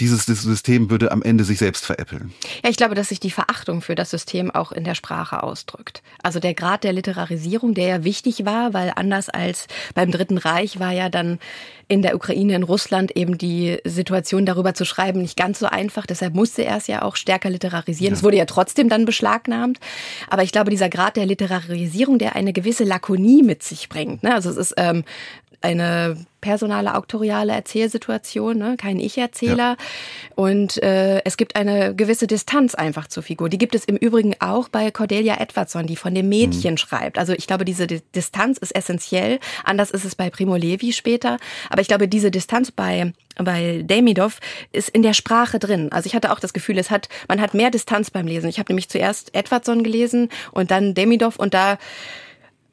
dieses 0.00 0.24
System 0.24 0.90
würde 0.90 1.12
am 1.12 1.22
Ende 1.22 1.44
sich 1.44 1.58
selbst 1.58 1.84
veräppeln. 1.84 2.32
Ja, 2.64 2.70
ich 2.70 2.76
glaube, 2.76 2.94
dass 2.94 3.10
sich 3.10 3.20
die 3.20 3.30
Verachtung 3.30 3.82
für 3.82 3.94
das 3.94 4.10
System 4.10 4.50
auch 4.50 4.72
in 4.72 4.84
der 4.84 4.94
Sprache 4.94 5.42
ausdrückt. 5.42 6.02
Also 6.22 6.40
der 6.40 6.54
Grad 6.54 6.84
der 6.84 6.92
Literarisierung, 6.92 7.74
der 7.74 7.86
ja 7.86 8.04
wichtig 8.04 8.44
war, 8.44 8.72
weil 8.72 8.92
anders 8.96 9.28
als 9.28 9.66
beim 9.94 10.10
Dritten 10.10 10.38
Reich 10.38 10.80
war 10.80 10.92
ja 10.92 11.08
dann 11.08 11.38
in 11.86 12.02
der 12.02 12.14
Ukraine, 12.14 12.54
in 12.54 12.62
Russland 12.62 13.16
eben 13.16 13.36
die 13.36 13.78
Situation 13.84 14.46
darüber 14.46 14.74
zu 14.74 14.84
schreiben 14.84 15.22
nicht 15.22 15.36
ganz 15.36 15.58
so 15.58 15.66
einfach. 15.66 16.06
Deshalb 16.06 16.34
musste 16.34 16.64
er 16.64 16.76
es 16.76 16.86
ja 16.86 17.02
auch 17.02 17.16
stärker 17.16 17.50
literarisieren. 17.50 18.14
Ja. 18.14 18.16
Es 18.16 18.22
wurde 18.22 18.36
ja 18.36 18.46
trotzdem 18.46 18.88
dann 18.88 19.04
beschlagnahmt. 19.04 19.78
Aber 20.28 20.44
ich 20.44 20.52
glaube, 20.52 20.70
dieser 20.70 20.88
Grad 20.88 21.16
der 21.16 21.26
Literarisierung, 21.26 22.18
der 22.18 22.36
eine 22.36 22.52
gewisse 22.52 22.84
Lakonie 22.84 23.42
mit 23.42 23.62
sich 23.62 23.88
bringt. 23.88 24.22
Ne? 24.22 24.32
Also 24.32 24.50
es 24.50 24.56
ist 24.56 24.74
ähm, 24.76 25.04
eine 25.62 26.16
personale, 26.40 26.94
auktoriale 26.94 27.52
Erzählsituation, 27.52 28.56
ne? 28.56 28.76
kein 28.78 28.98
Ich-Erzähler. 28.98 29.56
Ja. 29.56 29.76
Und 30.34 30.82
äh, 30.82 31.22
es 31.24 31.36
gibt 31.36 31.54
eine 31.54 31.94
gewisse 31.94 32.26
Distanz 32.26 32.74
einfach 32.74 33.08
zur 33.08 33.22
Figur. 33.22 33.48
Die 33.50 33.58
gibt 33.58 33.74
es 33.74 33.84
im 33.84 33.96
Übrigen 33.96 34.34
auch 34.40 34.68
bei 34.68 34.90
Cordelia 34.90 35.38
Edwardson, 35.38 35.86
die 35.86 35.96
von 35.96 36.14
dem 36.14 36.28
Mädchen 36.28 36.72
mhm. 36.72 36.78
schreibt. 36.78 37.18
Also 37.18 37.34
ich 37.34 37.46
glaube, 37.46 37.64
diese 37.64 37.86
Distanz 37.86 38.56
ist 38.58 38.74
essentiell. 38.74 39.38
Anders 39.64 39.90
ist 39.90 40.04
es 40.04 40.14
bei 40.14 40.30
Primo 40.30 40.56
Levi 40.56 40.92
später. 40.92 41.36
Aber 41.68 41.82
ich 41.82 41.88
glaube, 41.88 42.08
diese 42.08 42.30
Distanz 42.30 42.70
bei 42.70 43.12
bei 43.36 43.82
Demidov 43.82 44.38
ist 44.72 44.90
in 44.90 45.02
der 45.02 45.14
Sprache 45.14 45.58
drin. 45.58 45.90
Also 45.92 46.06
ich 46.06 46.14
hatte 46.14 46.30
auch 46.30 46.40
das 46.40 46.52
Gefühl, 46.52 46.76
es 46.76 46.90
hat, 46.90 47.08
man 47.26 47.40
hat 47.40 47.54
mehr 47.54 47.70
Distanz 47.70 48.10
beim 48.10 48.26
Lesen. 48.26 48.50
Ich 48.50 48.58
habe 48.58 48.70
nämlich 48.70 48.90
zuerst 48.90 49.34
Edwardson 49.34 49.82
gelesen 49.82 50.28
und 50.52 50.70
dann 50.70 50.92
Demidov 50.92 51.36
und 51.36 51.54
da 51.54 51.78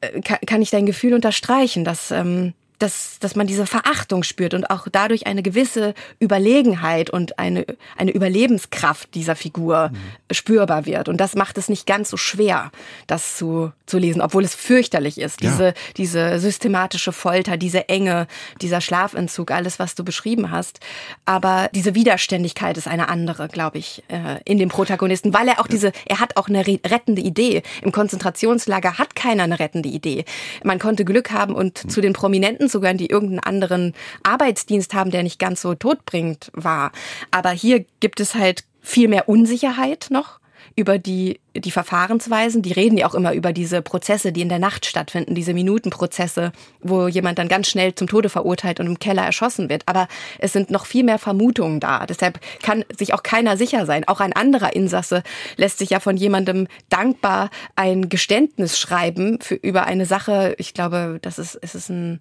äh, 0.00 0.20
kann 0.20 0.60
ich 0.60 0.70
dein 0.70 0.84
Gefühl 0.84 1.14
unterstreichen, 1.14 1.84
dass 1.84 2.10
ähm, 2.10 2.52
dass, 2.78 3.18
dass 3.18 3.34
man 3.34 3.46
diese 3.46 3.66
Verachtung 3.66 4.22
spürt 4.22 4.54
und 4.54 4.70
auch 4.70 4.86
dadurch 4.90 5.26
eine 5.26 5.42
gewisse 5.42 5.94
Überlegenheit 6.20 7.10
und 7.10 7.38
eine, 7.38 7.66
eine 7.96 8.12
Überlebenskraft 8.12 9.14
dieser 9.14 9.36
Figur 9.36 9.90
mhm. 9.90 10.34
spürbar 10.34 10.86
wird. 10.86 11.08
Und 11.08 11.18
das 11.18 11.34
macht 11.34 11.58
es 11.58 11.68
nicht 11.68 11.86
ganz 11.86 12.10
so 12.10 12.16
schwer, 12.16 12.70
das 13.06 13.36
zu, 13.36 13.72
zu 13.86 13.98
lesen, 13.98 14.20
obwohl 14.20 14.44
es 14.44 14.54
fürchterlich 14.54 15.18
ist. 15.18 15.42
Ja. 15.42 15.50
Diese, 15.50 15.74
diese 15.96 16.38
systematische 16.38 17.12
Folter, 17.12 17.56
diese 17.56 17.88
Enge, 17.88 18.28
dieser 18.60 18.80
Schlafentzug, 18.80 19.50
alles, 19.50 19.78
was 19.78 19.94
du 19.94 20.04
beschrieben 20.04 20.50
hast. 20.50 20.80
Aber 21.24 21.68
diese 21.74 21.94
Widerständigkeit 21.94 22.76
ist 22.76 22.86
eine 22.86 23.08
andere, 23.08 23.48
glaube 23.48 23.78
ich, 23.78 24.04
äh, 24.08 24.40
in 24.44 24.58
dem 24.58 24.68
Protagonisten, 24.68 25.34
weil 25.34 25.48
er 25.48 25.60
auch 25.60 25.66
diese, 25.66 25.92
er 26.06 26.20
hat 26.20 26.36
auch 26.36 26.48
eine 26.48 26.64
rettende 26.66 27.22
Idee. 27.22 27.62
Im 27.82 27.90
Konzentrationslager 27.90 28.98
hat 28.98 29.16
keiner 29.16 29.42
eine 29.42 29.58
rettende 29.58 29.88
Idee. 29.88 30.24
Man 30.62 30.78
konnte 30.78 31.04
Glück 31.04 31.32
haben 31.32 31.54
und 31.54 31.84
mhm. 31.84 31.88
zu 31.88 32.00
den 32.00 32.12
Prominenten 32.12 32.67
zu 32.68 32.80
gehören, 32.80 32.98
die 32.98 33.10
irgendeinen 33.10 33.40
anderen 33.40 33.94
Arbeitsdienst 34.22 34.94
haben, 34.94 35.10
der 35.10 35.22
nicht 35.22 35.38
ganz 35.38 35.62
so 35.62 35.74
todbringend 35.74 36.50
war. 36.52 36.92
Aber 37.30 37.50
hier 37.50 37.84
gibt 38.00 38.20
es 38.20 38.34
halt 38.34 38.64
viel 38.80 39.08
mehr 39.08 39.28
Unsicherheit 39.28 40.08
noch 40.10 40.38
über 40.78 40.96
die, 40.96 41.40
die 41.56 41.72
Verfahrensweisen. 41.72 42.62
Die 42.62 42.70
reden 42.70 42.98
ja 42.98 43.08
auch 43.08 43.16
immer 43.16 43.32
über 43.32 43.52
diese 43.52 43.82
Prozesse, 43.82 44.30
die 44.30 44.42
in 44.42 44.48
der 44.48 44.60
Nacht 44.60 44.86
stattfinden, 44.86 45.34
diese 45.34 45.52
Minutenprozesse, 45.52 46.52
wo 46.80 47.08
jemand 47.08 47.40
dann 47.40 47.48
ganz 47.48 47.66
schnell 47.66 47.96
zum 47.96 48.06
Tode 48.06 48.28
verurteilt 48.28 48.78
und 48.78 48.86
im 48.86 48.98
Keller 49.00 49.24
erschossen 49.24 49.68
wird. 49.68 49.82
Aber 49.86 50.06
es 50.38 50.52
sind 50.52 50.70
noch 50.70 50.86
viel 50.86 51.02
mehr 51.02 51.18
Vermutungen 51.18 51.80
da. 51.80 52.06
Deshalb 52.06 52.38
kann 52.62 52.84
sich 52.96 53.12
auch 53.12 53.24
keiner 53.24 53.56
sicher 53.56 53.86
sein. 53.86 54.06
Auch 54.06 54.20
ein 54.20 54.32
anderer 54.32 54.74
Insasse 54.74 55.24
lässt 55.56 55.78
sich 55.78 55.90
ja 55.90 55.98
von 55.98 56.16
jemandem 56.16 56.68
dankbar 56.90 57.50
ein 57.74 58.08
Geständnis 58.08 58.78
schreiben 58.78 59.40
für, 59.40 59.56
über 59.56 59.84
eine 59.84 60.06
Sache. 60.06 60.54
Ich 60.58 60.74
glaube, 60.74 61.18
das 61.22 61.40
ist, 61.40 61.58
es 61.60 61.74
ist 61.74 61.90
ein, 61.90 62.20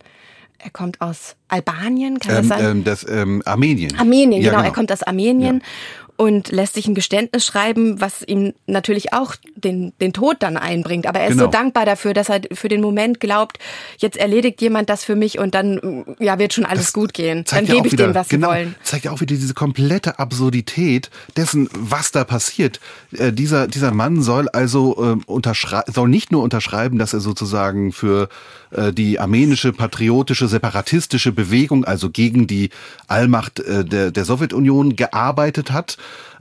er 0.59 0.69
kommt 0.71 1.01
aus 1.01 1.35
Albanien, 1.47 2.19
kann 2.19 2.35
ähm, 2.35 2.49
das 2.49 2.57
sein? 2.59 2.71
Ähm, 2.71 2.83
das 2.83 3.07
ähm, 3.07 3.41
Armenien. 3.45 3.97
Armenien, 3.97 4.41
ja, 4.41 4.51
genau, 4.51 4.63
Er 4.63 4.71
kommt 4.71 4.91
aus 4.91 5.03
Armenien. 5.03 5.57
Ja 5.57 6.06
und 6.17 6.51
lässt 6.51 6.73
sich 6.73 6.87
ein 6.87 6.95
Geständnis 6.95 7.45
schreiben, 7.45 8.01
was 8.01 8.23
ihm 8.23 8.53
natürlich 8.65 9.13
auch 9.13 9.35
den, 9.55 9.93
den 10.01 10.13
Tod 10.13 10.37
dann 10.39 10.57
einbringt. 10.57 11.05
Aber 11.05 11.19
er 11.19 11.27
ist 11.27 11.33
genau. 11.33 11.45
so 11.45 11.51
dankbar 11.51 11.85
dafür, 11.85 12.15
dass 12.15 12.29
er 12.29 12.41
für 12.53 12.69
den 12.69 12.81
Moment 12.81 13.19
glaubt, 13.19 13.59
jetzt 13.99 14.17
erledigt 14.17 14.59
jemand 14.61 14.89
das 14.89 15.03
für 15.03 15.15
mich 15.15 15.37
und 15.37 15.53
dann 15.53 16.05
ja 16.19 16.39
wird 16.39 16.53
schon 16.53 16.65
alles 16.65 16.85
das 16.85 16.93
gut 16.93 17.13
gehen. 17.13 17.45
Dann 17.49 17.65
ja 17.65 17.75
gebe 17.75 17.87
ich 17.87 17.93
wieder, 17.93 18.07
dem, 18.07 18.15
was 18.15 18.29
genau, 18.29 18.49
sie 18.49 18.55
wollen. 18.55 18.75
Zeigt 18.81 19.05
ja 19.05 19.11
auch 19.11 19.21
wieder 19.21 19.35
diese 19.35 19.53
komplette 19.53 20.17
Absurdität 20.17 21.11
dessen, 21.35 21.69
was 21.73 22.11
da 22.11 22.23
passiert. 22.23 22.79
Äh, 23.15 23.31
dieser, 23.31 23.67
dieser 23.67 23.91
Mann 23.91 24.23
soll 24.23 24.49
also 24.49 24.95
äh, 24.97 25.31
unterschreiben, 25.31 25.93
soll 25.93 26.09
nicht 26.09 26.31
nur 26.31 26.41
unterschreiben, 26.41 26.97
dass 26.97 27.13
er 27.13 27.19
sozusagen 27.19 27.91
für 27.91 28.27
äh, 28.71 28.91
die 28.91 29.19
armenische 29.19 29.71
patriotische 29.71 30.47
separatistische 30.47 31.31
Bewegung, 31.31 31.85
also 31.85 32.09
gegen 32.09 32.47
die 32.47 32.69
Allmacht 33.07 33.59
äh, 33.59 33.85
der, 33.85 34.11
der 34.11 34.25
Sowjetunion 34.25 34.95
gearbeitet 34.95 35.71
hat, 35.71 35.97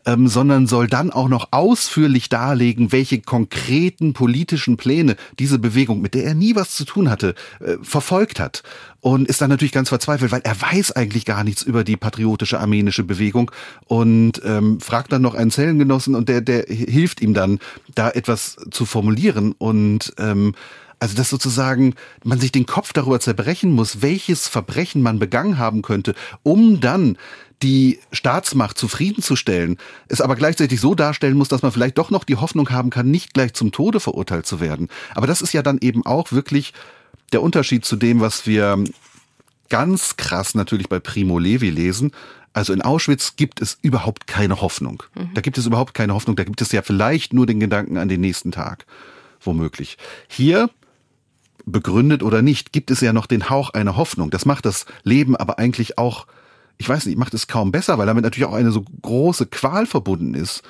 ähm, 0.07 0.29
sondern 0.29 0.67
soll 0.67 0.87
dann 0.87 1.11
auch 1.11 1.29
noch 1.29 1.49
ausführlich 1.51 2.29
darlegen, 2.29 2.93
welche 2.93 3.21
konkreten 3.21 4.13
politischen 4.13 4.77
Pläne 4.77 5.17
diese 5.39 5.59
Bewegung, 5.59 6.01
mit 6.01 6.15
der 6.15 6.25
er 6.25 6.35
nie 6.35 6.55
was 6.55 6.75
zu 6.75 6.85
tun 6.85 7.11
hatte, 7.11 7.35
äh, 7.61 7.77
verfolgt 7.83 8.41
hat. 8.41 8.63
Und 9.01 9.29
ist 9.29 9.41
dann 9.41 9.51
natürlich 9.51 9.73
ganz 9.73 9.89
verzweifelt, 9.91 10.33
weil 10.33 10.41
er 10.43 10.61
weiß 10.61 10.93
eigentlich 10.93 11.25
gar 11.25 11.45
nichts 11.45 11.63
über 11.63 11.85
die 11.85 11.97
patriotische 11.97 12.59
armenische 12.59 13.05
Bewegung 13.05 13.51
und 13.85 14.41
ähm, 14.45 14.81
fragt 14.81 15.13
dann 15.13 15.23
noch 15.23 15.35
einen 15.35 15.51
Zellengenossen 15.51 16.15
und 16.15 16.29
der, 16.29 16.41
der 16.41 16.65
hilft 16.69 17.21
ihm 17.21 17.35
dann, 17.35 17.59
da 17.95 18.11
etwas 18.11 18.57
zu 18.71 18.85
formulieren 18.85 19.55
und 19.59 20.13
ähm, 20.19 20.55
also 20.99 21.17
dass 21.17 21.29
sozusagen 21.29 21.95
man 22.25 22.41
sich 22.41 22.53
den 22.53 22.67
Kopf 22.67 22.93
darüber 22.93 23.21
zerbrechen 23.21 23.71
muss, 23.71 24.03
welches 24.03 24.49
Verbrechen 24.49 25.03
man 25.03 25.19
begangen 25.19 25.59
haben 25.59 25.83
könnte, 25.83 26.15
um 26.43 26.81
dann 26.81 27.19
die 27.63 28.01
Staatsmacht 28.13 28.77
zufriedenzustellen, 28.77 29.79
es 30.09 30.21
aber 30.21 30.37
gleichzeitig 30.37 30.81
so 30.81 30.95
darstellen 30.95 31.37
muss, 31.37 31.49
dass 31.49 31.63
man 31.63 31.73
vielleicht 31.73 31.97
doch 31.99 32.11
noch 32.11 32.25
die 32.25 32.37
Hoffnung 32.37 32.71
haben 32.71 32.91
kann, 32.91 33.11
nicht 33.11 33.35
gleich 33.35 33.55
zum 33.55 33.73
Tode 33.73 34.01
verurteilt 34.01 34.47
zu 34.47 34.61
werden. 34.61 34.89
Aber 35.15 35.27
das 35.27 35.41
ist 35.41 35.53
ja 35.53 35.63
dann 35.63 35.79
eben 35.81 36.05
auch 36.05 36.33
wirklich 36.33 36.75
der 37.33 37.43
Unterschied 37.43 37.85
zu 37.85 37.97
dem, 37.97 38.21
was 38.21 38.47
wir 38.47 38.85
ganz 39.69 40.17
krass 40.17 40.55
natürlich 40.55 40.89
bei 40.89 41.01
Primo 41.01 41.39
Levi 41.39 41.71
lesen. 41.71 42.13
Also 42.53 42.73
in 42.73 42.83
Auschwitz 42.83 43.37
gibt 43.37 43.61
es 43.61 43.79
überhaupt 43.83 44.27
keine 44.27 44.61
Hoffnung. 44.61 45.03
Mhm. 45.15 45.35
Da 45.35 45.41
gibt 45.41 45.59
es 45.59 45.67
überhaupt 45.67 45.95
keine 45.95 46.15
Hoffnung. 46.15 46.37
Da 46.37 46.45
gibt 46.45 46.63
es 46.63 46.73
ja 46.73 46.83
vielleicht 46.83 47.33
nur 47.33 47.47
den 47.47 47.61
Gedanken 47.61 47.99
an 47.99 48.09
den 48.09 48.21
nächsten 48.21 48.53
Tag. 48.53 48.87
Womöglich. 49.41 49.99
Hier 50.29 50.71
begründet 51.67 52.23
oder 52.23 52.43
nicht, 52.43 52.73
gibt 52.73 52.91
es 52.91 53.01
ja 53.01 53.13
noch 53.13 53.27
den 53.27 53.51
Hauch 53.51 53.71
einer 53.71 53.97
Hoffnung. 53.97 54.31
Das 54.31 54.47
macht 54.47 54.65
das 54.65 54.87
Leben 55.03 55.37
aber 55.37 55.59
eigentlich 55.59 55.99
auch, 55.99 56.27
ich 56.79 56.89
weiß 56.89 57.07
nicht, 57.07 57.19
macht 57.19 57.35
es 57.35 57.47
kaum 57.47 57.73
besser, 57.73 57.99
weil 57.99 58.07
damit 58.07 58.25
natürlich 58.25 58.49
auch 58.49 58.55
eine 58.55 58.71
so 58.71 58.85
große 59.03 59.47
Qual 59.47 59.87
verbunden 59.87 60.35
ist. 60.35 60.63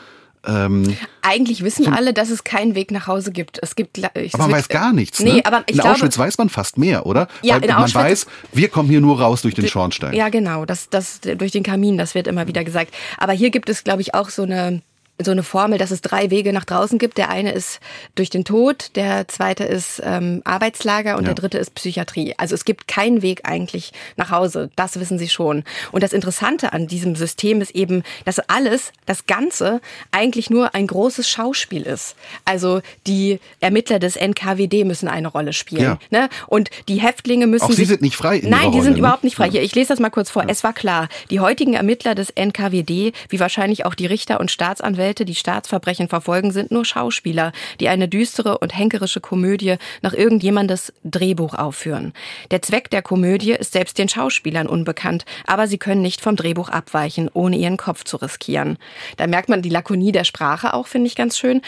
Ähm, 0.46 0.96
Eigentlich 1.22 1.64
wissen 1.64 1.92
alle, 1.92 2.14
dass 2.14 2.30
es 2.30 2.44
keinen 2.44 2.76
Weg 2.76 2.92
nach 2.92 3.08
Hause 3.08 3.32
gibt. 3.32 3.58
Es 3.62 3.74
gibt, 3.74 3.98
ich, 3.98 4.34
aber 4.34 4.44
man 4.44 4.52
weiß 4.52 4.68
gar 4.68 4.92
nichts. 4.92 5.18
Nee, 5.18 5.34
ne? 5.34 5.44
aber 5.44 5.64
ich 5.66 5.74
in 5.74 5.80
glaube, 5.80 5.96
Auschwitz 5.96 6.16
weiß 6.16 6.38
man 6.38 6.48
fast 6.48 6.78
mehr, 6.78 7.04
oder? 7.04 7.26
Ja, 7.42 7.56
Weil 7.56 7.64
in 7.64 7.70
man 7.70 7.82
Auschwitz, 7.82 7.94
weiß, 8.02 8.26
wir 8.52 8.68
kommen 8.68 8.88
hier 8.88 9.00
nur 9.00 9.20
raus 9.20 9.42
durch 9.42 9.54
den 9.54 9.66
Schornstein. 9.66 10.14
Ja, 10.14 10.28
genau, 10.28 10.64
das, 10.64 10.88
das 10.88 11.20
durch 11.20 11.50
den 11.50 11.64
Kamin, 11.64 11.98
das 11.98 12.14
wird 12.14 12.28
immer 12.28 12.46
wieder 12.46 12.62
gesagt. 12.62 12.94
Aber 13.18 13.32
hier 13.32 13.50
gibt 13.50 13.68
es, 13.68 13.82
glaube 13.82 14.02
ich, 14.02 14.14
auch 14.14 14.30
so 14.30 14.42
eine 14.42 14.82
so 15.22 15.30
eine 15.30 15.42
Formel, 15.42 15.78
dass 15.78 15.90
es 15.90 16.02
drei 16.02 16.30
Wege 16.30 16.52
nach 16.52 16.64
draußen 16.64 16.98
gibt. 16.98 17.16
Der 17.16 17.30
eine 17.30 17.52
ist 17.52 17.80
durch 18.14 18.28
den 18.28 18.44
Tod, 18.44 18.90
der 18.96 19.28
zweite 19.28 19.64
ist 19.64 20.02
ähm, 20.04 20.42
Arbeitslager 20.44 21.16
und 21.16 21.22
ja. 21.22 21.28
der 21.28 21.34
dritte 21.34 21.58
ist 21.58 21.74
Psychiatrie. 21.74 22.34
Also 22.36 22.54
es 22.54 22.64
gibt 22.64 22.86
keinen 22.86 23.22
Weg 23.22 23.48
eigentlich 23.48 23.92
nach 24.16 24.30
Hause. 24.30 24.70
Das 24.76 25.00
wissen 25.00 25.18
Sie 25.18 25.28
schon. 25.28 25.64
Und 25.92 26.02
das 26.02 26.12
Interessante 26.12 26.72
an 26.72 26.86
diesem 26.86 27.16
System 27.16 27.60
ist 27.62 27.74
eben, 27.74 28.02
dass 28.24 28.38
alles, 28.40 28.92
das 29.06 29.26
Ganze 29.26 29.80
eigentlich 30.10 30.50
nur 30.50 30.74
ein 30.74 30.86
großes 30.86 31.28
Schauspiel 31.28 31.82
ist. 31.82 32.14
Also 32.44 32.82
die 33.06 33.40
Ermittler 33.60 33.98
des 33.98 34.16
NKWD 34.16 34.84
müssen 34.84 35.08
eine 35.08 35.28
Rolle 35.28 35.54
spielen. 35.54 35.82
Ja. 35.82 35.98
Ne? 36.10 36.28
Und 36.46 36.70
die 36.88 37.00
Häftlinge 37.00 37.46
müssen. 37.46 37.64
Auch 37.64 37.72
Sie 37.72 37.84
sind 37.86 38.02
nicht 38.02 38.16
frei. 38.16 38.38
In 38.38 38.50
Nein, 38.50 38.60
die 38.60 38.66
Rolle, 38.66 38.82
sind 38.82 38.92
ne? 38.94 38.98
überhaupt 38.98 39.24
nicht 39.24 39.36
frei. 39.36 39.50
Hier, 39.50 39.62
ich 39.62 39.74
lese 39.74 39.88
das 39.88 39.98
mal 39.98 40.10
kurz 40.10 40.30
vor. 40.30 40.44
Es 40.46 40.62
war 40.62 40.74
klar, 40.74 41.08
die 41.30 41.40
heutigen 41.40 41.72
Ermittler 41.72 42.14
des 42.14 42.30
NKWD, 42.30 43.12
wie 43.28 43.40
wahrscheinlich 43.40 43.86
auch 43.86 43.94
die 43.94 44.06
Richter 44.06 44.40
und 44.40 44.50
Staatsanwälte, 44.50 45.05
Anwälte, 45.06 45.24
die 45.24 45.36
Staatsverbrechen 45.36 46.08
verfolgen, 46.08 46.50
sind 46.50 46.72
nur 46.72 46.84
Schauspieler, 46.84 47.52
die 47.78 47.88
eine 47.88 48.08
düstere 48.08 48.58
und 48.58 48.76
henkerische 48.76 49.20
Komödie 49.20 49.76
nach 50.02 50.12
irgendjemandes 50.12 50.92
Drehbuch 51.04 51.54
aufführen. 51.54 52.12
Der 52.50 52.60
Zweck 52.60 52.90
der 52.90 53.02
Komödie 53.02 53.52
ist 53.52 53.72
selbst 53.72 53.98
den 53.98 54.08
Schauspielern 54.08 54.66
unbekannt, 54.66 55.24
aber 55.46 55.68
sie 55.68 55.78
können 55.78 56.02
nicht 56.02 56.20
vom 56.20 56.34
Drehbuch 56.34 56.70
abweichen, 56.70 57.30
ohne 57.32 57.56
ihren 57.56 57.76
Kopf 57.76 58.02
zu 58.02 58.16
riskieren. 58.16 58.78
Da 59.16 59.28
merkt 59.28 59.48
man 59.48 59.62
die 59.62 59.68
Lakonie 59.68 60.10
der 60.10 60.24
Sprache 60.24 60.74
auch, 60.74 60.88
finde 60.88 61.06
ich 61.06 61.14
ganz 61.14 61.38
schön. 61.38 61.62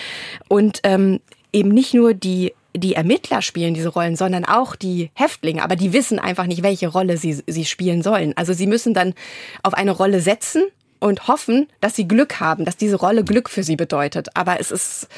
Und 0.48 0.80
ähm, 0.82 1.20
eben 1.52 1.68
nicht 1.68 1.94
nur 1.94 2.14
die 2.14 2.54
die 2.76 2.94
Ermittler 2.94 3.42
spielen 3.42 3.74
diese 3.74 3.88
Rollen, 3.88 4.14
sondern 4.14 4.44
auch 4.44 4.76
die 4.76 5.10
Häftlinge. 5.14 5.64
Aber 5.64 5.74
die 5.74 5.92
wissen 5.92 6.18
einfach 6.18 6.46
nicht, 6.46 6.62
welche 6.62 6.88
Rolle 6.88 7.16
sie, 7.16 7.42
sie 7.46 7.64
spielen 7.64 8.02
sollen. 8.02 8.36
Also 8.36 8.52
sie 8.52 8.66
müssen 8.66 8.94
dann 8.94 9.14
auf 9.62 9.74
eine 9.74 9.90
Rolle 9.90 10.20
setzen 10.20 10.64
und 11.00 11.28
hoffen, 11.28 11.68
dass 11.80 11.96
sie 11.96 12.08
Glück 12.08 12.40
haben, 12.40 12.64
dass 12.64 12.76
diese 12.76 12.96
Rolle 12.96 13.24
Glück 13.24 13.48
für 13.48 13.62
sie 13.62 13.76
bedeutet. 13.76 14.28
Aber 14.34 14.60
es 14.60 14.70
ist 14.70 15.08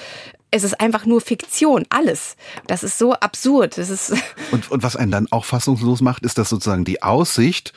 es 0.52 0.64
ist 0.64 0.80
einfach 0.80 1.06
nur 1.06 1.20
Fiktion, 1.20 1.84
alles. 1.90 2.36
Das 2.66 2.82
ist 2.82 2.98
so 2.98 3.14
absurd. 3.14 3.78
Das 3.78 3.88
ist 3.88 4.12
und, 4.50 4.70
und 4.70 4.82
was 4.82 4.96
einen 4.96 5.12
dann 5.12 5.28
auch 5.30 5.44
fassungslos 5.44 6.00
macht, 6.00 6.24
ist, 6.24 6.38
dass 6.38 6.48
sozusagen 6.48 6.84
die 6.84 7.02
Aussicht 7.02 7.72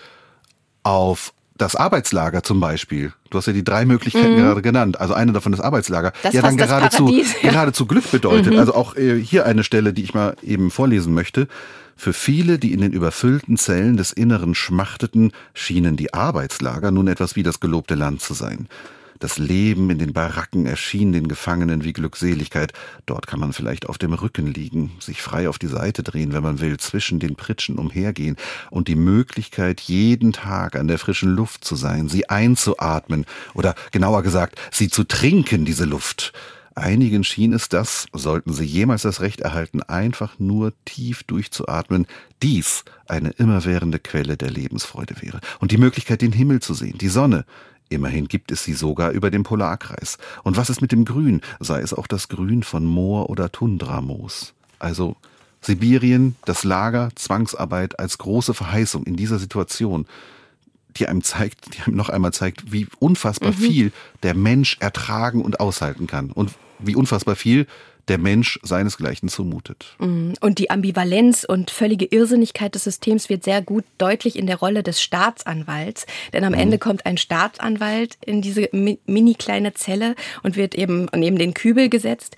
auf 0.81 1.33
das 1.55 1.75
Arbeitslager 1.75 2.43
zum 2.43 2.59
Beispiel, 2.59 3.13
du 3.29 3.37
hast 3.37 3.45
ja 3.45 3.53
die 3.53 3.63
drei 3.63 3.85
Möglichkeiten 3.85 4.37
gerade 4.37 4.61
genannt, 4.63 4.99
also 4.99 5.13
eine 5.13 5.33
davon 5.33 5.51
das 5.51 5.61
Arbeitslager, 5.61 6.09
Mhm. 6.09 6.19
Das 6.23 6.33
ja 6.33 6.41
dann 6.41 6.57
geradezu, 6.57 7.05
Paradies, 7.05 7.33
ja. 7.33 7.37
Mhm. 7.49 7.53
geradezu 7.53 7.85
Glück 7.85 8.11
bedeutet. 8.11 8.55
Also 8.57 8.73
auch 8.73 8.95
äh, 8.95 9.19
hier 9.19 9.45
eine 9.45 9.63
Stelle, 9.63 9.93
die 9.93 10.03
ich 10.03 10.13
mal 10.13 10.35
eben 10.41 10.71
vorlesen 10.71 11.13
möchte. 11.13 11.47
Für 11.95 12.13
viele, 12.13 12.59
die 12.59 12.73
in 12.73 12.81
den 12.81 12.91
überfüllten 12.91 13.57
Zellen 13.57 13.97
des 13.97 14.11
Inneren 14.11 14.55
schmachteten, 14.55 15.31
schienen 15.53 15.95
die 15.95 16.13
Arbeitslager 16.13 16.91
nun 16.91 17.07
etwas 17.07 17.35
wie 17.35 17.43
das 17.43 17.59
gelobte 17.59 17.95
Land 17.95 18.21
zu 18.21 18.33
sein. 18.33 18.67
Das 19.23 19.37
Leben 19.37 19.89
in 19.89 19.99
den 19.99 20.11
Baracken 20.11 20.65
erschien 20.65 21.13
den 21.13 21.29
Gefangenen 21.29 21.85
wie 21.85 21.93
Glückseligkeit. 21.93 22.73
Dort 23.05 23.25
kann 23.25 23.39
man 23.39 23.53
vielleicht 23.53 23.87
auf 23.87 23.97
dem 23.97 24.11
Rücken 24.11 24.47
liegen, 24.47 24.91
sich 24.99 25.21
frei 25.21 25.47
auf 25.47 25.57
die 25.57 25.67
Seite 25.67 26.03
drehen, 26.03 26.33
wenn 26.33 26.43
man 26.43 26.59
will, 26.59 26.75
zwischen 26.77 27.19
den 27.19 27.35
Pritschen 27.35 27.77
umhergehen 27.77 28.35
und 28.69 28.89
die 28.89 28.97
Möglichkeit, 28.97 29.79
jeden 29.79 30.33
Tag 30.33 30.75
an 30.75 30.89
der 30.89 30.99
frischen 30.99 31.33
Luft 31.33 31.63
zu 31.63 31.77
sein, 31.77 32.09
sie 32.09 32.29
einzuatmen 32.29 33.25
oder 33.53 33.75
genauer 33.91 34.23
gesagt, 34.23 34.59
sie 34.71 34.89
zu 34.89 35.05
trinken, 35.05 35.63
diese 35.63 35.85
Luft. 35.85 36.33
Einigen 36.75 37.23
schien 37.23 37.53
es 37.53 37.69
das, 37.69 38.07
sollten 38.13 38.51
sie 38.51 38.65
jemals 38.65 39.03
das 39.03 39.21
Recht 39.21 39.41
erhalten, 39.41 39.83
einfach 39.83 40.39
nur 40.39 40.73
tief 40.85 41.23
durchzuatmen, 41.23 42.07
dies 42.41 42.83
eine 43.07 43.29
immerwährende 43.29 43.99
Quelle 43.99 44.37
der 44.37 44.49
Lebensfreude 44.49 45.15
wäre. 45.21 45.39
Und 45.59 45.71
die 45.71 45.77
Möglichkeit, 45.77 46.21
den 46.21 46.31
Himmel 46.31 46.61
zu 46.61 46.73
sehen, 46.73 46.97
die 46.97 47.09
Sonne, 47.09 47.45
Immerhin 47.89 48.27
gibt 48.27 48.51
es 48.51 48.63
sie 48.63 48.73
sogar 48.73 49.11
über 49.11 49.29
dem 49.29 49.43
Polarkreis. 49.43 50.17
Und 50.41 50.57
was 50.57 50.71
ist 50.71 50.81
mit 50.81 50.91
dem 50.91 51.05
Grün, 51.05 51.41
sei 51.59 51.79
es 51.81 51.93
auch 51.93 52.07
das 52.07 52.27
Grün 52.27 52.63
von 52.63 52.85
Moor 52.85 53.29
oder 53.29 53.51
Tundramoos? 53.51 54.53
Also 54.79 55.15
Sibirien, 55.61 56.35
das 56.45 56.63
Lager, 56.63 57.09
Zwangsarbeit 57.15 57.99
als 57.99 58.17
große 58.17 58.55
Verheißung 58.55 59.03
in 59.03 59.15
dieser 59.15 59.37
Situation, 59.37 60.07
die 60.97 61.07
einem 61.07 61.23
zeigt, 61.23 61.75
die 61.75 61.81
einem 61.83 61.95
noch 61.95 62.09
einmal 62.09 62.33
zeigt, 62.33 62.71
wie 62.71 62.87
unfassbar 62.99 63.53
viel 63.53 63.91
der 64.23 64.33
Mensch 64.33 64.77
ertragen 64.79 65.41
und 65.41 65.59
aushalten 65.59 66.07
kann 66.07 66.31
und 66.31 66.51
wie 66.85 66.95
unfassbar 66.95 67.35
viel 67.35 67.65
der 68.09 68.17
Mensch 68.17 68.59
seinesgleichen 68.63 69.29
zumutet. 69.29 69.95
Und 69.97 70.59
die 70.59 70.69
Ambivalenz 70.69 71.45
und 71.45 71.71
völlige 71.71 72.05
Irrsinnigkeit 72.05 72.75
des 72.75 72.83
Systems 72.83 73.29
wird 73.29 73.43
sehr 73.43 73.61
gut 73.61 73.85
deutlich 73.97 74.37
in 74.37 74.45
der 74.45 74.57
Rolle 74.57 74.83
des 74.83 75.01
Staatsanwalts. 75.01 76.05
Denn 76.33 76.43
am 76.43 76.53
Ende 76.53 76.79
kommt 76.79 77.05
ein 77.05 77.17
Staatsanwalt 77.17 78.17
in 78.25 78.41
diese 78.41 78.63
mi- 78.73 78.99
mini 79.05 79.35
kleine 79.35 79.73
Zelle 79.73 80.15
und 80.43 80.57
wird 80.57 80.75
eben 80.75 81.07
neben 81.15 81.37
den 81.37 81.53
Kübel 81.53 81.87
gesetzt. 81.87 82.35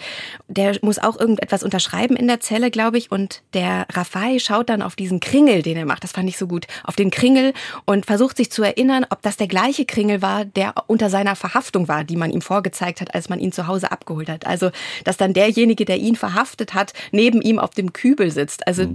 Der 0.48 0.78
muss 0.82 1.00
auch 1.00 1.20
irgendetwas 1.20 1.64
unterschreiben 1.64 2.16
in 2.16 2.28
der 2.28 2.40
Zelle, 2.40 2.70
glaube 2.70 3.00
ich. 3.00 3.12
Und 3.12 3.42
der 3.54 3.88
Rafai 3.92 4.38
schaut 4.40 4.70
dann 4.70 4.84
auf 4.84 4.96
diesen 4.96 5.20
Kringel, 5.20 5.64
den 5.64 5.78
er 5.78 5.86
macht. 5.86 6.04
Das 6.04 6.12
fand 6.12 6.30
ich 6.30 6.38
so 6.38 6.46
gut. 6.46 6.68
Auf 6.84 6.96
den 6.96 7.10
Kringel 7.10 7.54
und 7.86 8.06
versucht 8.06 8.38
sich 8.38 8.52
zu 8.52 8.62
erinnern, 8.62 9.06
ob 9.10 9.24
das 9.24 9.38
der 9.38 9.48
gleiche 9.48 9.86
Kringel 9.86 10.22
war, 10.22 10.46
der 10.46 10.76
unter 10.86 11.10
seiner 11.10 11.36
Verhaftung 11.36 11.88
war, 11.88 12.04
die 12.04 12.18
man 12.18 12.30
ihm 12.30 12.42
vorgezeigt 12.42 13.02
hat, 13.02 13.16
als 13.16 13.30
man 13.30 13.40
ihn 13.40 13.52
zu 13.52 13.66
Hause 13.66 13.92
abgeholt 13.92 14.30
hat. 14.30 14.46
Also, 14.46 14.70
dass 15.04 15.18
dann 15.18 15.34
derjenige, 15.56 15.86
der 15.86 15.98
ihn 15.98 16.16
verhaftet 16.16 16.74
hat, 16.74 16.94
neben 17.12 17.42
ihm 17.42 17.60
auf 17.60 17.72
dem 17.72 17.94
Kübel 17.94 18.32
sitzt. 18.32 18.68
Also, 18.68 18.86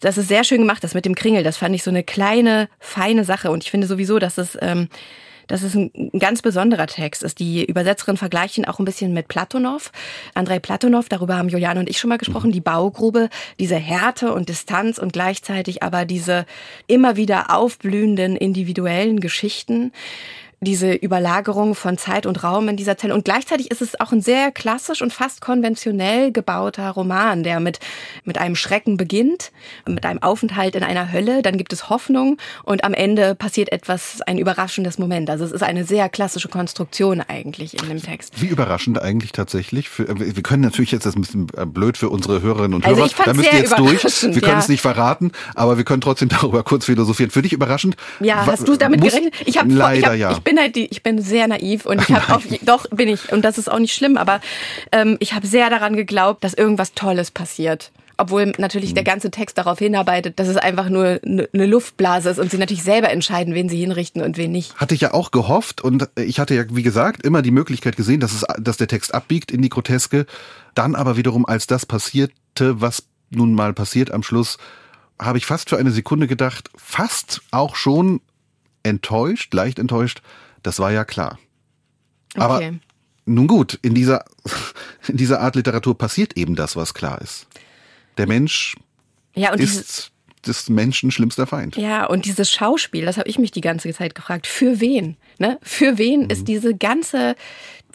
das 0.00 0.18
ist 0.18 0.28
sehr 0.28 0.44
schön 0.44 0.60
gemacht, 0.60 0.84
das 0.84 0.94
mit 0.94 1.04
dem 1.04 1.14
Kringel. 1.14 1.42
Das 1.42 1.56
fand 1.56 1.74
ich 1.74 1.82
so 1.82 1.90
eine 1.90 2.02
kleine, 2.02 2.68
feine 2.78 3.24
Sache. 3.24 3.50
Und 3.50 3.64
ich 3.64 3.70
finde 3.70 3.86
sowieso, 3.86 4.18
dass 4.18 4.38
es, 4.38 4.58
ähm, 4.60 4.88
dass 5.46 5.62
es 5.62 5.74
ein 5.74 6.10
ganz 6.18 6.42
besonderer 6.42 6.86
Text 6.86 7.22
ist. 7.22 7.38
Die 7.38 7.64
Übersetzerin 7.64 8.16
vergleichen 8.16 8.64
auch 8.64 8.78
ein 8.78 8.84
bisschen 8.84 9.12
mit 9.12 9.28
Platonow. 9.28 9.92
Andrei 10.34 10.58
Platonow, 10.58 11.08
darüber 11.08 11.36
haben 11.36 11.48
Juliane 11.48 11.80
und 11.80 11.88
ich 11.88 11.98
schon 11.98 12.08
mal 12.08 12.18
gesprochen, 12.18 12.52
die 12.52 12.60
Baugrube, 12.60 13.28
diese 13.60 13.76
Härte 13.76 14.32
und 14.32 14.48
Distanz 14.48 14.98
und 14.98 15.12
gleichzeitig 15.12 15.82
aber 15.82 16.04
diese 16.04 16.46
immer 16.88 17.16
wieder 17.16 17.54
aufblühenden 17.54 18.36
individuellen 18.36 19.20
Geschichten 19.20 19.92
diese 20.66 20.92
Überlagerung 20.92 21.74
von 21.74 21.96
Zeit 21.96 22.26
und 22.26 22.42
Raum 22.42 22.68
in 22.68 22.76
dieser 22.76 22.98
Zelle. 22.98 23.14
Und 23.14 23.24
gleichzeitig 23.24 23.70
ist 23.70 23.80
es 23.80 23.98
auch 24.00 24.12
ein 24.12 24.20
sehr 24.20 24.50
klassisch 24.50 25.00
und 25.00 25.12
fast 25.12 25.40
konventionell 25.40 26.32
gebauter 26.32 26.90
Roman, 26.90 27.44
der 27.44 27.60
mit, 27.60 27.78
mit 28.24 28.36
einem 28.36 28.56
Schrecken 28.56 28.96
beginnt, 28.96 29.52
mit 29.86 30.04
einem 30.04 30.20
Aufenthalt 30.22 30.74
in 30.74 30.82
einer 30.82 31.12
Hölle, 31.12 31.42
dann 31.42 31.56
gibt 31.56 31.72
es 31.72 31.88
Hoffnung 31.88 32.36
und 32.64 32.82
am 32.82 32.94
Ende 32.94 33.36
passiert 33.36 33.70
etwas, 33.70 34.20
ein 34.22 34.38
überraschendes 34.38 34.98
Moment. 34.98 35.30
Also 35.30 35.44
es 35.44 35.52
ist 35.52 35.62
eine 35.62 35.84
sehr 35.84 36.08
klassische 36.08 36.48
Konstruktion 36.48 37.20
eigentlich 37.20 37.80
in 37.80 37.88
dem 37.88 38.02
Text. 38.02 38.42
Wie 38.42 38.46
überraschend 38.46 39.00
eigentlich 39.00 39.30
tatsächlich. 39.30 39.88
Für, 39.88 40.08
äh, 40.08 40.36
wir 40.36 40.42
können 40.42 40.62
natürlich 40.62 40.90
jetzt, 40.90 41.06
das 41.06 41.14
ist 41.14 41.16
ein 41.34 41.46
bisschen 41.46 41.46
äh, 41.56 41.64
blöd 41.64 41.96
für 41.96 42.08
unsere 42.08 42.42
Hörerinnen 42.42 42.74
und 42.74 42.84
Also 42.84 42.96
Hörer, 42.96 43.06
ich 43.06 43.14
fand's 43.14 43.30
da 43.30 43.34
müsst 43.34 43.52
ihr 43.52 43.58
jetzt 43.60 43.78
durch. 43.78 44.02
Wir 44.02 44.40
können 44.40 44.54
ja. 44.54 44.58
es 44.58 44.68
nicht 44.68 44.80
verraten, 44.80 45.30
aber 45.54 45.76
wir 45.76 45.84
können 45.84 46.00
trotzdem 46.00 46.28
darüber 46.28 46.64
kurz 46.64 46.86
philosophieren. 46.86 47.30
Für 47.30 47.42
dich 47.42 47.52
überraschend? 47.52 47.96
Ja, 48.18 48.44
hast 48.46 48.66
du 48.66 48.76
damit 48.76 49.00
gerechnet? 49.00 49.32
Ich 49.44 49.58
habe 49.58 49.72
Leider 49.72 49.98
ich, 49.98 50.06
hab, 50.06 50.16
ja. 50.16 50.32
ich 50.32 50.40
bin 50.40 50.55
halt 50.58 50.76
die, 50.76 50.86
ich 50.86 51.02
bin 51.02 51.20
sehr 51.20 51.48
naiv 51.48 51.86
und 51.86 52.00
ich 52.00 52.10
habe 52.10 52.34
auf 52.34 52.44
doch 52.62 52.88
bin 52.90 53.08
ich 53.08 53.32
und 53.32 53.44
das 53.44 53.58
ist 53.58 53.70
auch 53.70 53.78
nicht 53.78 53.94
schlimm, 53.94 54.16
aber 54.16 54.40
ähm, 54.92 55.16
ich 55.20 55.34
habe 55.34 55.46
sehr 55.46 55.70
daran 55.70 55.96
geglaubt, 55.96 56.44
dass 56.44 56.54
irgendwas 56.54 56.92
Tolles 56.92 57.30
passiert. 57.30 57.92
Obwohl 58.18 58.52
natürlich 58.56 58.94
der 58.94 59.04
ganze 59.04 59.30
Text 59.30 59.58
darauf 59.58 59.78
hinarbeitet, 59.78 60.38
dass 60.38 60.48
es 60.48 60.56
einfach 60.56 60.88
nur 60.88 61.20
eine 61.22 61.48
eine 61.52 61.66
Luftblase 61.66 62.30
ist 62.30 62.38
und 62.38 62.50
sie 62.50 62.56
natürlich 62.56 62.82
selber 62.82 63.10
entscheiden, 63.10 63.54
wen 63.54 63.68
sie 63.68 63.78
hinrichten 63.78 64.22
und 64.22 64.38
wen 64.38 64.52
nicht. 64.52 64.74
Hatte 64.76 64.94
ich 64.94 65.02
ja 65.02 65.12
auch 65.12 65.30
gehofft 65.30 65.82
und 65.82 66.08
ich 66.16 66.40
hatte 66.40 66.54
ja, 66.54 66.64
wie 66.70 66.82
gesagt, 66.82 67.26
immer 67.26 67.42
die 67.42 67.50
Möglichkeit 67.50 67.94
gesehen, 67.94 68.20
dass, 68.20 68.32
es, 68.32 68.44
dass 68.58 68.78
der 68.78 68.88
Text 68.88 69.12
abbiegt 69.12 69.50
in 69.50 69.60
die 69.60 69.68
Groteske. 69.68 70.24
Dann 70.74 70.94
aber 70.94 71.18
wiederum, 71.18 71.44
als 71.44 71.66
das 71.66 71.84
passierte, 71.84 72.80
was 72.80 73.04
nun 73.28 73.52
mal 73.52 73.74
passiert 73.74 74.10
am 74.10 74.22
Schluss, 74.22 74.56
habe 75.20 75.36
ich 75.36 75.44
fast 75.44 75.68
für 75.68 75.76
eine 75.76 75.90
Sekunde 75.90 76.26
gedacht, 76.26 76.70
fast 76.74 77.42
auch 77.50 77.76
schon 77.76 78.20
enttäuscht, 78.82 79.52
leicht 79.52 79.78
enttäuscht, 79.78 80.22
das 80.66 80.78
war 80.78 80.90
ja 80.92 81.04
klar. 81.04 81.38
Aber 82.34 82.56
Okay. 82.56 82.78
nun 83.24 83.46
gut, 83.46 83.78
in 83.82 83.94
dieser, 83.94 84.24
in 85.08 85.16
dieser 85.16 85.40
Art 85.40 85.54
Literatur 85.56 85.96
passiert 85.96 86.36
eben 86.36 86.56
das, 86.56 86.76
was 86.76 86.92
klar 86.94 87.20
ist. 87.22 87.46
Der 88.18 88.26
Mensch 88.26 88.76
Ja, 89.34 89.52
und 89.52 89.60
ist 89.60 90.10
des 90.46 90.68
Menschen 90.68 91.10
schlimmster 91.10 91.46
Feind. 91.46 91.76
Ja, 91.76 92.06
und 92.06 92.24
dieses 92.24 92.50
Schauspiel, 92.52 93.04
das 93.04 93.16
habe 93.18 93.28
ich 93.28 93.38
mich 93.38 93.50
die 93.50 93.60
ganze 93.60 93.92
Zeit 93.92 94.14
gefragt. 94.14 94.46
Für 94.46 94.80
wen? 94.80 95.16
Ne? 95.38 95.58
Für 95.62 95.98
wen 95.98 96.24
Mhm. 96.24 96.30
ist 96.30 96.46
diese 96.48 96.74
ganze 96.74 97.34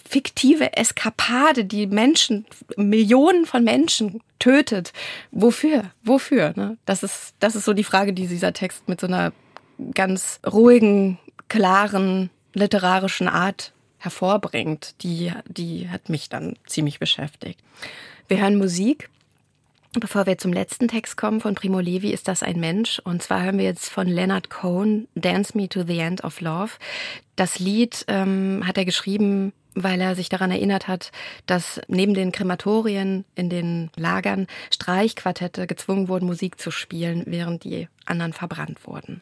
fiktive 0.09 0.73
Eskapade, 0.75 1.63
die 1.65 1.87
Menschen, 1.87 2.45
Millionen 2.75 3.45
von 3.45 3.63
Menschen 3.63 4.21
tötet? 4.39 4.91
Wofür? 5.31 5.91
Wofür? 6.03 6.53
Ne? 6.57 6.77
Das, 6.85 7.03
ist, 7.03 7.35
das 7.39 7.55
ist 7.55 7.63
so 7.65 7.73
die 7.73 7.85
Frage, 7.85 8.11
die 8.13 8.27
dieser 8.27 8.51
Text 8.53 8.87
mit 8.89 8.99
so 8.99 9.07
einer 9.07 9.31
ganz 9.93 10.39
ruhigen, 10.45 11.17
klaren, 11.47 12.29
literarischen 12.53 13.27
Art 13.27 13.73
hervorbringt. 13.97 14.95
Die, 15.03 15.31
die 15.47 15.89
hat 15.89 16.09
mich 16.09 16.29
dann 16.29 16.55
ziemlich 16.65 16.99
beschäftigt. 16.99 17.59
Wir 18.27 18.41
hören 18.41 18.57
Musik. 18.57 19.09
Bevor 19.99 20.25
wir 20.25 20.37
zum 20.37 20.53
letzten 20.53 20.87
Text 20.87 21.17
kommen 21.17 21.41
von 21.41 21.53
Primo 21.53 21.81
Levi, 21.81 22.11
ist 22.11 22.29
das 22.29 22.43
ein 22.43 22.61
Mensch. 22.61 22.99
Und 22.99 23.21
zwar 23.21 23.43
hören 23.43 23.57
wir 23.57 23.65
jetzt 23.65 23.89
von 23.89 24.07
Leonard 24.07 24.49
Cohen 24.49 25.09
Dance 25.15 25.57
Me 25.57 25.67
to 25.67 25.83
the 25.83 25.99
End 25.99 26.23
of 26.23 26.39
Love. 26.39 26.71
Das 27.35 27.59
Lied 27.59 28.05
ähm, 28.07 28.63
hat 28.65 28.77
er 28.77 28.85
geschrieben, 28.85 29.51
weil 29.75 29.99
er 29.99 30.15
sich 30.15 30.29
daran 30.29 30.49
erinnert 30.49 30.87
hat, 30.87 31.11
dass 31.45 31.81
neben 31.89 32.13
den 32.13 32.31
Krematorien 32.31 33.25
in 33.35 33.49
den 33.49 33.89
Lagern 33.97 34.47
Streichquartette 34.73 35.67
gezwungen 35.67 36.07
wurden, 36.07 36.25
Musik 36.25 36.59
zu 36.59 36.71
spielen, 36.71 37.23
während 37.25 37.65
die 37.65 37.89
anderen 38.05 38.31
verbrannt 38.31 38.87
wurden. 38.87 39.21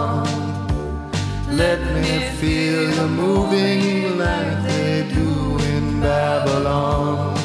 Let 1.61 1.81
me 1.93 2.17
feel 2.39 2.83
you 2.95 3.07
moving 3.07 4.17
like 4.17 4.63
they 4.63 5.07
do 5.13 5.59
in 5.73 6.01
Babylon. 6.01 7.37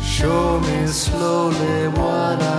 Show 0.00 0.60
me 0.60 0.86
slowly 0.86 1.88
what 1.98 2.40
I 2.40 2.49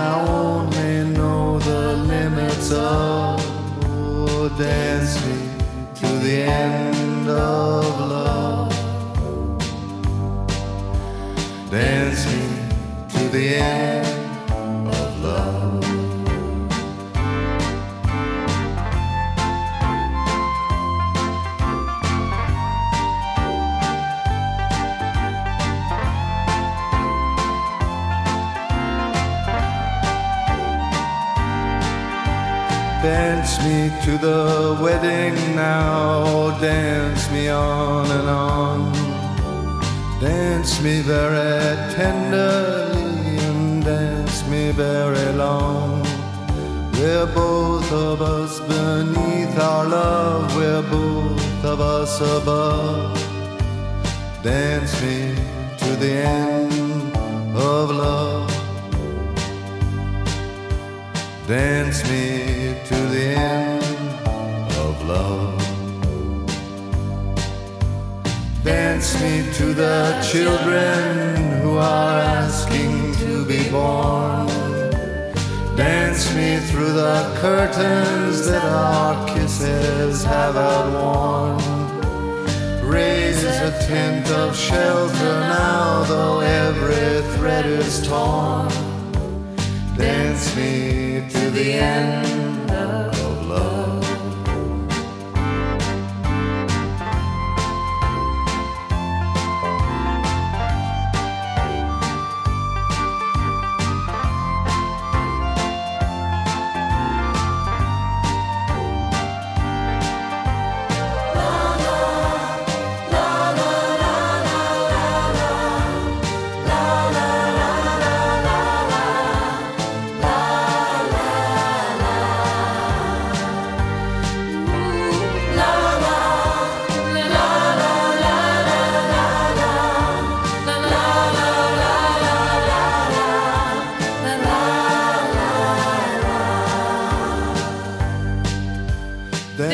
curtains 77.72 78.46
that 78.46 78.64
our 78.64 79.26
kisses 79.28 80.24
have 80.24 80.56
outworn. 80.56 81.56
Raise 82.86 83.44
a 83.44 83.70
tent 83.86 84.28
of 84.30 84.56
shelter 84.56 85.40
now, 85.40 86.04
though 86.04 86.40
every 86.40 87.22
thread 87.36 87.64
is 87.66 88.06
torn. 88.06 88.68
Dance 89.96 90.54
me 90.56 91.24
to 91.30 91.50
the 91.50 91.72
end 91.72 92.31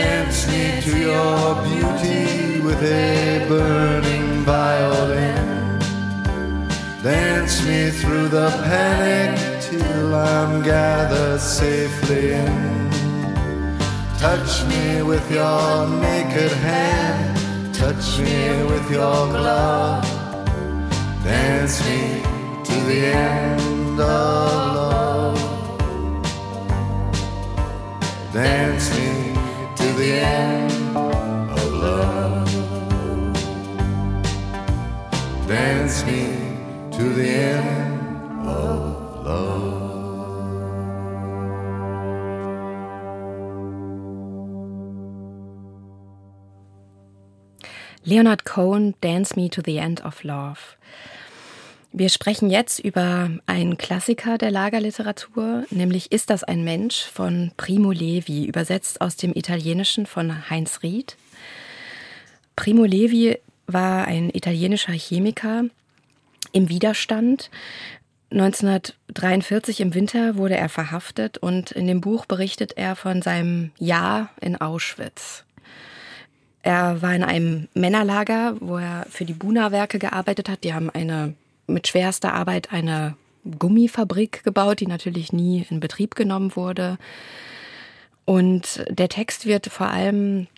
Dance 0.08 0.48
me 0.48 0.80
to 0.86 0.98
your 0.98 1.54
beauty 1.68 2.60
with 2.66 2.82
a 2.82 3.44
burning 3.46 4.42
violin. 4.42 5.78
Dance 7.02 7.56
me 7.66 7.90
through 7.90 8.28
the 8.28 8.48
panic 8.64 9.60
till 9.60 10.14
I'm 10.14 10.62
gathered 10.62 11.40
safely 11.40 12.32
in. 12.32 12.90
Touch 14.18 14.64
me 14.70 15.02
with 15.02 15.30
your 15.30 15.86
naked 16.06 16.52
hand, 16.52 17.74
touch 17.74 18.18
me 18.18 18.64
with 18.64 18.90
your 18.90 19.20
glove. 19.36 20.04
Dance 21.22 21.84
me 21.86 22.22
to 22.68 22.76
the 22.90 23.00
end 23.28 24.00
of 24.00 24.74
love. 24.78 25.38
Dance 28.32 28.88
me 28.96 29.17
the 29.98 30.12
end 30.12 30.96
of 30.96 31.72
love. 31.74 32.48
Dance 35.48 36.06
me 36.06 36.22
to 36.92 37.02
the 37.14 37.28
end 37.28 38.46
of 38.46 39.26
love. 39.26 39.88
Leonard 48.06 48.44
Cohen, 48.44 48.94
Dance 49.00 49.36
Me 49.36 49.48
to 49.48 49.60
the 49.60 49.80
End 49.80 50.00
of 50.00 50.24
Love. 50.24 50.76
Wir 51.92 52.10
sprechen 52.10 52.50
jetzt 52.50 52.80
über 52.80 53.30
einen 53.46 53.78
Klassiker 53.78 54.36
der 54.36 54.50
Lagerliteratur, 54.50 55.64
nämlich 55.70 56.12
Ist 56.12 56.28
das 56.28 56.44
ein 56.44 56.62
Mensch 56.62 57.04
von 57.04 57.52
Primo 57.56 57.92
Levi, 57.92 58.44
übersetzt 58.44 59.00
aus 59.00 59.16
dem 59.16 59.32
Italienischen 59.34 60.04
von 60.04 60.50
Heinz 60.50 60.82
Ried. 60.82 61.16
Primo 62.56 62.84
Levi 62.84 63.38
war 63.66 64.06
ein 64.06 64.28
italienischer 64.28 64.92
Chemiker 64.92 65.64
im 66.52 66.68
Widerstand. 66.68 67.50
1943 68.32 69.80
im 69.80 69.94
Winter 69.94 70.36
wurde 70.36 70.58
er 70.58 70.68
verhaftet 70.68 71.38
und 71.38 71.70
in 71.70 71.86
dem 71.86 72.02
Buch 72.02 72.26
berichtet 72.26 72.76
er 72.76 72.96
von 72.96 73.22
seinem 73.22 73.70
Jahr 73.78 74.28
in 74.42 74.60
Auschwitz. 74.60 75.44
Er 76.60 77.00
war 77.00 77.14
in 77.14 77.24
einem 77.24 77.68
Männerlager, 77.72 78.56
wo 78.60 78.76
er 78.76 79.06
für 79.08 79.24
die 79.24 79.32
Buna-Werke 79.32 79.98
gearbeitet 79.98 80.50
hat. 80.50 80.64
Die 80.64 80.74
haben 80.74 80.90
eine 80.90 81.34
mit 81.68 81.86
schwerster 81.88 82.34
Arbeit 82.34 82.72
eine 82.72 83.16
Gummifabrik 83.58 84.42
gebaut, 84.42 84.80
die 84.80 84.86
natürlich 84.86 85.32
nie 85.32 85.66
in 85.70 85.80
Betrieb 85.80 86.14
genommen 86.14 86.56
wurde. 86.56 86.98
Und 88.24 88.84
der 88.90 89.08
Text 89.08 89.46
wird 89.46 89.68
vor 89.68 89.88
allem 89.88 90.48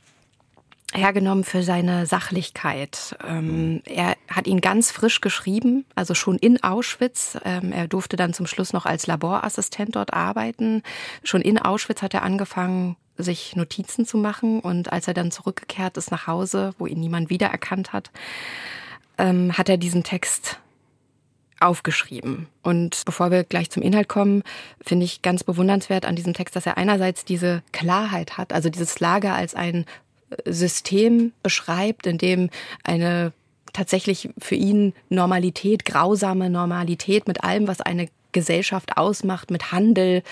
hergenommen 0.93 1.45
für 1.45 1.63
seine 1.63 2.07
Sachlichkeit. 2.07 3.17
Ähm, 3.25 3.81
er 3.85 4.17
hat 4.29 4.49
ihn 4.49 4.61
ganz 4.61 4.91
frisch 4.91 5.21
geschrieben, 5.21 5.85
also 5.95 6.15
schon 6.15 6.37
in 6.37 6.63
Auschwitz. 6.65 7.39
Ähm, 7.45 7.73
er 7.73 7.87
durfte 7.87 8.17
dann 8.17 8.33
zum 8.33 8.47
Schluss 8.47 8.73
noch 8.73 8.87
als 8.87 9.07
Laborassistent 9.07 9.95
dort 9.95 10.13
arbeiten. 10.13 10.83
Schon 11.23 11.43
in 11.43 11.59
Auschwitz 11.59 12.03
hat 12.03 12.15
er 12.15 12.23
angefangen, 12.23 12.97
sich 13.17 13.55
Notizen 13.55 14.05
zu 14.05 14.19
machen. 14.19 14.59
Und 14.59 14.93
als 14.93 15.07
er 15.07 15.15
dann 15.15 15.31
zurückgekehrt 15.31 15.97
ist 15.97 16.11
nach 16.11 16.27
Hause, 16.27 16.75
wo 16.79 16.87
ihn 16.87 16.99
niemand 16.99 17.31
wiedererkannt 17.31 17.93
hat, 17.93 18.11
ähm, 19.17 19.57
hat 19.57 19.69
er 19.69 19.77
diesen 19.77 20.03
Text 20.03 20.59
aufgeschrieben. 21.61 22.49
Und 22.63 23.03
bevor 23.05 23.31
wir 23.31 23.45
gleich 23.45 23.71
zum 23.71 23.83
Inhalt 23.83 24.09
kommen, 24.09 24.43
finde 24.81 25.05
ich 25.05 25.23
ganz 25.23 25.45
bewundernswert 25.45 26.07
an 26.07 26.17
diesem 26.17 26.35
Text, 26.35 26.57
dass 26.57 26.67
er 26.67 26.79
einerseits 26.79 27.25
diese 27.25 27.63
Klarheit 27.73 28.39
hat, 28.39 28.53
also 28.53 28.71
dieses 28.71 28.99
Lager 29.01 29.35
als 29.35 29.55
ein 29.55 29.85
System 30.45 31.33
beschreibt, 31.43 32.07
in 32.07 32.19
dem 32.19 32.51
eine 32.85 33.33
tatsächlich 33.73 34.31
für 34.39 34.55
ihn 34.55 34.95
Normalität, 35.09 35.85
grausame 35.85 36.51
Normalität 36.51 37.29
mit 37.29 37.45
allem, 37.45 37.69
was 37.69 37.81
eine 37.81 38.09
Gesellschaft 38.33 38.97
ausmacht 38.97 39.51
mit 39.51 39.73
Handel, 39.73 40.23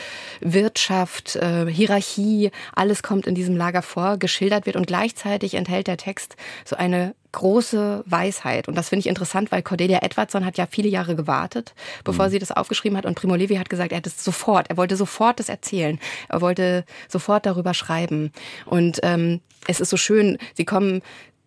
Wirtschaft, 0.40 1.36
äh, 1.36 1.66
Hierarchie, 1.66 2.50
alles 2.74 3.02
kommt 3.02 3.26
in 3.26 3.34
diesem 3.34 3.56
Lager 3.56 3.82
vor, 3.82 4.18
geschildert 4.18 4.66
wird 4.66 4.76
und 4.76 4.86
gleichzeitig 4.86 5.54
enthält 5.54 5.88
der 5.88 5.96
Text 5.96 6.36
so 6.64 6.76
eine 6.76 7.14
große 7.32 8.04
Weisheit. 8.06 8.68
Und 8.68 8.76
das 8.76 8.88
finde 8.88 9.00
ich 9.00 9.06
interessant, 9.06 9.52
weil 9.52 9.62
Cordelia 9.62 10.00
Edwardson 10.02 10.44
hat 10.44 10.56
ja 10.58 10.66
viele 10.70 10.88
Jahre 10.88 11.16
gewartet, 11.16 11.74
bevor 12.04 12.26
mhm. 12.26 12.30
sie 12.30 12.38
das 12.38 12.52
aufgeschrieben 12.52 12.96
hat. 12.96 13.06
Und 13.06 13.14
Primo 13.14 13.34
Levi 13.34 13.56
hat 13.56 13.68
gesagt, 13.68 13.92
er 13.92 13.98
hat 13.98 14.06
es 14.06 14.24
sofort, 14.24 14.70
er 14.70 14.76
wollte 14.76 14.96
sofort 14.96 15.38
das 15.38 15.48
erzählen. 15.48 15.98
Er 16.28 16.40
wollte 16.40 16.84
sofort 17.08 17.46
darüber 17.46 17.74
schreiben. 17.74 18.32
Und 18.66 19.00
ähm, 19.02 19.40
es 19.66 19.80
ist 19.80 19.90
so 19.90 19.96
schön, 19.96 20.38
sie 20.54 20.64
kommen 20.64 21.02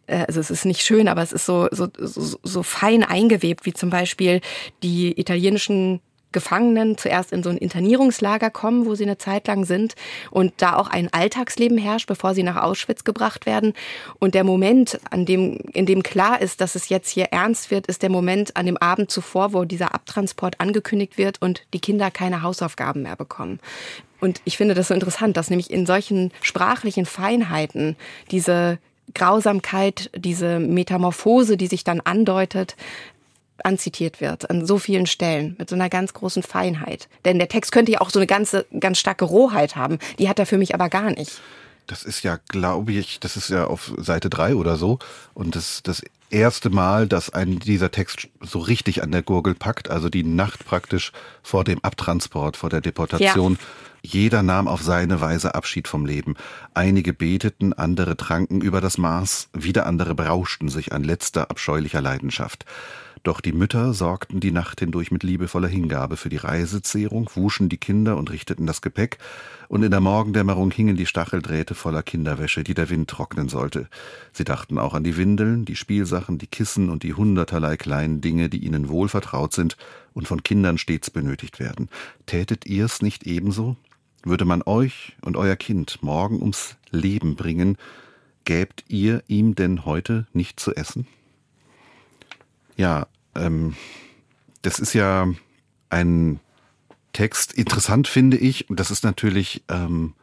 äh, 0.07 0.25
also 0.27 0.39
es 0.39 0.51
ist 0.51 0.65
nicht 0.65 0.81
schön, 0.81 1.07
aber 1.07 1.21
es 1.21 1.31
ist 1.31 1.45
so, 1.45 1.67
so, 1.71 1.87
so, 1.97 2.37
so 2.43 2.63
fein 2.63 3.03
eingewebt, 3.03 3.65
wie 3.65 3.73
zum 3.73 3.89
Beispiel 3.89 4.41
die 4.83 5.19
italienischen 5.19 6.01
Gefangenen 6.31 6.97
zuerst 6.97 7.31
in 7.31 7.43
so 7.43 7.49
ein 7.49 7.57
Internierungslager 7.57 8.49
kommen, 8.49 8.85
wo 8.85 8.95
sie 8.95 9.03
eine 9.03 9.17
Zeit 9.17 9.47
lang 9.47 9.65
sind 9.65 9.95
und 10.29 10.53
da 10.57 10.75
auch 10.75 10.87
ein 10.87 11.11
Alltagsleben 11.11 11.77
herrscht, 11.77 12.07
bevor 12.07 12.33
sie 12.33 12.43
nach 12.43 12.61
Auschwitz 12.61 13.03
gebracht 13.03 13.45
werden. 13.45 13.73
Und 14.19 14.35
der 14.35 14.43
Moment, 14.43 14.99
an 15.09 15.25
dem, 15.25 15.57
in 15.73 15.85
dem 15.85 16.03
klar 16.03 16.41
ist, 16.41 16.61
dass 16.61 16.75
es 16.75 16.89
jetzt 16.89 17.09
hier 17.09 17.25
ernst 17.25 17.71
wird, 17.71 17.87
ist 17.87 18.01
der 18.01 18.09
Moment 18.09 18.55
an 18.57 18.65
dem 18.65 18.77
Abend 18.77 19.11
zuvor, 19.11 19.53
wo 19.53 19.65
dieser 19.65 19.93
Abtransport 19.93 20.59
angekündigt 20.59 21.17
wird 21.17 21.41
und 21.41 21.63
die 21.73 21.79
Kinder 21.79 22.11
keine 22.11 22.41
Hausaufgaben 22.41 23.03
mehr 23.03 23.15
bekommen. 23.15 23.59
Und 24.19 24.41
ich 24.45 24.57
finde 24.57 24.75
das 24.75 24.89
so 24.89 24.93
interessant, 24.93 25.35
dass 25.35 25.49
nämlich 25.49 25.71
in 25.71 25.85
solchen 25.85 26.31
sprachlichen 26.41 27.05
Feinheiten 27.05 27.95
diese 28.29 28.77
Grausamkeit, 29.13 30.09
diese 30.15 30.59
Metamorphose, 30.59 31.57
die 31.57 31.67
sich 31.67 31.83
dann 31.83 32.01
andeutet, 32.01 32.75
anzitiert 33.65 34.21
wird 34.21 34.49
an 34.49 34.65
so 34.65 34.77
vielen 34.77 35.05
Stellen 35.05 35.55
mit 35.57 35.69
so 35.69 35.75
einer 35.75 35.89
ganz 35.89 36.13
großen 36.13 36.43
Feinheit. 36.43 37.07
Denn 37.25 37.39
der 37.39 37.49
Text 37.49 37.71
könnte 37.71 37.91
ja 37.91 38.01
auch 38.01 38.09
so 38.09 38.19
eine 38.19 38.27
ganze, 38.27 38.65
ganz 38.79 38.99
starke 38.99 39.25
Rohheit 39.25 39.75
haben. 39.75 39.99
Die 40.19 40.29
hat 40.29 40.39
er 40.39 40.45
für 40.45 40.57
mich 40.57 40.73
aber 40.73 40.89
gar 40.89 41.11
nicht. 41.11 41.41
Das 41.87 42.03
ist 42.03 42.23
ja, 42.23 42.37
glaube 42.49 42.93
ich, 42.93 43.19
das 43.19 43.35
ist 43.35 43.49
ja 43.49 43.65
auf 43.65 43.93
Seite 43.97 44.29
drei 44.29 44.55
oder 44.55 44.77
so. 44.77 44.99
Und 45.33 45.55
das, 45.55 45.81
das 45.83 46.03
erste 46.29 46.69
Mal, 46.69 47.07
dass 47.07 47.29
ein 47.29 47.59
dieser 47.59 47.91
Text 47.91 48.29
so 48.39 48.59
richtig 48.59 49.03
an 49.03 49.11
der 49.11 49.21
Gurgel 49.21 49.55
packt, 49.55 49.89
also 49.89 50.09
die 50.09 50.23
Nacht 50.23 50.65
praktisch 50.65 51.11
vor 51.43 51.63
dem 51.63 51.83
Abtransport, 51.83 52.57
vor 52.57 52.69
der 52.69 52.81
Deportation. 52.81 53.53
Ja. 53.53 53.59
Jeder 54.03 54.41
nahm 54.41 54.67
auf 54.67 54.81
seine 54.81 55.21
Weise 55.21 55.53
Abschied 55.53 55.87
vom 55.87 56.05
Leben. 56.05 56.35
Einige 56.73 57.13
beteten, 57.13 57.73
andere 57.73 58.17
tranken 58.17 58.61
über 58.61 58.81
das 58.81 58.97
Maß, 58.97 59.49
wieder 59.53 59.85
andere 59.85 60.15
berauschten 60.15 60.69
sich 60.69 60.91
an 60.91 61.03
letzter 61.03 61.51
abscheulicher 61.51 62.01
Leidenschaft. 62.01 62.65
Doch 63.23 63.39
die 63.39 63.53
Mütter 63.53 63.93
sorgten 63.93 64.39
die 64.39 64.51
Nacht 64.51 64.79
hindurch 64.79 65.11
mit 65.11 65.21
liebevoller 65.21 65.67
Hingabe 65.67 66.17
für 66.17 66.29
die 66.29 66.37
Reisezehrung, 66.37 67.29
wuschen 67.35 67.69
die 67.69 67.77
Kinder 67.77 68.17
und 68.17 68.31
richteten 68.31 68.65
das 68.65 68.81
Gepäck, 68.81 69.19
und 69.67 69.83
in 69.83 69.91
der 69.91 70.01
Morgendämmerung 70.01 70.71
hingen 70.71 70.97
die 70.97 71.05
Stacheldrähte 71.05 71.75
voller 71.75 72.01
Kinderwäsche, 72.01 72.63
die 72.63 72.73
der 72.73 72.89
Wind 72.89 73.09
trocknen 73.09 73.47
sollte. 73.47 73.89
Sie 74.33 74.43
dachten 74.43 74.79
auch 74.79 74.95
an 74.95 75.03
die 75.03 75.17
Windeln, 75.17 75.65
die 75.65 75.75
Spielsachen, 75.75 76.39
die 76.39 76.47
Kissen 76.47 76.89
und 76.89 77.03
die 77.03 77.13
hunderterlei 77.13 77.77
kleinen 77.77 78.21
Dinge, 78.21 78.49
die 78.49 78.65
ihnen 78.65 78.89
wohl 78.89 79.07
vertraut 79.07 79.53
sind 79.53 79.77
und 80.13 80.27
von 80.27 80.41
Kindern 80.41 80.79
stets 80.79 81.11
benötigt 81.11 81.59
werden. 81.59 81.89
Tätet 82.25 82.65
ihr's 82.65 83.03
nicht 83.03 83.27
ebenso? 83.27 83.77
Würde 84.23 84.45
man 84.45 84.63
euch 84.63 85.15
und 85.21 85.37
euer 85.37 85.55
Kind 85.55 86.01
morgen 86.01 86.39
ums 86.39 86.75
Leben 86.89 87.35
bringen, 87.35 87.77
gäbt 88.45 88.83
ihr 88.87 89.23
ihm 89.27 89.53
denn 89.53 89.85
heute 89.85 90.27
nicht 90.33 90.59
zu 90.59 90.75
essen? 90.75 91.07
Ja, 92.81 93.05
ähm, 93.35 93.75
das 94.63 94.79
ist 94.79 94.93
ja 94.93 95.27
ein 95.89 96.39
Text. 97.13 97.53
Interessant 97.53 98.07
finde 98.07 98.37
ich, 98.37 98.71
und 98.71 98.79
das 98.79 98.89
ist 98.89 99.03
natürlich 99.03 99.63
ähm, 99.69 100.15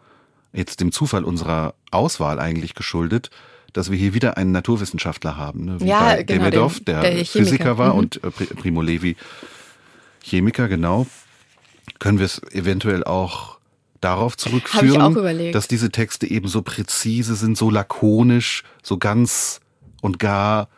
jetzt 0.53 0.81
dem 0.81 0.91
Zufall 0.91 1.23
unserer 1.23 1.75
Auswahl 1.93 2.41
eigentlich 2.41 2.75
geschuldet, 2.75 3.31
dass 3.73 3.93
wir 3.93 3.97
hier 3.97 4.13
wieder 4.13 4.37
einen 4.37 4.51
Naturwissenschaftler 4.51 5.37
haben, 5.37 5.67
ne? 5.67 5.81
wie 5.81 5.87
ja, 5.87 6.01
bei 6.01 6.23
genau, 6.25 6.45
Demedov, 6.47 6.81
der, 6.81 7.03
der 7.03 7.25
Physiker 7.25 7.79
war 7.79 7.93
mhm. 7.93 7.99
und 7.99 8.25
äh, 8.25 8.31
Primo 8.31 8.83
Levi 8.83 9.15
Chemiker, 10.25 10.67
genau. 10.67 11.07
Können 12.01 12.19
wir 12.19 12.27
es 12.27 12.43
eventuell 12.51 13.05
auch 13.05 13.59
darauf 14.01 14.37
zurückführen, 14.37 15.53
dass 15.53 15.69
diese 15.69 15.91
Texte 15.91 16.27
eben 16.29 16.49
so 16.49 16.63
präzise 16.63 17.37
sind, 17.37 17.57
so 17.57 17.71
lakonisch, 17.71 18.65
so 18.83 18.99
ganz 18.99 19.61
und 20.01 20.19
gar 20.19 20.69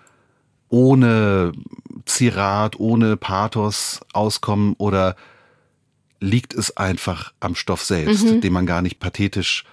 ohne 0.70 1.52
Zirat, 2.06 2.80
ohne 2.80 3.16
Pathos 3.16 4.00
auskommen 4.12 4.74
oder 4.78 5.16
liegt 6.20 6.54
es 6.54 6.76
einfach 6.76 7.32
am 7.40 7.54
Stoff 7.54 7.84
selbst, 7.84 8.24
mhm. 8.24 8.40
den 8.40 8.52
man 8.52 8.66
gar 8.66 8.80
nicht 8.80 9.00
pathetisch 9.00 9.64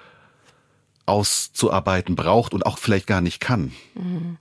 auszuarbeiten 1.06 2.16
braucht 2.16 2.54
und 2.54 2.66
auch 2.66 2.78
vielleicht 2.78 3.08
gar 3.08 3.22
nicht 3.22 3.40
kann? 3.40 3.72
Mhm. 3.96 4.38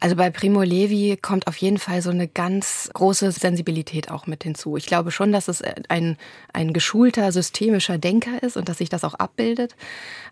Also 0.00 0.16
bei 0.16 0.30
Primo 0.30 0.62
Levi 0.62 1.18
kommt 1.20 1.46
auf 1.46 1.56
jeden 1.56 1.78
Fall 1.78 2.02
so 2.02 2.10
eine 2.10 2.28
ganz 2.28 2.90
große 2.92 3.32
Sensibilität 3.32 4.10
auch 4.10 4.26
mit 4.26 4.44
hinzu. 4.44 4.76
Ich 4.76 4.86
glaube 4.86 5.10
schon, 5.10 5.32
dass 5.32 5.48
es 5.48 5.62
ein, 5.88 6.16
ein 6.52 6.72
geschulter, 6.72 7.32
systemischer 7.32 7.98
Denker 7.98 8.42
ist 8.42 8.56
und 8.56 8.68
dass 8.68 8.78
sich 8.78 8.88
das 8.88 9.04
auch 9.04 9.14
abbildet. 9.14 9.76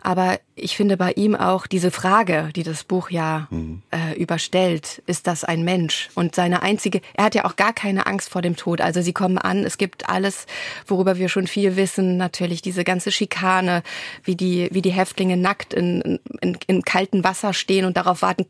Aber 0.02 0.38
ich 0.54 0.76
finde 0.76 0.96
bei 0.96 1.12
ihm 1.12 1.34
auch 1.34 1.66
diese 1.66 1.90
Frage, 1.90 2.50
die 2.54 2.62
das 2.62 2.84
Buch 2.84 3.10
ja 3.10 3.48
mhm. 3.50 3.82
äh, 3.90 4.18
überstellt, 4.20 5.02
ist 5.06 5.26
das 5.26 5.44
ein 5.44 5.62
Mensch? 5.64 6.10
Und 6.14 6.34
seine 6.34 6.62
einzige, 6.62 7.00
er 7.14 7.24
hat 7.24 7.34
ja 7.34 7.44
auch 7.44 7.56
gar 7.56 7.72
keine 7.72 8.06
Angst 8.06 8.30
vor 8.30 8.42
dem 8.42 8.56
Tod. 8.56 8.80
Also 8.80 9.02
sie 9.02 9.12
kommen 9.12 9.38
an, 9.38 9.64
es 9.64 9.78
gibt 9.78 10.08
alles, 10.08 10.46
worüber 10.86 11.16
wir 11.16 11.28
schon 11.28 11.46
viel 11.46 11.76
wissen, 11.76 12.16
natürlich 12.16 12.62
diese 12.62 12.84
ganze 12.84 13.12
Schikane, 13.12 13.82
wie 14.24 14.36
die, 14.36 14.68
wie 14.72 14.82
die 14.82 14.92
Häftlinge 14.92 15.36
nackt 15.36 15.74
in, 15.74 16.20
in, 16.40 16.58
in 16.66 16.82
kaltem 16.82 17.24
Wasser 17.24 17.52
stehen 17.52 17.84
und 17.84 17.96
darauf 17.96 18.22
warten, 18.22 18.46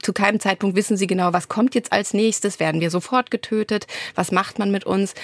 zu 0.00 0.12
keinem 0.18 0.40
Zeitpunkt 0.40 0.76
wissen 0.76 0.96
sie 0.96 1.06
genau, 1.06 1.32
was 1.32 1.48
kommt 1.48 1.74
jetzt 1.74 1.92
als 1.92 2.12
nächstes, 2.12 2.60
werden 2.60 2.80
wir 2.80 2.90
sofort 2.90 3.30
getötet, 3.30 3.86
was 4.14 4.32
macht 4.32 4.58
man 4.58 4.70
mit 4.70 4.84
uns. 4.84 5.14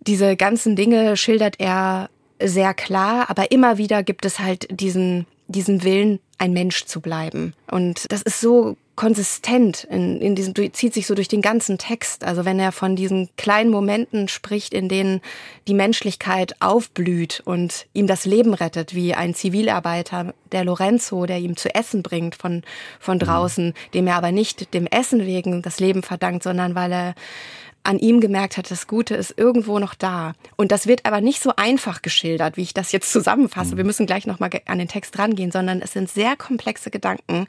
Diese 0.00 0.36
ganzen 0.36 0.76
Dinge 0.76 1.16
schildert 1.16 1.56
er 1.58 2.10
sehr 2.42 2.74
klar, 2.74 3.30
aber 3.30 3.50
immer 3.52 3.78
wieder 3.78 4.02
gibt 4.02 4.24
es 4.24 4.38
halt 4.40 4.66
diesen, 4.70 5.26
diesen 5.46 5.84
Willen, 5.84 6.20
ein 6.36 6.52
Mensch 6.52 6.84
zu 6.84 7.00
bleiben. 7.00 7.54
Und 7.70 8.10
das 8.12 8.22
ist 8.22 8.40
so 8.40 8.76
konsistent 8.98 9.84
in, 9.84 10.20
in 10.20 10.34
diesem, 10.34 10.54
zieht 10.72 10.92
sich 10.92 11.06
so 11.06 11.14
durch 11.14 11.28
den 11.28 11.40
ganzen 11.40 11.78
Text. 11.78 12.24
Also 12.24 12.44
wenn 12.44 12.58
er 12.58 12.72
von 12.72 12.96
diesen 12.96 13.28
kleinen 13.36 13.70
Momenten 13.70 14.26
spricht, 14.26 14.74
in 14.74 14.88
denen 14.88 15.20
die 15.68 15.74
Menschlichkeit 15.74 16.56
aufblüht 16.58 17.40
und 17.44 17.86
ihm 17.92 18.08
das 18.08 18.24
Leben 18.24 18.54
rettet, 18.54 18.96
wie 18.96 19.14
ein 19.14 19.36
Zivilarbeiter, 19.36 20.34
der 20.50 20.64
Lorenzo, 20.64 21.26
der 21.26 21.38
ihm 21.38 21.56
zu 21.56 21.72
essen 21.72 22.02
bringt 22.02 22.34
von, 22.34 22.64
von 22.98 23.18
mhm. 23.18 23.20
draußen, 23.20 23.74
dem 23.94 24.08
er 24.08 24.16
aber 24.16 24.32
nicht 24.32 24.74
dem 24.74 24.88
Essen 24.88 25.24
wegen 25.24 25.62
das 25.62 25.78
Leben 25.78 26.02
verdankt, 26.02 26.42
sondern 26.42 26.74
weil 26.74 26.92
er 26.92 27.14
an 27.88 27.98
ihm 27.98 28.20
gemerkt 28.20 28.58
hat, 28.58 28.70
das 28.70 28.86
Gute 28.86 29.14
ist 29.14 29.32
irgendwo 29.38 29.78
noch 29.78 29.94
da. 29.94 30.34
Und 30.56 30.72
das 30.72 30.86
wird 30.86 31.06
aber 31.06 31.22
nicht 31.22 31.42
so 31.42 31.56
einfach 31.56 32.02
geschildert, 32.02 32.58
wie 32.58 32.62
ich 32.62 32.74
das 32.74 32.92
jetzt 32.92 33.10
zusammenfasse. 33.10 33.78
Wir 33.78 33.84
müssen 33.84 34.04
gleich 34.04 34.26
nochmal 34.26 34.50
an 34.66 34.78
den 34.78 34.88
Text 34.88 35.18
rangehen, 35.18 35.50
sondern 35.50 35.80
es 35.80 35.94
sind 35.94 36.10
sehr 36.10 36.36
komplexe 36.36 36.90
Gedanken, 36.90 37.46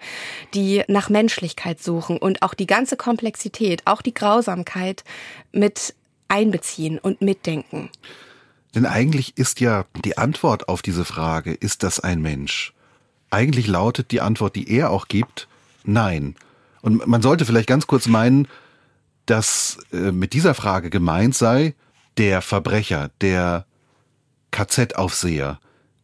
die 0.54 0.84
nach 0.88 1.10
Menschlichkeit 1.10 1.84
suchen 1.84 2.18
und 2.18 2.42
auch 2.42 2.54
die 2.54 2.68
ganze 2.68 2.96
Komplexität, 2.96 3.82
auch 3.84 4.02
die 4.02 4.14
Grausamkeit 4.14 5.04
mit 5.52 5.94
einbeziehen 6.30 7.00
und 7.00 7.22
mitdenken. 7.22 7.90
Denn 8.74 8.86
eigentlich 8.86 9.38
ist 9.38 9.60
ja 9.60 9.88
die 10.06 10.18
Antwort 10.18 10.70
auf 10.70 10.82
diese 10.82 11.04
Frage, 11.04 11.52
ist 11.52 11.84
das 11.84 12.00
ein 12.00 12.22
Mensch? 12.22 12.74
Eigentlich 13.30 13.68
lautet 13.68 14.12
die 14.12 14.22
Antwort, 14.22 14.56
die 14.56 14.72
er 14.72 14.92
auch 14.92 15.10
gibt, 15.10 15.50
nein. 15.84 16.36
Und 16.82 17.06
man 17.08 17.22
sollte 17.22 17.44
vielleicht 17.44 17.68
ganz 17.68 17.88
kurz 17.88 18.08
meinen, 18.08 18.48
dass 19.30 19.78
äh, 19.92 20.12
mit 20.12 20.34
dieser 20.34 20.54
Frage 20.54 20.90
gemeint 20.90 21.36
sei, 21.36 21.76
der 22.18 22.42
Verbrecher, 22.42 23.12
der 23.22 23.66
KZ-Aufseher, 24.52 25.60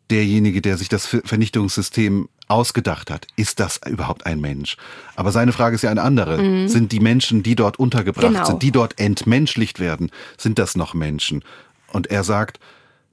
derjenige, 0.09 0.61
der 0.61 0.77
sich 0.77 0.89
das 0.89 1.07
Vernichtungssystem 1.07 2.29
ausgedacht 2.47 3.09
hat, 3.09 3.25
ist 3.35 3.59
das 3.59 3.81
überhaupt 3.87 4.25
ein 4.25 4.39
Mensch? 4.39 4.77
Aber 5.15 5.31
seine 5.31 5.51
Frage 5.51 5.75
ist 5.75 5.81
ja 5.81 5.89
eine 5.89 6.03
andere. 6.03 6.41
Mhm. 6.41 6.67
Sind 6.67 6.91
die 6.91 6.99
Menschen, 6.99 7.41
die 7.41 7.55
dort 7.55 7.79
untergebracht 7.79 8.27
genau. 8.27 8.45
sind, 8.45 8.61
die 8.61 8.71
dort 8.71 8.99
entmenschlicht 8.99 9.79
werden, 9.79 10.11
sind 10.37 10.59
das 10.59 10.75
noch 10.75 10.93
Menschen? 10.93 11.43
Und 11.91 12.07
er 12.07 12.23
sagt, 12.23 12.59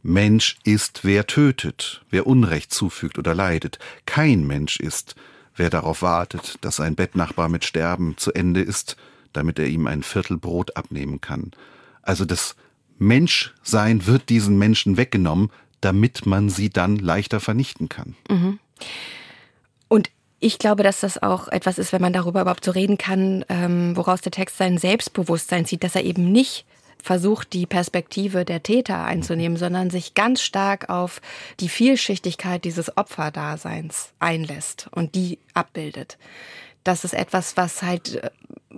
Mensch 0.03 0.57
ist, 0.65 1.05
wer 1.05 1.27
tötet, 1.27 2.03
wer 2.11 2.27
Unrecht 2.27 2.75
zufügt 2.75 3.19
oder 3.19 3.35
leidet. 3.35 3.79
Kein 4.05 4.47
Mensch 4.47 4.81
ist, 4.81 5.15
wer 5.57 5.71
darauf 5.71 6.03
wartet, 6.03 6.57
dass 6.61 6.81
ein 6.81 6.97
Bettnachbar 6.97 7.49
mit 7.49 7.65
Sterben 7.65 8.17
zu 8.19 8.33
Ende 8.33 8.61
ist, 8.61 8.97
damit 9.33 9.59
er 9.59 9.67
ihm 9.67 9.87
ein 9.87 10.03
Viertel 10.03 10.39
Brot 10.39 10.77
abnehmen 10.77 11.21
kann. 11.21 11.53
Also 12.03 12.25
das 12.25 12.57
Menschsein 12.99 14.07
wird 14.07 14.29
diesen 14.29 14.59
Menschen 14.59 14.97
weggenommen, 14.97 15.51
damit 15.81 16.27
man 16.27 16.49
sie 16.49 16.71
dann 16.71 16.97
leichter 16.97 17.41
vernichten 17.41 17.89
kann. 17.89 18.15
Mhm. 18.29 18.59
Und 19.89 20.11
ich 20.41 20.59
glaube, 20.59 20.83
dass 20.83 21.01
das 21.01 21.23
auch 21.23 21.49
etwas 21.49 21.79
ist, 21.79 21.93
wenn 21.93 22.03
man 22.03 22.13
darüber 22.13 22.41
überhaupt 22.41 22.65
so 22.65 22.71
reden 22.73 22.99
kann, 22.99 23.45
ähm, 23.49 23.97
woraus 23.97 24.21
der 24.23 24.33
Text 24.33 24.59
sein 24.59 24.79
Selbstbewusstsein 24.79 25.67
zieht, 25.67 25.85
dass 25.85 25.95
er 25.95 26.05
eben 26.05 26.33
nicht 26.33 26.65
versucht, 27.03 27.53
die 27.53 27.67
Perspektive 27.67 28.45
der 28.45 28.63
Täter 28.63 29.05
einzunehmen, 29.05 29.59
sondern 29.59 29.91
sich 29.91 30.15
ganz 30.15 30.41
stark 30.41 30.89
auf 30.89 31.21
die 31.61 31.69
Vielschichtigkeit 31.69 32.65
dieses 32.65 32.97
Opferdaseins 32.97 34.13
einlässt 34.21 34.89
und 34.93 35.15
die 35.15 35.39
abbildet. 35.53 36.17
Das 36.85 37.05
ist 37.05 37.15
etwas, 37.15 37.57
was 37.57 37.83
halt, 37.83 38.17
äh, 38.17 38.31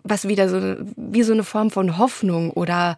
was 0.02 0.28
wieder 0.28 0.48
so, 0.48 0.76
wie 0.96 1.22
so 1.22 1.32
eine 1.32 1.44
Form 1.44 1.70
von 1.70 1.98
Hoffnung 1.98 2.50
oder 2.50 2.96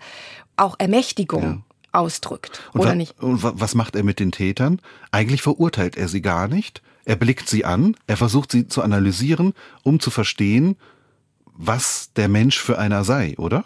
auch 0.56 0.76
Ermächtigung 0.78 1.42
ja. 1.42 2.00
ausdrückt, 2.00 2.62
und 2.72 2.80
oder 2.80 2.94
nicht? 2.94 3.20
Und 3.22 3.42
was 3.42 3.74
macht 3.74 3.96
er 3.96 4.04
mit 4.04 4.20
den 4.20 4.32
Tätern? 4.32 4.80
Eigentlich 5.10 5.42
verurteilt 5.42 5.96
er 5.96 6.08
sie 6.08 6.22
gar 6.22 6.48
nicht. 6.48 6.82
Er 7.04 7.16
blickt 7.16 7.48
sie 7.48 7.64
an, 7.64 7.96
er 8.06 8.16
versucht 8.16 8.50
sie 8.50 8.66
zu 8.66 8.82
analysieren, 8.82 9.54
um 9.84 10.00
zu 10.00 10.10
verstehen, 10.10 10.76
was 11.54 12.12
der 12.14 12.28
Mensch 12.28 12.58
für 12.58 12.78
einer 12.78 13.04
sei, 13.04 13.34
oder? 13.38 13.64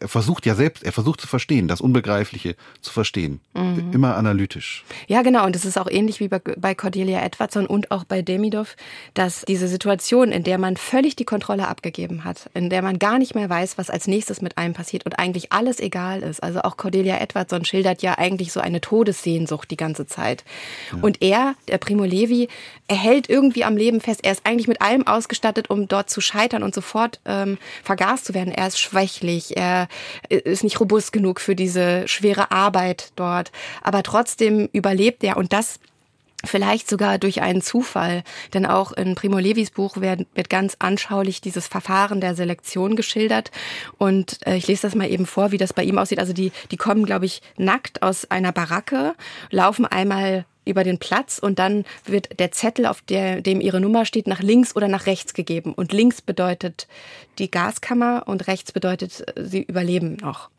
Er 0.00 0.08
versucht 0.08 0.46
ja 0.46 0.54
selbst, 0.54 0.82
er 0.84 0.92
versucht 0.92 1.20
zu 1.20 1.26
verstehen, 1.26 1.68
das 1.68 1.80
Unbegreifliche 1.80 2.56
zu 2.80 2.92
verstehen. 2.92 3.40
Mhm. 3.54 3.92
Immer 3.92 4.16
analytisch. 4.16 4.84
Ja, 5.06 5.22
genau. 5.22 5.46
Und 5.46 5.56
es 5.56 5.64
ist 5.64 5.78
auch 5.78 5.90
ähnlich 5.90 6.20
wie 6.20 6.28
bei, 6.28 6.38
bei 6.38 6.74
Cordelia 6.74 7.22
Edwardson 7.22 7.66
und 7.66 7.90
auch 7.90 8.04
bei 8.04 8.22
Demidov, 8.22 8.76
dass 9.14 9.42
diese 9.46 9.68
Situation, 9.68 10.32
in 10.32 10.42
der 10.42 10.58
man 10.58 10.76
völlig 10.76 11.16
die 11.16 11.24
Kontrolle 11.24 11.68
abgegeben 11.68 12.24
hat, 12.24 12.50
in 12.54 12.70
der 12.70 12.82
man 12.82 12.98
gar 12.98 13.18
nicht 13.18 13.34
mehr 13.34 13.48
weiß, 13.48 13.78
was 13.78 13.90
als 13.90 14.06
nächstes 14.06 14.42
mit 14.42 14.58
einem 14.58 14.74
passiert 14.74 15.04
und 15.06 15.18
eigentlich 15.18 15.52
alles 15.52 15.80
egal 15.80 16.22
ist. 16.22 16.42
Also 16.42 16.62
auch 16.62 16.76
Cordelia 16.76 17.18
Edwardson 17.18 17.64
schildert 17.64 18.02
ja 18.02 18.18
eigentlich 18.18 18.52
so 18.52 18.60
eine 18.60 18.80
Todessehnsucht 18.80 19.70
die 19.70 19.76
ganze 19.76 20.06
Zeit. 20.06 20.44
Ja. 20.92 20.98
Und 21.02 21.22
er, 21.22 21.54
der 21.68 21.78
Primo 21.78 22.04
Levi, 22.04 22.48
er 22.88 22.96
hält 22.96 23.28
irgendwie 23.28 23.64
am 23.64 23.76
Leben 23.76 24.00
fest. 24.00 24.20
Er 24.22 24.32
ist 24.32 24.46
eigentlich 24.46 24.68
mit 24.68 24.80
allem 24.80 25.06
ausgestattet, 25.06 25.70
um 25.70 25.88
dort 25.88 26.10
zu 26.10 26.20
scheitern 26.20 26.62
und 26.62 26.74
sofort 26.74 27.20
ähm, 27.24 27.58
vergast 27.82 28.26
zu 28.26 28.34
werden. 28.34 28.52
Er 28.52 28.68
ist 28.68 28.78
schwächlich, 28.78 29.56
er 29.56 29.85
ist 30.28 30.64
nicht 30.64 30.80
robust 30.80 31.12
genug 31.12 31.40
für 31.40 31.54
diese 31.54 32.06
schwere 32.08 32.50
Arbeit 32.50 33.12
dort. 33.16 33.52
Aber 33.82 34.02
trotzdem 34.02 34.68
überlebt 34.72 35.24
er 35.24 35.36
und 35.36 35.52
das 35.52 35.78
Vielleicht 36.44 36.88
sogar 36.88 37.18
durch 37.18 37.40
einen 37.40 37.62
Zufall, 37.62 38.22
denn 38.52 38.66
auch 38.66 38.92
in 38.92 39.14
Primo 39.14 39.38
Levis 39.38 39.70
Buch 39.70 39.96
wird, 39.96 40.26
wird 40.34 40.50
ganz 40.50 40.76
anschaulich 40.78 41.40
dieses 41.40 41.66
Verfahren 41.66 42.20
der 42.20 42.34
Selektion 42.34 42.94
geschildert. 42.94 43.50
Und 43.98 44.46
äh, 44.46 44.56
ich 44.56 44.66
lese 44.66 44.82
das 44.82 44.94
mal 44.94 45.10
eben 45.10 45.26
vor, 45.26 45.50
wie 45.50 45.58
das 45.58 45.72
bei 45.72 45.82
ihm 45.82 45.98
aussieht. 45.98 46.18
Also 46.18 46.34
die, 46.34 46.52
die 46.70 46.76
kommen, 46.76 47.04
glaube 47.04 47.24
ich, 47.24 47.42
nackt 47.56 48.02
aus 48.02 48.30
einer 48.30 48.52
Baracke, 48.52 49.14
laufen 49.50 49.86
einmal 49.86 50.44
über 50.66 50.84
den 50.84 50.98
Platz 50.98 51.38
und 51.38 51.58
dann 51.58 51.84
wird 52.04 52.38
der 52.38 52.52
Zettel, 52.52 52.84
auf 52.84 53.00
der, 53.00 53.40
dem 53.40 53.60
ihre 53.60 53.80
Nummer 53.80 54.04
steht, 54.04 54.26
nach 54.26 54.40
links 54.40 54.76
oder 54.76 54.88
nach 54.88 55.06
rechts 55.06 55.32
gegeben. 55.32 55.72
Und 55.72 55.92
links 55.92 56.20
bedeutet 56.20 56.86
die 57.38 57.50
Gaskammer 57.50 58.24
und 58.26 58.46
rechts 58.48 58.72
bedeutet, 58.72 59.24
sie 59.36 59.62
überleben 59.62 60.18
noch. 60.20 60.50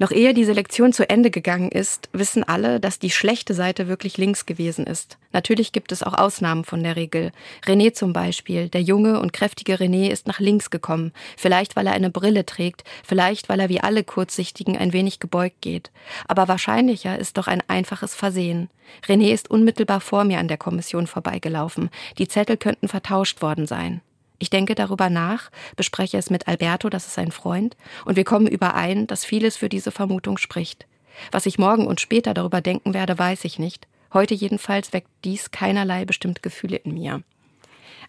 Noch 0.00 0.12
ehe 0.12 0.32
die 0.32 0.44
Selektion 0.44 0.92
zu 0.92 1.08
Ende 1.10 1.30
gegangen 1.30 1.70
ist, 1.70 2.08
wissen 2.12 2.44
alle, 2.44 2.78
dass 2.78 3.00
die 3.00 3.10
schlechte 3.10 3.52
Seite 3.52 3.88
wirklich 3.88 4.16
links 4.16 4.46
gewesen 4.46 4.86
ist. 4.86 5.18
Natürlich 5.32 5.72
gibt 5.72 5.90
es 5.90 6.04
auch 6.04 6.14
Ausnahmen 6.14 6.64
von 6.64 6.84
der 6.84 6.94
Regel. 6.94 7.32
René 7.66 7.92
zum 7.92 8.12
Beispiel, 8.12 8.68
der 8.68 8.82
junge 8.82 9.18
und 9.18 9.32
kräftige 9.32 9.74
René 9.74 10.10
ist 10.10 10.28
nach 10.28 10.38
links 10.38 10.70
gekommen. 10.70 11.12
Vielleicht, 11.36 11.74
weil 11.74 11.88
er 11.88 11.94
eine 11.94 12.10
Brille 12.10 12.46
trägt, 12.46 12.84
vielleicht, 13.04 13.48
weil 13.48 13.58
er 13.58 13.68
wie 13.68 13.80
alle 13.80 14.04
Kurzsichtigen 14.04 14.76
ein 14.76 14.92
wenig 14.92 15.18
gebeugt 15.18 15.60
geht. 15.62 15.90
Aber 16.28 16.46
wahrscheinlicher 16.46 17.18
ist 17.18 17.36
doch 17.36 17.48
ein 17.48 17.62
einfaches 17.66 18.14
Versehen. 18.14 18.70
René 19.06 19.32
ist 19.32 19.50
unmittelbar 19.50 20.00
vor 20.00 20.22
mir 20.22 20.38
an 20.38 20.48
der 20.48 20.58
Kommission 20.58 21.08
vorbeigelaufen. 21.08 21.90
Die 22.18 22.28
Zettel 22.28 22.56
könnten 22.56 22.86
vertauscht 22.86 23.42
worden 23.42 23.66
sein. 23.66 24.00
Ich 24.38 24.50
denke 24.50 24.74
darüber 24.74 25.10
nach, 25.10 25.50
bespreche 25.76 26.16
es 26.16 26.30
mit 26.30 26.46
Alberto, 26.46 26.88
das 26.88 27.06
ist 27.06 27.14
sein 27.14 27.32
Freund, 27.32 27.76
und 28.04 28.16
wir 28.16 28.24
kommen 28.24 28.46
überein, 28.46 29.06
dass 29.06 29.24
vieles 29.24 29.56
für 29.56 29.68
diese 29.68 29.90
Vermutung 29.90 30.38
spricht. 30.38 30.86
Was 31.32 31.46
ich 31.46 31.58
morgen 31.58 31.86
und 31.86 32.00
später 32.00 32.34
darüber 32.34 32.60
denken 32.60 32.94
werde, 32.94 33.18
weiß 33.18 33.44
ich 33.44 33.58
nicht. 33.58 33.88
Heute 34.12 34.34
jedenfalls 34.34 34.92
weckt 34.92 35.10
dies 35.24 35.50
keinerlei 35.50 36.04
bestimmte 36.04 36.40
Gefühle 36.40 36.76
in 36.76 36.94
mir. 36.94 37.22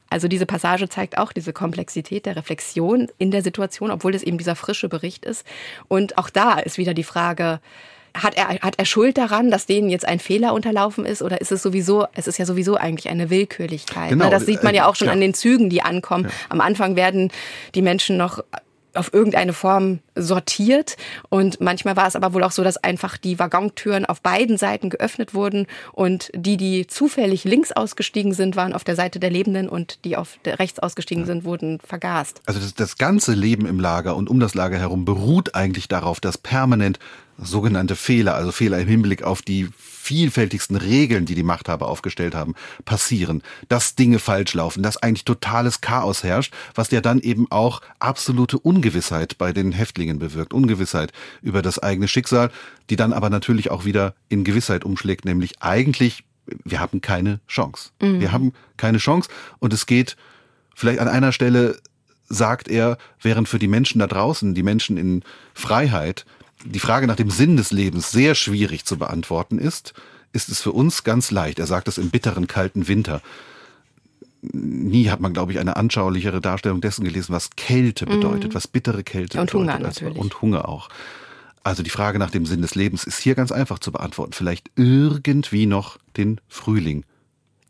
Also 0.10 0.28
diese 0.28 0.46
Passage 0.46 0.90
zeigt 0.90 1.18
auch 1.18 1.32
diese 1.32 1.54
Komplexität 1.54 2.26
der 2.26 2.36
Reflexion 2.36 3.10
in 3.18 3.32
der 3.32 3.44
Situation, 3.44 3.92
obwohl 3.92 4.16
es 4.16 4.24
eben 4.24 4.38
dieser 4.38 4.56
frische 4.56 4.90
Bericht 4.90 5.26
ist. 5.26 5.46
Und 5.88 6.18
auch 6.18 6.30
da 6.30 6.58
ist 6.60 6.78
wieder 6.78 6.94
die 6.94 7.04
Frage, 7.04 7.60
hat 8.16 8.36
er, 8.36 8.50
hat 8.60 8.76
er 8.78 8.86
Schuld 8.86 9.18
daran, 9.18 9.52
dass 9.52 9.66
denen 9.66 9.90
jetzt 9.90 10.08
ein 10.08 10.20
Fehler 10.20 10.54
unterlaufen 10.54 11.06
ist? 11.06 11.22
Oder 11.22 11.42
ist 11.42 11.52
es 11.52 11.62
sowieso, 11.62 12.08
es 12.14 12.28
ist 12.28 12.38
ja 12.38 12.46
sowieso 12.46 12.76
eigentlich 12.76 13.10
eine 13.10 13.30
Willkürlichkeit. 13.30 14.10
Genau. 14.10 14.30
Das 14.30 14.46
sieht 14.46 14.64
man 14.64 14.76
ja 14.76 14.88
auch 14.88 14.96
schon 14.96 15.08
ja. 15.08 15.14
an 15.14 15.22
den 15.22 15.34
Zügen, 15.34 15.70
die 15.70 15.82
ankommen. 15.82 16.26
Ja. 16.26 16.32
Am 16.50 16.62
Anfang 16.62 16.96
werden 16.96 17.32
die 17.76 17.82
Menschen 17.82 18.18
noch 18.18 18.44
auf 18.94 19.14
irgendeine 19.14 19.54
Form 19.54 20.00
sortiert. 20.16 20.98
Und 21.30 21.62
manchmal 21.62 21.96
war 21.96 22.08
es 22.08 22.16
aber 22.16 22.34
wohl 22.34 22.44
auch 22.44 22.52
so, 22.52 22.64
dass 22.64 22.78
einfach 22.78 23.18
die 23.18 23.40
Waggontüren 23.40 24.06
auf 24.06 24.22
beiden 24.22 24.58
Seiten 24.58 24.90
geöffnet 24.90 25.34
wurden 25.34 25.68
und 25.94 26.32
die, 26.34 26.58
die 26.58 26.88
zufällig 26.88 27.44
links 27.44 27.72
ausgestiegen 27.72 28.34
sind, 28.34 28.56
waren 28.56 28.74
auf 28.74 28.84
der 28.84 28.96
Seite 28.96 29.20
der 29.20 29.30
Lebenden 29.30 29.70
und 29.70 30.04
die 30.06 30.18
auf 30.18 30.38
der 30.46 30.60
rechts 30.60 30.80
ausgestiegen 30.80 31.26
sind, 31.26 31.44
wurden 31.44 31.80
vergast. 31.80 32.42
Also 32.46 32.60
das, 32.60 32.74
das 32.74 32.98
ganze 32.98 33.34
Leben 33.34 33.66
im 33.66 33.80
Lager 33.80 34.16
und 34.16 34.30
um 34.30 34.40
das 34.40 34.56
Lager 34.56 34.78
herum 34.78 35.06
beruht 35.06 35.56
eigentlich 35.56 35.88
darauf, 35.88 36.20
dass 36.20 36.38
permanent 36.38 37.00
sogenannte 37.42 37.96
Fehler, 37.96 38.36
also 38.36 38.52
Fehler 38.52 38.80
im 38.80 38.88
Hinblick 38.88 39.24
auf 39.24 39.42
die 39.42 39.70
vielfältigsten 39.78 40.76
Regeln, 40.76 41.26
die 41.26 41.36
die 41.36 41.44
Machthaber 41.44 41.88
aufgestellt 41.88 42.34
haben, 42.34 42.56
passieren, 42.86 43.44
dass 43.68 43.96
Dinge 43.96 44.20
falsch 44.20 44.54
laufen, 44.54 44.82
dass 44.82 44.98
eigentlich 44.98 45.26
totales 45.26 45.82
Chaos 45.82 46.24
herrscht, 46.24 46.54
was 46.74 46.90
ja 46.92 47.02
dann 47.02 47.20
eben 47.20 47.46
auch 47.52 47.82
absolute 48.00 48.58
Ungewissheit 48.58 49.38
bei 49.38 49.54
den 49.54 49.72
Häftlingen 49.72 50.18
bewirkt, 50.18 50.54
Ungewissheit 50.54 51.12
über 51.42 51.62
das 51.62 51.80
eigene 51.80 52.08
Schicksal, 52.08 52.50
die 52.90 52.96
dann 52.96 53.14
aber 53.14 53.30
natürlich 53.30 53.70
auch 53.70 53.86
wieder 53.86 54.16
in 54.30 54.44
Gewissheit 54.44 54.84
umschlägt, 54.84 55.26
nämlich 55.26 55.62
eigentlich, 55.62 56.24
wir 56.64 56.80
haben 56.80 57.02
keine 57.02 57.40
Chance. 57.48 57.92
Mhm. 58.02 58.20
Wir 58.20 58.32
haben 58.32 58.54
keine 58.78 58.98
Chance 58.98 59.30
und 59.60 59.74
es 59.74 59.86
geht 59.86 60.18
vielleicht 60.74 61.00
an 61.00 61.08
einer 61.08 61.32
Stelle 61.32 61.78
sagt 62.30 62.68
er, 62.68 62.98
während 63.22 63.50
für 63.50 63.60
die 63.60 63.68
Menschen 63.68 64.00
da 64.00 64.08
draußen, 64.08 64.54
die 64.54 64.64
Menschen 64.64 64.98
in 64.98 65.24
Freiheit, 65.54 66.26
die 66.66 66.80
Frage 66.80 67.08
nach 67.08 67.16
dem 67.16 67.30
Sinn 67.30 67.58
des 67.58 67.72
Lebens 67.72 68.12
sehr 68.12 68.36
schwierig 68.36 68.86
zu 68.86 68.98
beantworten 68.98 69.60
ist, 69.60 69.94
ist 70.32 70.50
es 70.50 70.62
für 70.62 70.72
uns 70.72 71.04
ganz 71.04 71.32
leicht. 71.32 71.60
Er 71.60 71.68
sagt 71.68 71.88
es 71.88 71.98
im 71.98 72.10
bitteren, 72.10 72.48
kalten 72.48 72.88
Winter. 72.88 73.22
Nie 74.42 75.10
hat 75.10 75.20
man, 75.20 75.34
glaube 75.34 75.52
ich, 75.52 75.60
eine 75.60 75.76
anschaulichere 75.76 76.40
Darstellung 76.40 76.82
dessen 76.82 77.04
gelesen, 77.04 77.34
was 77.34 77.50
Kälte 77.52 78.06
mhm. 78.06 78.12
bedeutet, 78.12 78.52
mhm. 78.52 78.56
was 78.56 78.68
bittere 78.68 79.04
Kälte 79.04 79.40
und 79.40 79.48
bedeutet. 79.48 79.70
Hunger 79.70 79.80
natürlich. 79.80 80.18
Und 80.18 80.42
Hunger 80.42 80.70
auch. 80.70 80.90
Also 81.64 81.84
die 81.84 81.90
Frage 81.90 82.20
nach 82.20 82.32
dem 82.32 82.46
Sinn 82.46 82.62
des 82.62 82.76
Lebens 82.76 83.04
ist 83.04 83.20
hier 83.20 83.36
ganz 83.36 83.52
einfach 83.52 83.80
zu 83.80 83.92
beantworten. 83.92 84.34
Vielleicht 84.34 84.72
irgendwie 84.76 85.66
noch 85.66 85.98
den 86.16 86.40
Frühling 86.48 87.04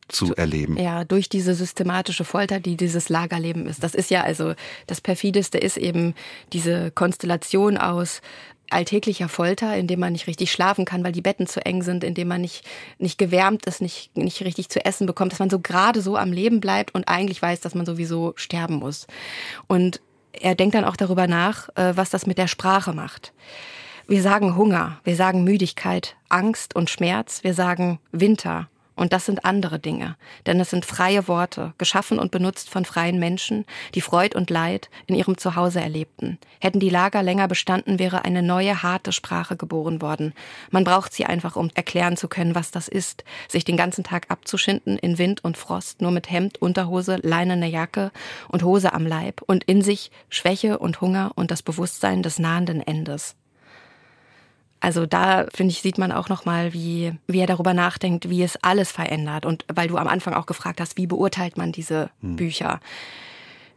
zu 0.09 0.35
erleben. 0.35 0.77
Ja, 0.77 1.03
durch 1.03 1.29
diese 1.29 1.55
systematische 1.55 2.25
Folter, 2.25 2.59
die 2.59 2.77
dieses 2.77 3.09
Lagerleben 3.09 3.67
ist. 3.67 3.83
Das 3.83 3.95
ist 3.95 4.09
ja 4.09 4.23
also 4.23 4.53
das 4.87 5.01
perfideste 5.01 5.57
ist 5.57 5.77
eben 5.77 6.13
diese 6.51 6.91
Konstellation 6.91 7.77
aus 7.77 8.21
alltäglicher 8.71 9.29
Folter, 9.29 9.75
in 9.75 9.87
dem 9.87 9.99
man 9.99 10.13
nicht 10.13 10.27
richtig 10.27 10.51
schlafen 10.51 10.85
kann, 10.85 11.03
weil 11.03 11.11
die 11.11 11.21
Betten 11.21 11.47
zu 11.47 11.65
eng 11.65 11.81
sind, 11.81 12.03
in 12.03 12.13
dem 12.13 12.27
man 12.27 12.41
nicht, 12.41 12.65
nicht 12.97 13.17
gewärmt 13.17 13.65
ist, 13.65 13.81
nicht, 13.81 14.15
nicht 14.17 14.41
richtig 14.41 14.69
zu 14.69 14.83
essen 14.83 15.07
bekommt, 15.07 15.31
dass 15.31 15.39
man 15.39 15.49
so 15.49 15.59
gerade 15.59 16.01
so 16.01 16.17
am 16.17 16.31
Leben 16.31 16.59
bleibt 16.59 16.93
und 16.95 17.07
eigentlich 17.07 17.41
weiß, 17.41 17.61
dass 17.61 17.75
man 17.75 17.85
sowieso 17.85 18.33
sterben 18.35 18.75
muss. 18.75 19.07
Und 19.67 20.01
er 20.31 20.55
denkt 20.55 20.75
dann 20.75 20.85
auch 20.85 20.95
darüber 20.95 21.27
nach, 21.27 21.69
äh, 21.75 21.95
was 21.95 22.09
das 22.09 22.25
mit 22.25 22.37
der 22.37 22.47
Sprache 22.47 22.93
macht. 22.93 23.33
Wir 24.07 24.21
sagen 24.21 24.55
Hunger, 24.55 24.99
wir 25.03 25.15
sagen 25.15 25.43
Müdigkeit, 25.43 26.15
Angst 26.29 26.75
und 26.75 26.89
Schmerz, 26.89 27.43
wir 27.43 27.53
sagen 27.53 27.99
Winter, 28.11 28.69
und 28.99 29.13
das 29.13 29.25
sind 29.25 29.45
andere 29.45 29.79
Dinge, 29.79 30.17
denn 30.45 30.59
es 30.59 30.71
sind 30.71 30.83
freie 30.83 31.29
Worte, 31.29 31.73
geschaffen 31.77 32.19
und 32.19 32.31
benutzt 32.31 32.69
von 32.69 32.83
freien 32.83 33.17
Menschen, 33.17 33.65
die 33.95 34.01
Freud 34.01 34.35
und 34.35 34.49
Leid 34.49 34.89
in 35.07 35.15
ihrem 35.15 35.37
Zuhause 35.37 35.79
erlebten. 35.79 36.37
Hätten 36.59 36.81
die 36.81 36.89
Lager 36.89 37.23
länger 37.23 37.47
bestanden, 37.47 37.97
wäre 37.97 38.25
eine 38.25 38.43
neue, 38.43 38.83
harte 38.83 39.13
Sprache 39.13 39.55
geboren 39.55 40.01
worden. 40.01 40.33
Man 40.69 40.83
braucht 40.83 41.13
sie 41.13 41.25
einfach, 41.25 41.55
um 41.55 41.71
erklären 41.75 42.17
zu 42.17 42.27
können, 42.27 42.55
was 42.55 42.71
das 42.71 42.89
ist, 42.89 43.23
sich 43.47 43.63
den 43.63 43.77
ganzen 43.77 44.03
Tag 44.03 44.25
abzuschinden 44.29 44.97
in 44.97 45.17
Wind 45.17 45.45
und 45.45 45.55
Frost, 45.55 46.01
nur 46.01 46.11
mit 46.11 46.29
Hemd, 46.29 46.61
Unterhose, 46.61 47.19
leinene 47.21 47.67
Jacke 47.67 48.11
und 48.49 48.63
Hose 48.63 48.91
am 48.91 49.07
Leib 49.07 49.41
und 49.45 49.63
in 49.63 49.81
sich 49.81 50.11
Schwäche 50.27 50.77
und 50.77 50.99
Hunger 50.99 51.31
und 51.35 51.51
das 51.51 51.63
Bewusstsein 51.63 52.21
des 52.21 52.37
nahenden 52.37 52.81
Endes. 52.81 53.37
Also 54.79 55.05
da 55.05 55.45
finde 55.53 55.71
ich 55.71 55.81
sieht 55.81 55.97
man 55.97 56.11
auch 56.11 56.29
noch 56.29 56.45
mal, 56.45 56.73
wie 56.73 57.13
wie 57.27 57.39
er 57.39 57.47
darüber 57.47 57.73
nachdenkt, 57.73 58.29
wie 58.29 58.43
es 58.43 58.57
alles 58.63 58.91
verändert 58.91 59.45
und 59.45 59.65
weil 59.73 59.87
du 59.87 59.97
am 59.97 60.07
Anfang 60.07 60.33
auch 60.33 60.45
gefragt 60.45 60.79
hast, 60.79 60.97
wie 60.97 61.07
beurteilt 61.07 61.57
man 61.57 61.71
diese 61.71 62.09
hm. 62.21 62.35
Bücher? 62.35 62.79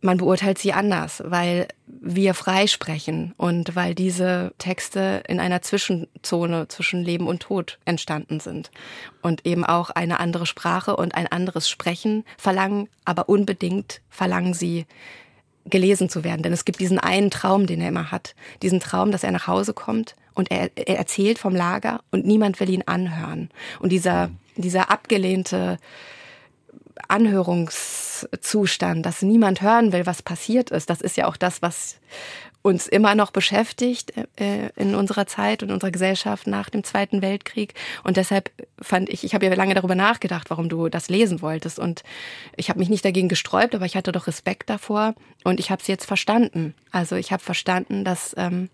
Man 0.05 0.19
beurteilt 0.19 0.59
sie 0.59 0.73
anders, 0.73 1.23
weil 1.25 1.69
wir 1.87 2.35
freisprechen 2.35 3.35
und 3.37 3.77
weil 3.77 3.95
diese 3.95 4.53
Texte 4.59 5.23
in 5.29 5.39
einer 5.39 5.63
Zwischenzone 5.63 6.67
zwischen 6.67 7.05
Leben 7.05 7.29
und 7.29 7.41
Tod 7.41 7.79
entstanden 7.85 8.41
sind 8.41 8.73
und 9.23 9.47
eben 9.47 9.65
auch 9.65 9.91
eine 9.91 10.19
andere 10.19 10.45
Sprache 10.45 10.97
und 10.97 11.15
ein 11.15 11.29
anderes 11.29 11.69
Sprechen 11.69 12.25
verlangen, 12.37 12.89
aber 13.05 13.29
unbedingt 13.29 14.01
verlangen 14.11 14.55
sie 14.55 14.87
gelesen 15.67 16.09
zu 16.09 16.25
werden. 16.25 16.43
Denn 16.43 16.53
es 16.53 16.65
gibt 16.65 16.81
diesen 16.81 16.99
einen 16.99 17.31
Traum, 17.31 17.67
den 17.67 17.81
er 17.81 17.89
immer 17.89 18.11
hat. 18.11 18.35
Diesen 18.63 18.81
Traum, 18.81 19.13
dass 19.13 19.25
er 19.25 19.31
nach 19.33 19.47
Hause 19.47 19.75
kommt 19.75 20.17
und 20.35 20.51
er, 20.51 20.71
er 20.77 20.99
erzählt 20.99 21.39
vom 21.39 21.55
Lager 21.55 22.01
und 22.11 22.27
niemand 22.27 22.59
will 22.61 22.71
ihn 22.71 22.83
anhören. 22.87 23.51
Und 23.81 23.91
dieser, 23.91 24.31
dieser 24.57 24.91
abgelehnte 24.91 25.79
Anhörungszustand, 27.09 29.05
dass 29.05 29.23
niemand 29.23 29.63
hören 29.63 29.93
will, 29.93 30.07
was 30.07 30.23
passiert 30.23 30.71
ist, 30.71 30.91
das 30.91 31.01
ist 31.01 31.17
ja 31.17 31.27
auch 31.27 31.37
das, 31.37 31.63
was 31.63 31.97
uns 32.63 32.87
immer 32.87 33.15
noch 33.17 33.33
beschäftigt 33.33 34.13
äh, 34.37 34.71
in 34.77 34.95
unserer 34.95 35.27
Zeit 35.27 35.63
und 35.63 35.71
unserer 35.73 35.91
Gesellschaft 35.91 36.47
nach 36.47 36.71
dem 36.71 36.85
Zweiten 36.85 37.21
Weltkrieg. 37.21 37.75
Und 38.05 38.17
deshalb 38.17 38.51
fand 38.81 39.09
ich, 39.11 39.25
ich 39.25 39.35
habe 39.35 39.47
ja 39.47 39.55
lange 39.55 39.75
darüber 39.75 39.97
nachgedacht, 39.97 40.49
warum 40.49 40.69
du 40.69 40.89
das 40.89 41.09
lesen 41.09 41.43
wolltest. 41.43 41.81
Und 41.81 42.05
ich 42.57 42.69
habe 42.69 42.79
mich 42.79 42.89
nicht 42.89 43.05
dagegen 43.05 43.29
gesträubt, 43.29 43.75
aber 43.75 43.85
ich 43.85 43.97
hatte 43.97 44.13
doch 44.13 44.29
Respekt 44.29 44.71
davor 44.71 45.15
und 45.43 45.59
ich 45.59 45.71
habe 45.71 45.83
es 45.83 45.89
jetzt 45.89 46.07
verstanden. 46.07 46.75
Also 46.93 47.17
ich 47.17 47.33
habe 47.33 47.43
verstanden, 47.43 48.05
dass, 48.05 48.33
ähm, 48.39 48.71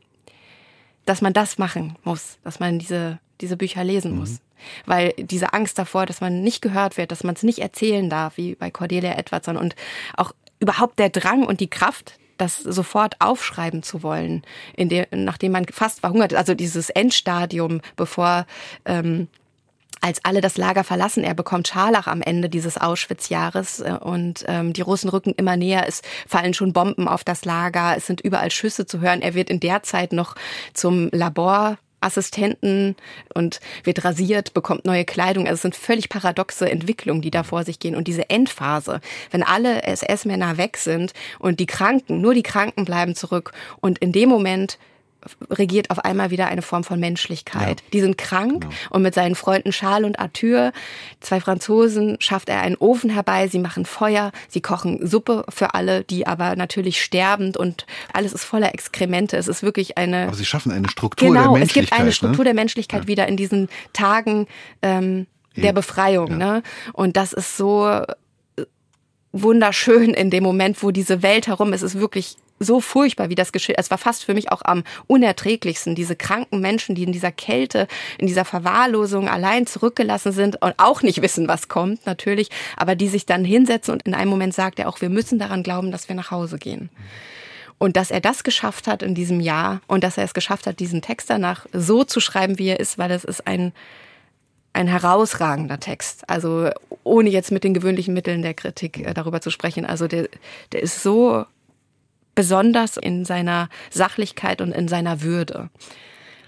dass 1.07 1.23
man 1.23 1.33
das 1.33 1.57
machen 1.57 1.97
muss, 2.05 2.39
dass 2.45 2.61
man 2.61 2.79
diese, 2.79 3.19
diese 3.41 3.57
Bücher 3.57 3.85
lesen 3.85 4.13
mhm. 4.13 4.19
muss. 4.19 4.41
Weil 4.85 5.15
diese 5.17 5.53
Angst 5.53 5.79
davor, 5.79 6.05
dass 6.05 6.21
man 6.21 6.43
nicht 6.43 6.61
gehört 6.61 6.97
wird, 6.97 7.13
dass 7.13 7.23
man 7.23 7.37
es 7.37 7.45
nicht 7.45 7.61
erzählen 7.61 8.11
darf, 8.11 8.37
wie 8.37 8.55
bei 8.57 8.71
Cordelia 8.71 9.17
Edwardson 9.17 9.57
und 9.57 9.77
auch 10.17 10.33
überhaupt 10.59 10.99
der 10.99 11.11
Drang 11.11 11.47
und 11.47 11.61
die 11.61 11.71
Kraft, 11.71 12.19
das 12.39 12.59
sofort 12.59 13.17
aufschreiben 13.21 13.83
zu 13.83 14.03
wollen, 14.03 14.43
in 14.77 14.89
der, 14.89 15.09
nachdem 15.11 15.53
man 15.53 15.67
fast 15.67 16.01
verhungert 16.01 16.33
ist. 16.33 16.39
Also 16.39 16.55
dieses 16.55 16.91
Endstadium, 16.91 17.81
bevor 17.97 18.47
ähm, 18.85 19.29
als 20.01 20.25
alle 20.25 20.41
das 20.41 20.57
Lager 20.57 20.85
verlassen, 20.85 21.25
er 21.25 21.35
bekommt 21.35 21.69
Scharlach 21.69 22.07
am 22.07 22.23
Ende 22.23 22.49
dieses 22.49 22.79
Auschwitz-Jahres 22.79 23.81
äh, 23.81 23.97
und 24.01 24.45
ähm, 24.47 24.73
die 24.73 24.83
Russen 24.83 25.11
rücken 25.11 25.35
immer 25.37 25.57
näher. 25.57 25.87
Es 25.87 26.03
fallen 26.27 26.55
schon 26.55 26.73
Bomben 26.73 27.09
auf 27.09 27.25
das 27.25 27.45
Lager, 27.45 27.97
es 27.97 28.07
sind 28.07 28.21
überall 28.21 28.51
Schüsse 28.51 28.87
zu 28.87 29.01
hören. 29.01 29.23
Er 29.23 29.35
wird 29.35 29.51
in 29.51 29.61
der 29.61 29.83
Zeit 29.83 30.13
noch 30.13 30.37
zum 30.73 31.09
Labor 31.13 31.79
Assistenten 32.01 32.97
und 33.35 33.61
wird 33.85 34.05
rasiert, 34.05 34.55
bekommt 34.55 34.85
neue 34.85 35.05
Kleidung. 35.05 35.47
Also 35.47 35.55
es 35.55 35.63
sind 35.63 35.77
völlig 35.77 36.09
paradoxe 36.09 36.71
Entwicklungen, 36.71 37.23
die 37.23 37.31
da 37.31 37.43
vor 37.43 37.65
sich 37.65 37.79
gehen. 37.79 37.97
Und 37.97 38.09
diese 38.09 38.31
Endphase, 38.31 39.01
wenn 39.31 39.43
alle 39.43 39.83
SS-Männer 39.83 40.57
weg 40.59 40.77
sind 40.77 41.13
und 41.39 41.61
die 41.61 41.67
Kranken, 41.67 42.21
nur 42.21 42.35
die 42.35 42.43
Kranken 42.43 42.85
bleiben 42.85 43.15
zurück 43.15 43.53
und 43.81 43.99
in 43.99 44.13
dem 44.13 44.29
Moment 44.29 44.79
regiert 45.51 45.91
auf 45.91 46.05
einmal 46.05 46.31
wieder 46.31 46.47
eine 46.47 46.63
Form 46.63 46.85
von 46.85 47.01
Menschlichkeit. 47.01 47.81
Ja. 47.81 47.87
Die 47.93 48.01
sind 48.01 48.19
krank 48.19 48.63
genau. 48.63 48.75
und 48.91 49.03
mit 49.03 49.15
seinen 49.15 49.35
Freunden 49.35 49.71
Charles 49.71 50.07
und 50.07 50.19
Arthur, 50.19 50.73
zwei 51.21 51.41
Franzosen, 51.41 52.17
schafft 52.21 52.49
er 52.49 52.61
einen 52.63 52.77
Ofen 52.77 53.11
herbei, 53.11 53.49
sie 53.49 53.59
machen 53.59 53.85
Feuer, 53.85 54.33
sie 54.49 54.61
kochen 54.61 55.07
Suppe 55.07 55.45
für 55.49 55.75
alle, 55.75 56.05
die 56.05 56.27
aber 56.27 56.57
natürlich 56.57 57.03
sterbend 57.03 57.57
und 57.57 57.87
alles 58.13 58.33
ist 58.33 58.45
voller 58.45 58.75
Exkremente. 58.75 59.37
Es 59.37 59.49
ist 59.49 59.63
wirklich 59.63 59.99
eine... 59.99 60.29
Aber 60.29 60.37
sie 60.37 60.45
schaffen 60.45 60.73
eine 60.73 60.89
Struktur 60.89 61.29
genau, 61.29 61.53
der 61.53 61.61
Menschlichkeit. 61.61 61.75
Genau, 61.75 61.85
es 61.85 61.91
gibt 61.91 62.01
eine 62.01 62.13
Struktur 62.13 62.45
ne? 62.45 62.45
der 62.45 62.55
Menschlichkeit 62.55 63.03
ja. 63.03 63.09
wieder 63.09 63.29
in 63.29 63.37
diesen 63.37 63.69
Tagen 63.93 64.47
ähm, 64.83 65.27
der 65.57 65.73
Befreiung. 65.73 66.33
Ja. 66.33 66.37
Ne? 66.37 66.63
Und 66.93 67.17
das 67.17 67.33
ist 67.33 67.57
so 67.57 68.03
wunderschön 69.33 70.15
in 70.15 70.31
dem 70.31 70.45
Moment, 70.45 70.83
wo 70.83 70.91
diese 70.91 71.23
Welt 71.23 71.47
herum 71.47 71.73
ist. 71.73 71.83
Es 71.83 71.95
ist 71.95 72.01
wirklich 72.01 72.37
so 72.61 72.81
furchtbar, 72.81 73.29
wie 73.29 73.35
das 73.35 73.53
geschieht. 73.53 73.77
Es 73.79 73.91
war 73.91 73.99
fast 73.99 74.25
für 74.25 74.35
mich 74.35 74.51
auch 74.51 74.63
am 74.65 74.85
unerträglichsten. 75.07 75.95
Diese 75.95 76.17
kranken 76.17 76.61
Menschen, 76.61 76.95
die 76.95 77.05
in 77.05 77.13
dieser 77.13 77.33
Kälte, 77.33 77.87
in 78.19 78.27
dieser 78.27 78.45
Verwahrlosung 78.45 79.29
allein 79.29 79.67
zurückgelassen 79.67 80.33
sind 80.33 80.61
und 80.61 80.75
auch 80.79 81.03
nicht 81.03 81.23
wissen, 81.23 81.49
was 81.49 81.69
kommt, 81.69 82.07
natürlich, 82.07 82.49
aber 82.77 82.95
die 82.95 83.09
sich 83.09 83.27
dann 83.27 83.45
hinsetzen 83.45 83.95
und 83.95 84.03
in 84.03 84.15
einem 84.15 84.31
Moment 84.31 84.55
sagt 84.55 84.79
er 84.79 84.89
auch, 84.89 85.01
wir 85.01 85.11
müssen 85.11 85.39
daran 85.39 85.63
glauben, 85.63 85.93
dass 85.93 86.09
wir 86.09 86.17
nach 86.17 86.31
Hause 86.31 86.59
gehen. 86.59 86.91
Und 87.79 87.97
dass 87.97 88.11
er 88.11 88.21
das 88.21 88.43
geschafft 88.43 88.89
hat 88.89 89.05
in 89.05 89.15
diesem 89.15 89.39
Jahr 89.39 89.81
und 89.87 90.03
dass 90.03 90.19
er 90.19 90.25
es 90.25 90.35
geschafft 90.35 90.67
hat, 90.67 90.81
diesen 90.81 91.01
Text 91.01 91.31
danach 91.31 91.67
so 91.73 92.03
zu 92.03 92.19
schreiben, 92.19 92.59
wie 92.59 92.69
er 92.69 92.81
ist, 92.81 92.99
weil 92.99 93.09
das 93.09 93.23
ist 93.23 93.47
ein, 93.47 93.73
ein 94.79 94.87
herausragender 94.87 95.81
Text. 95.81 96.29
Also 96.31 96.71
ohne 97.03 97.29
jetzt 97.31 97.51
mit 97.51 97.65
den 97.65 97.75
gewöhnlichen 97.75 98.15
Mitteln 98.15 98.43
der 98.43 98.55
Kritik 98.55 98.99
äh, 98.99 99.13
darüber 99.13 99.41
zu 99.41 99.51
sprechen. 99.51 99.85
Also 99.85 100.07
der, 100.07 100.29
der 100.73 100.83
ist 100.83 101.03
so 101.03 101.45
besonders 102.35 102.97
in 102.97 103.25
seiner 103.25 103.69
Sachlichkeit 103.91 104.61
und 104.61 104.71
in 104.71 104.87
seiner 104.87 105.23
Würde. 105.23 105.69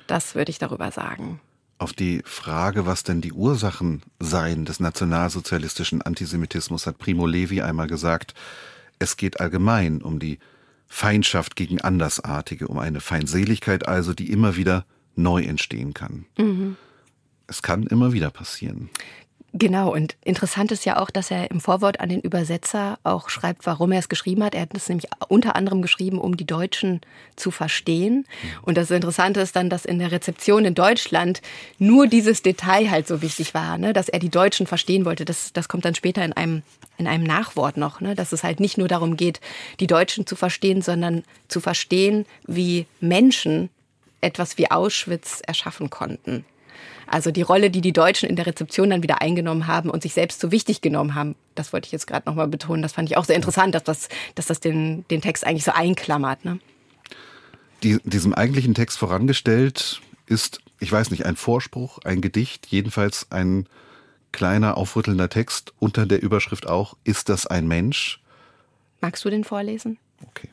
Das 0.06 0.34
würde 0.34 0.50
ich 0.50 0.58
darüber 0.58 0.92
sagen. 0.92 1.40
Auf 1.78 1.92
die 1.92 2.22
Frage, 2.24 2.86
was 2.86 3.02
denn 3.02 3.20
die 3.20 3.32
Ursachen 3.32 4.02
seien 4.20 4.64
des 4.64 4.80
nationalsozialistischen 4.80 6.02
Antisemitismus, 6.02 6.86
hat 6.86 6.98
Primo 6.98 7.26
Levi 7.26 7.62
einmal 7.62 7.86
gesagt, 7.86 8.34
es 8.98 9.16
geht 9.16 9.40
allgemein 9.40 10.02
um 10.02 10.18
die 10.20 10.38
Feindschaft 10.86 11.56
gegen 11.56 11.80
Andersartige, 11.80 12.68
um 12.68 12.78
eine 12.78 13.00
Feindseligkeit 13.00 13.88
also, 13.88 14.12
die 14.12 14.30
immer 14.30 14.56
wieder 14.56 14.84
neu 15.16 15.42
entstehen 15.42 15.94
kann. 15.94 16.26
Mhm. 16.38 16.76
Es 17.50 17.62
kann 17.62 17.82
immer 17.82 18.12
wieder 18.12 18.30
passieren. 18.30 18.90
Genau, 19.52 19.92
und 19.92 20.14
interessant 20.24 20.70
ist 20.70 20.84
ja 20.84 21.00
auch, 21.00 21.10
dass 21.10 21.32
er 21.32 21.50
im 21.50 21.60
Vorwort 21.60 21.98
an 21.98 22.08
den 22.08 22.20
Übersetzer 22.20 23.00
auch 23.02 23.28
schreibt, 23.28 23.66
warum 23.66 23.90
er 23.90 23.98
es 23.98 24.08
geschrieben 24.08 24.44
hat. 24.44 24.54
Er 24.54 24.60
hat 24.60 24.74
es 24.74 24.88
nämlich 24.88 25.08
unter 25.26 25.56
anderem 25.56 25.82
geschrieben, 25.82 26.20
um 26.20 26.36
die 26.36 26.46
Deutschen 26.46 27.00
zu 27.34 27.50
verstehen. 27.50 28.26
Und 28.62 28.76
das 28.76 28.92
Interessante 28.92 29.40
ist 29.40 29.56
dann, 29.56 29.68
dass 29.68 29.84
in 29.84 29.98
der 29.98 30.12
Rezeption 30.12 30.64
in 30.64 30.76
Deutschland 30.76 31.42
nur 31.80 32.06
dieses 32.06 32.42
Detail 32.42 32.88
halt 32.92 33.08
so 33.08 33.22
wichtig 33.22 33.52
war, 33.52 33.76
ne? 33.76 33.92
dass 33.92 34.08
er 34.08 34.20
die 34.20 34.28
Deutschen 34.28 34.68
verstehen 34.68 35.04
wollte. 35.04 35.24
Das, 35.24 35.52
das 35.52 35.68
kommt 35.68 35.84
dann 35.84 35.96
später 35.96 36.24
in 36.24 36.32
einem, 36.32 36.62
in 36.96 37.08
einem 37.08 37.24
Nachwort 37.24 37.76
noch, 37.76 38.00
ne? 38.00 38.14
dass 38.14 38.30
es 38.30 38.44
halt 38.44 38.60
nicht 38.60 38.78
nur 38.78 38.86
darum 38.86 39.16
geht, 39.16 39.40
die 39.80 39.88
Deutschen 39.88 40.28
zu 40.28 40.36
verstehen, 40.36 40.80
sondern 40.80 41.24
zu 41.48 41.60
verstehen, 41.60 42.24
wie 42.46 42.86
Menschen 43.00 43.68
etwas 44.20 44.58
wie 44.58 44.70
Auschwitz 44.70 45.42
erschaffen 45.44 45.90
konnten. 45.90 46.44
Also 47.10 47.32
die 47.32 47.42
Rolle, 47.42 47.70
die 47.70 47.80
die 47.80 47.92
Deutschen 47.92 48.28
in 48.28 48.36
der 48.36 48.46
Rezeption 48.46 48.90
dann 48.90 49.02
wieder 49.02 49.20
eingenommen 49.20 49.66
haben 49.66 49.90
und 49.90 50.00
sich 50.00 50.14
selbst 50.14 50.40
so 50.40 50.52
wichtig 50.52 50.80
genommen 50.80 51.16
haben, 51.16 51.34
das 51.56 51.72
wollte 51.72 51.86
ich 51.86 51.92
jetzt 51.92 52.06
gerade 52.06 52.28
nochmal 52.28 52.46
betonen. 52.46 52.82
Das 52.82 52.92
fand 52.92 53.10
ich 53.10 53.16
auch 53.16 53.24
sehr 53.24 53.34
interessant, 53.34 53.74
dass 53.74 53.82
das, 53.82 54.08
dass 54.36 54.46
das 54.46 54.60
den, 54.60 55.04
den 55.08 55.20
Text 55.20 55.44
eigentlich 55.44 55.64
so 55.64 55.72
einklammert. 55.72 56.44
Ne? 56.44 56.60
Die, 57.82 57.98
diesem 58.04 58.32
eigentlichen 58.32 58.74
Text 58.74 58.96
vorangestellt 58.96 60.00
ist, 60.26 60.60
ich 60.78 60.92
weiß 60.92 61.10
nicht, 61.10 61.26
ein 61.26 61.34
Vorspruch, 61.34 61.98
ein 62.04 62.20
Gedicht, 62.20 62.68
jedenfalls 62.68 63.26
ein 63.30 63.66
kleiner 64.30 64.76
aufrüttelnder 64.76 65.28
Text 65.28 65.72
unter 65.80 66.06
der 66.06 66.22
Überschrift 66.22 66.68
auch, 66.68 66.96
ist 67.02 67.28
das 67.28 67.44
ein 67.44 67.66
Mensch? 67.66 68.20
Magst 69.00 69.24
du 69.24 69.30
den 69.30 69.42
vorlesen? 69.42 69.98
Okay. 70.24 70.48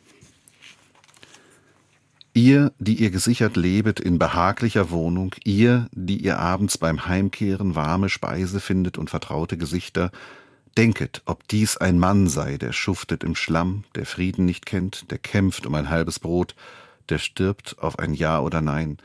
Ihr, 2.38 2.72
die 2.78 3.02
ihr 3.02 3.10
gesichert 3.10 3.58
lebet 3.58 4.00
in 4.00 4.20
behaglicher 4.20 4.92
Wohnung, 4.92 5.34
ihr, 5.44 5.88
die 5.92 6.24
ihr 6.24 6.38
abends 6.38 6.78
beim 6.78 7.08
Heimkehren 7.08 7.74
warme 7.74 8.10
Speise 8.10 8.60
findet 8.60 9.00
und 9.00 9.10
vertraute 9.10 9.58
Gesichter, 9.58 10.12
denket, 10.78 11.24
ob 11.26 11.48
dies 11.48 11.78
ein 11.78 11.98
Mann 11.98 12.28
sei, 12.28 12.60
der 12.60 12.74
schuftet 12.74 13.24
im 13.24 13.34
Schlamm, 13.34 13.86
der 13.96 14.06
Frieden 14.06 14.46
nicht 14.46 14.68
kennt, 14.68 15.10
der 15.10 15.18
kämpft 15.18 15.66
um 15.66 15.74
ein 15.74 15.90
halbes 15.90 16.20
Brot, 16.20 16.54
der 17.10 17.18
stirbt 17.18 17.78
auf 17.80 17.98
ein 17.98 18.14
Ja 18.14 18.40
oder 18.40 18.62
Nein. 18.62 19.00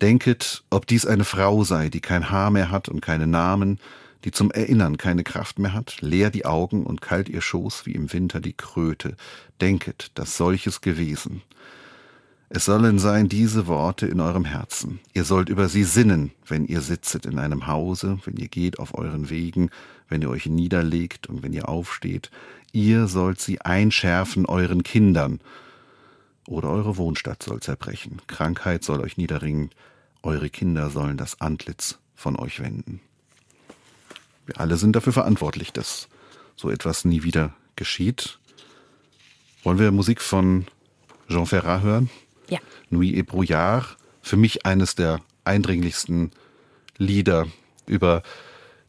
Denket, 0.00 0.64
ob 0.70 0.86
dies 0.86 1.04
eine 1.04 1.24
Frau 1.24 1.64
sei, 1.64 1.90
die 1.90 2.00
kein 2.00 2.30
Haar 2.30 2.50
mehr 2.50 2.70
hat 2.70 2.88
und 2.88 3.02
keine 3.02 3.26
Namen, 3.26 3.78
die 4.24 4.30
zum 4.30 4.50
Erinnern 4.50 4.96
keine 4.96 5.22
Kraft 5.22 5.58
mehr 5.58 5.74
hat, 5.74 6.00
leer 6.00 6.30
die 6.30 6.46
Augen 6.46 6.86
und 6.86 7.02
kalt 7.02 7.28
ihr 7.28 7.42
Schoß 7.42 7.84
wie 7.84 7.92
im 7.92 8.10
Winter 8.10 8.40
die 8.40 8.54
Kröte. 8.54 9.18
Denket, 9.60 10.12
dass 10.14 10.38
solches 10.38 10.80
gewesen. 10.80 11.42
Es 12.52 12.64
sollen 12.64 12.98
sein 12.98 13.28
diese 13.28 13.68
Worte 13.68 14.08
in 14.08 14.18
eurem 14.18 14.44
Herzen. 14.44 14.98
Ihr 15.14 15.22
sollt 15.22 15.48
über 15.48 15.68
sie 15.68 15.84
sinnen, 15.84 16.32
wenn 16.48 16.66
ihr 16.66 16.80
sitzet 16.80 17.24
in 17.24 17.38
einem 17.38 17.68
Hause, 17.68 18.18
wenn 18.24 18.36
ihr 18.36 18.48
geht 18.48 18.80
auf 18.80 18.92
euren 18.98 19.30
Wegen, 19.30 19.70
wenn 20.08 20.20
ihr 20.20 20.30
euch 20.30 20.46
niederlegt 20.46 21.28
und 21.28 21.44
wenn 21.44 21.52
ihr 21.52 21.68
aufsteht. 21.68 22.32
Ihr 22.72 23.06
sollt 23.06 23.40
sie 23.40 23.60
einschärfen 23.60 24.46
euren 24.46 24.82
Kindern. 24.82 25.38
Oder 26.48 26.70
eure 26.70 26.96
Wohnstadt 26.96 27.40
soll 27.40 27.60
zerbrechen. 27.60 28.20
Krankheit 28.26 28.82
soll 28.82 28.98
euch 28.98 29.16
niederringen. 29.16 29.70
Eure 30.24 30.50
Kinder 30.50 30.90
sollen 30.90 31.16
das 31.16 31.40
Antlitz 31.40 32.00
von 32.16 32.34
euch 32.34 32.58
wenden. 32.58 33.00
Wir 34.46 34.58
alle 34.58 34.76
sind 34.76 34.96
dafür 34.96 35.12
verantwortlich, 35.12 35.72
dass 35.72 36.08
so 36.56 36.68
etwas 36.68 37.04
nie 37.04 37.22
wieder 37.22 37.54
geschieht. 37.76 38.40
Wollen 39.62 39.78
wir 39.78 39.92
Musik 39.92 40.20
von 40.20 40.66
Jean 41.28 41.46
Ferrat 41.46 41.82
hören? 41.82 42.10
Ja. 42.50 42.58
Nuit 42.90 43.16
et 43.16 43.26
Brouillard, 43.26 43.96
für 44.20 44.36
mich 44.36 44.66
eines 44.66 44.94
der 44.94 45.20
eindringlichsten 45.44 46.30
Lieder 46.98 47.46
über 47.86 48.22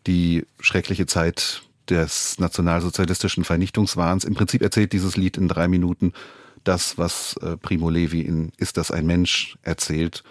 die 0.07 0.45
schreckliche 0.59 1.05
Zeit 1.05 1.63
des 1.89 2.39
nationalsozialistischen 2.39 3.43
Vernichtungswahns. 3.43 4.23
Im 4.23 4.33
Prinzip 4.33 4.61
erzählt 4.61 4.93
dieses 4.93 5.17
Lied 5.17 5.37
in 5.37 5.47
drei 5.47 5.67
Minuten 5.67 6.13
das, 6.63 6.97
was 6.97 7.35
äh, 7.41 7.57
Primo 7.57 7.89
Levi 7.89 8.21
in 8.21 8.51
Ist 8.57 8.77
das 8.77 8.91
ein 8.91 9.05
Mensch 9.05 9.57
erzählt. 9.63 10.23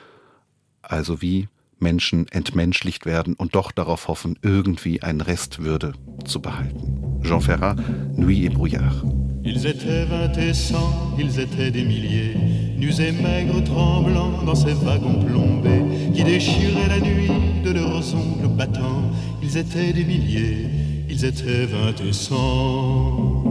Also 0.82 1.22
wie 1.22 1.48
Menschen 1.78 2.28
entmenschlicht 2.28 3.06
werden 3.06 3.34
und 3.34 3.54
doch 3.54 3.72
darauf 3.72 4.08
hoffen, 4.08 4.38
irgendwie 4.42 5.02
einen 5.02 5.20
Restwürde 5.20 5.94
zu 6.24 6.40
behalten. 6.40 7.20
Jean 7.22 7.40
Ferrat, 7.40 7.78
Nuit 8.16 8.44
et 8.44 8.54
Brouillard. 8.54 9.29
Ils 9.42 9.66
étaient 9.66 10.04
vingt 10.04 10.36
et 10.36 10.52
cent, 10.52 11.14
ils 11.18 11.40
étaient 11.40 11.70
des 11.70 11.82
milliers, 11.82 12.34
nus 12.76 13.00
et 13.00 13.10
maigres, 13.10 13.64
tremblants 13.64 14.42
dans 14.44 14.54
ces 14.54 14.74
wagons 14.74 15.24
plombés 15.24 15.82
qui 16.14 16.22
déchiraient 16.22 16.88
la 16.88 17.00
nuit 17.00 17.30
de 17.64 17.70
leurs 17.70 18.14
ongles 18.14 18.48
battants. 18.48 19.10
Ils 19.42 19.56
étaient 19.56 19.92
des 19.94 20.04
milliers, 20.04 20.68
ils 21.08 21.24
étaient 21.24 21.64
vingt 21.64 21.98
et 22.06 22.12
cent. 22.12 23.44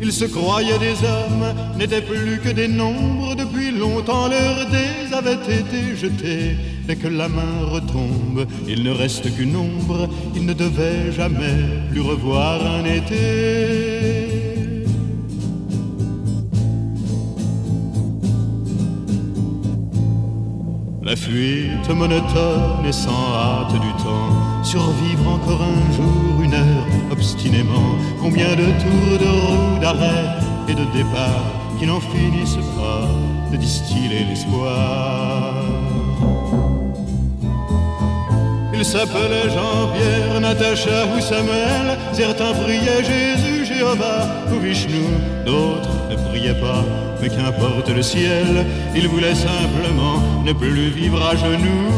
Ils 0.00 0.12
se 0.12 0.24
croyaient 0.26 0.78
des 0.78 1.04
hommes, 1.04 1.76
n'étaient 1.76 2.02
plus 2.02 2.38
que 2.38 2.50
des 2.50 2.68
nombres. 2.68 3.34
Depuis 3.34 3.72
longtemps 3.72 4.28
leurs 4.28 4.70
dés 4.70 5.12
avaient 5.12 5.34
été 5.34 5.96
jetés. 5.96 6.56
Dès 6.88 6.96
que 6.96 7.08
la 7.08 7.28
main 7.28 7.66
retombe, 7.66 8.46
il 8.66 8.82
ne 8.82 8.90
reste 8.90 9.36
qu'une 9.36 9.56
ombre. 9.56 10.08
Ils 10.34 10.46
ne 10.46 10.54
devaient 10.54 11.12
jamais 11.12 11.84
plus 11.90 12.00
revoir 12.00 12.64
un 12.64 12.86
été. 12.86 14.86
La 21.02 21.14
fuite 21.14 21.90
monotone 21.90 22.86
et 22.88 22.92
sans 22.92 23.34
hâte 23.34 23.74
du 23.74 23.92
temps, 24.02 24.64
survivre 24.64 25.28
encore 25.28 25.60
un 25.60 25.92
jour, 25.92 26.42
une 26.42 26.54
heure, 26.54 26.86
obstinément. 27.10 27.98
Combien 28.18 28.56
de 28.56 28.64
tours 28.82 29.18
de 29.20 29.26
roue, 29.26 29.78
d'arrêt 29.82 30.38
et 30.66 30.74
de 30.74 30.86
départ 30.96 31.52
qui 31.78 31.86
n'en 31.86 32.00
finissent 32.00 32.64
pas 32.78 33.06
de 33.52 33.58
distiller 33.58 34.24
l'espoir. 34.24 35.57
Ils 38.78 38.84
s'appelaient 38.84 39.50
Jean-Pierre, 39.50 40.40
Natacha 40.40 41.06
ou 41.14 41.20
Samuel, 41.20 41.98
certains 42.12 42.52
priaient 42.52 43.04
Jésus, 43.04 43.66
Jéhovah 43.66 44.28
ou 44.52 44.60
Vishnu, 44.60 45.04
d'autres 45.44 45.90
ne 46.10 46.16
priaient 46.28 46.60
pas 46.60 46.84
mais 47.20 47.28
qu'importe 47.28 47.88
le 47.88 48.02
ciel, 48.02 48.66
il 48.94 49.08
voulait 49.08 49.34
simplement 49.34 50.42
ne 50.44 50.52
plus 50.52 50.90
vivre 50.90 51.20
à 51.26 51.34
genoux. 51.34 51.88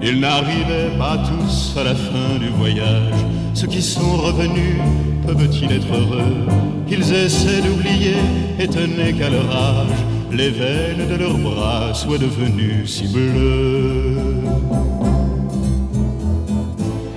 Ils 0.00 0.20
n'arrivaient 0.20 0.96
pas 0.96 1.18
tous 1.18 1.76
à 1.76 1.84
la 1.84 1.94
fin 1.94 2.38
du 2.38 2.48
voyage. 2.50 3.12
Ceux 3.52 3.66
qui 3.66 3.82
sont 3.82 4.16
revenus 4.16 4.76
peuvent-ils 5.34 5.72
être 5.72 5.92
heureux 5.92 6.32
Qu'ils 6.88 7.12
essaient 7.12 7.60
d'oublier, 7.60 8.16
étonnés 8.58 9.12
qu'à 9.12 9.28
leur 9.28 9.48
âge, 9.50 9.98
les 10.32 10.50
veines 10.50 11.06
de 11.08 11.16
leurs 11.16 11.38
bras 11.38 11.92
soient 11.92 12.18
devenues 12.18 12.86
si 12.86 13.06
bleues. 13.08 14.16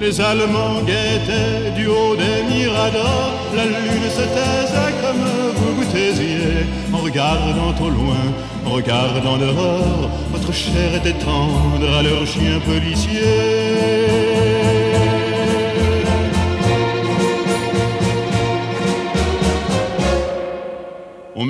Les 0.01 0.19
Allemands 0.19 0.81
guettaient 0.85 1.71
du 1.75 1.88
haut 1.88 2.15
des 2.15 2.53
miradors. 2.53 3.33
La 3.55 3.65
lune 3.65 4.07
se 4.09 4.25
taisait 4.35 4.93
comme 5.01 5.23
vous 5.55 5.75
vous 5.77 5.91
taisiez. 5.91 6.65
En 6.91 6.97
regardant 6.97 7.73
au 7.79 7.89
loin, 7.89 8.23
en 8.65 8.71
regardant 8.71 9.38
dehors, 9.38 10.09
votre 10.31 10.51
chair 10.51 10.95
était 10.95 11.17
tendre 11.19 11.97
à 11.97 12.01
leur 12.01 12.25
chien 12.25 12.59
policier. 12.65 13.60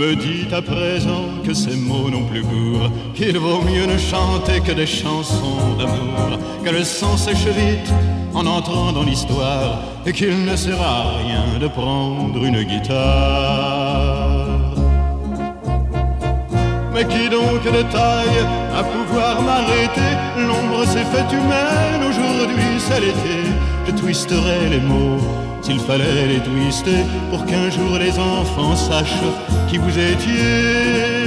Me 0.02 0.15
dit 0.15 0.48
à 0.52 0.61
présent 0.64 1.26
que 1.45 1.53
ces 1.53 1.76
mots 1.76 2.10
n'ont 2.10 2.26
plus 2.26 2.41
cours, 2.41 2.90
qu'il 3.14 3.38
vaut 3.38 3.61
mieux 3.61 3.86
ne 3.86 3.99
chanter 3.99 4.60
que 4.60 4.72
des 4.72 4.88
chansons 4.88 5.76
d'amour, 5.78 6.40
que 6.64 6.72
le 6.72 6.84
sang 6.84 7.15
sèche 7.18 7.45
vite 7.45 7.91
en 8.34 8.48
entrant 8.48 8.91
dans 8.94 9.03
l'histoire 9.03 9.80
et 10.07 10.11
qu'il 10.11 10.44
ne 10.44 10.56
sert 10.56 10.82
à 10.82 11.03
rien 11.23 11.45
de 11.60 11.68
prendre 11.68 12.44
une 12.44 12.64
guitare. 12.64 14.48
Mais 16.94 17.06
qui 17.06 17.30
donc 17.30 17.64
de 17.64 17.84
taille 17.98 18.44
à 18.80 18.84
pouvoir 18.84 19.41
m'arrêter? 19.44 20.11
L'ombre 20.48 20.84
s'est 20.86 21.10
faite 21.14 21.32
humaine, 21.32 22.02
aujourd'hui 22.10 22.72
c'est 22.80 23.02
l'été. 23.02 23.38
Je 23.86 23.91
twisterai 23.91 24.69
les 24.72 24.80
mots 24.80 25.22
s'il 25.61 25.79
fallait 25.79 26.27
les 26.27 26.39
twister 26.39 27.03
pour 27.29 27.45
qu'un 27.45 27.69
jour 27.69 27.97
les 27.99 28.17
enfants 28.17 28.75
sachent 28.75 29.29
qui 29.69 29.77
vous 29.77 29.89
étiez. 29.89 31.21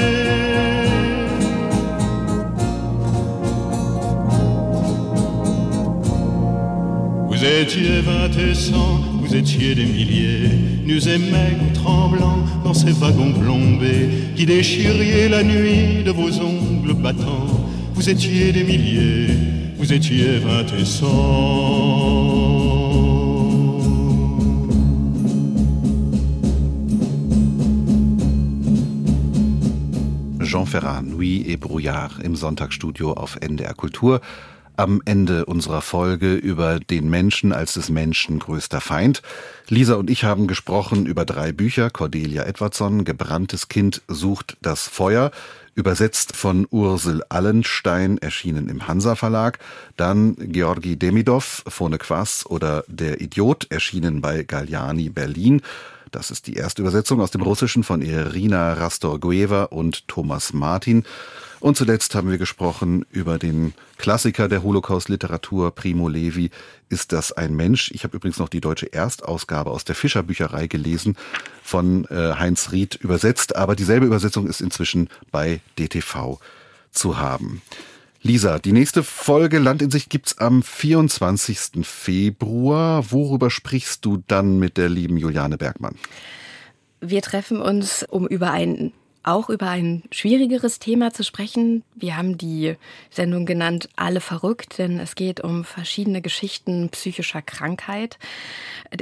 Vous 7.29 7.45
étiez 7.45 8.01
vingt 8.01 8.37
et 8.39 8.55
cent, 8.55 9.01
vous 9.21 9.35
étiez 9.35 9.75
des 9.75 9.85
milliers, 9.85 10.51
nus 10.85 11.07
et 11.07 11.19
maigres, 11.19 11.73
tremblants 11.75 12.45
dans 12.65 12.75
ces 12.75 12.93
wagons 12.93 13.33
plombés 13.33 14.09
qui 14.35 14.47
déchiriez 14.47 15.29
la 15.29 15.43
nuit 15.43 16.03
de 16.05 16.11
vos 16.11 16.31
ongles 16.41 16.95
battants. 16.95 17.47
Vous 17.95 18.09
étiez 18.09 18.53
des 18.53 18.65
milliers, 18.65 19.29
vous 19.79 19.93
étiez 19.93 20.39
vingt 20.39 20.67
et 20.79 20.85
cent. 20.85 22.44
Jean 30.55 30.67
Ferrat, 30.67 31.05
Nuit 31.05 31.49
et 31.49 31.59
Brouillard 31.59 32.23
im 32.23 32.37
Sonntagsstudio 32.37 33.15
auf 33.15 33.39
NDR 33.41 33.75
Kultur 33.75 34.21
am 34.77 35.03
Ende 35.05 35.47
unserer 35.47 35.83
Folge 35.83 36.35
über 36.35 36.79
den 36.79 37.11
Menschen 37.11 37.53
als 37.53 37.75
des 37.75 37.89
Menschen 37.89 38.39
größter 38.39 38.81
Feind. 38.81 39.21
Lisa 39.69 39.95
und 39.95 40.11
ich 40.11 40.23
haben 40.23 40.47
gesprochen 40.47 41.07
über 41.07 41.25
drei 41.25 41.51
Bücher. 41.51 41.91
Cordelia 41.91 42.45
Edwardson, 42.45 43.05
Gebranntes 43.05 43.67
Kind 43.67 44.03
sucht 44.07 44.57
das 44.63 44.87
Feuer, 44.87 45.33
übersetzt 45.75 46.37
von 46.37 46.69
Ursel 46.71 47.25
Allenstein, 47.29 48.19
erschienen 48.19 48.69
im 48.69 48.87
Hansa 48.87 49.17
Verlag. 49.17 49.59
Dann 49.97 50.37
Georgi 50.39 50.97
Demidov, 50.97 51.65
Phone 51.67 51.99
Quass 51.99 52.47
oder 52.47 52.85
Der 52.87 53.21
Idiot, 53.21 53.67
erschienen 53.71 54.21
bei 54.21 54.45
Galliani 54.45 55.09
Berlin. 55.09 55.63
Das 56.15 56.31
ist 56.31 56.47
die 56.47 56.55
erste 56.55 56.83
Übersetzung 56.83 57.21
aus 57.21 57.33
dem 57.33 57.43
Russischen 57.43 57.83
von 57.83 58.01
Irina 58.01 58.75
Rastorgueva 58.75 59.65
und 59.65 60.07
Thomas 60.07 60.53
Martin. 60.53 61.03
Und 61.59 61.77
zuletzt 61.77 62.15
haben 62.15 62.31
wir 62.31 62.39
gesprochen 62.39 63.05
über 63.11 63.37
den 63.37 63.75
Klassiker 63.99 64.49
der 64.49 64.63
Holocaust-Literatur, 64.63 65.73
Primo 65.75 66.07
Levi. 66.09 66.51
Ist 66.89 67.13
das 67.13 67.33
ein 67.33 67.57
Mensch? 67.57 67.91
Ich 67.93 68.05
habe 68.05 68.17
übrigens 68.17 68.39
noch 68.39 68.49
die 68.49 68.61
deutsche 68.61 68.93
Erstausgabe 68.93 69.73
aus 69.73 69.85
der 69.85 69.97
Fischer 69.97 70.23
Bücherei 70.23 70.69
gelesen, 70.69 71.17
von 71.65 72.05
äh, 72.05 72.35
Heinz 72.39 72.71
Ried 72.71 72.95
übersetzt, 72.95 73.57
aber 73.57 73.75
dieselbe 73.75 74.07
Übersetzung 74.07 74.47
ist 74.47 74.61
inzwischen 74.61 75.09
bei 75.33 75.63
DTV 75.81 76.39
zu 76.93 77.19
haben. 77.19 77.61
Lisa, 78.27 78.59
die 78.59 78.73
nächste 78.73 79.03
Folge 79.03 79.59
Land 79.59 79.83
in 79.83 79.91
sich 79.91 80.09
gibt's 80.09 80.39
am 80.39 80.63
24. 80.63 81.87
Februar. 81.87 83.11
Worüber 83.13 83.51
sprichst 83.51 84.03
du 84.03 84.23
dann 84.27 84.59
mit 84.59 84.79
der 84.79 84.89
lieben 84.89 85.19
Juliane 85.19 85.59
Bergmann? 85.59 85.95
Wir 87.03 87.21
treffen 87.21 87.61
uns, 87.61 88.03
um 88.09 88.27
über 88.27 88.51
ein 88.51 88.95
auch 89.25 89.51
über 89.51 89.69
ein 89.69 90.03
schwierigeres 90.11 90.79
Thema 90.79 91.13
zu 91.13 91.23
sprechen. 91.23 91.83
Wir 91.95 92.17
haben 92.17 92.39
die 92.39 92.77
Sendung 93.11 93.47
genannt 93.47 93.89
Alle 93.97 94.21
verrückt, 94.21 94.79
denn 94.79 95.01
es 95.01 95.15
geht 95.15 95.41
um 95.41 95.65
verschiedene 95.65 96.21
Geschichten 96.23 96.89
psychischer 96.91 97.43
Krankheit. 97.43 98.19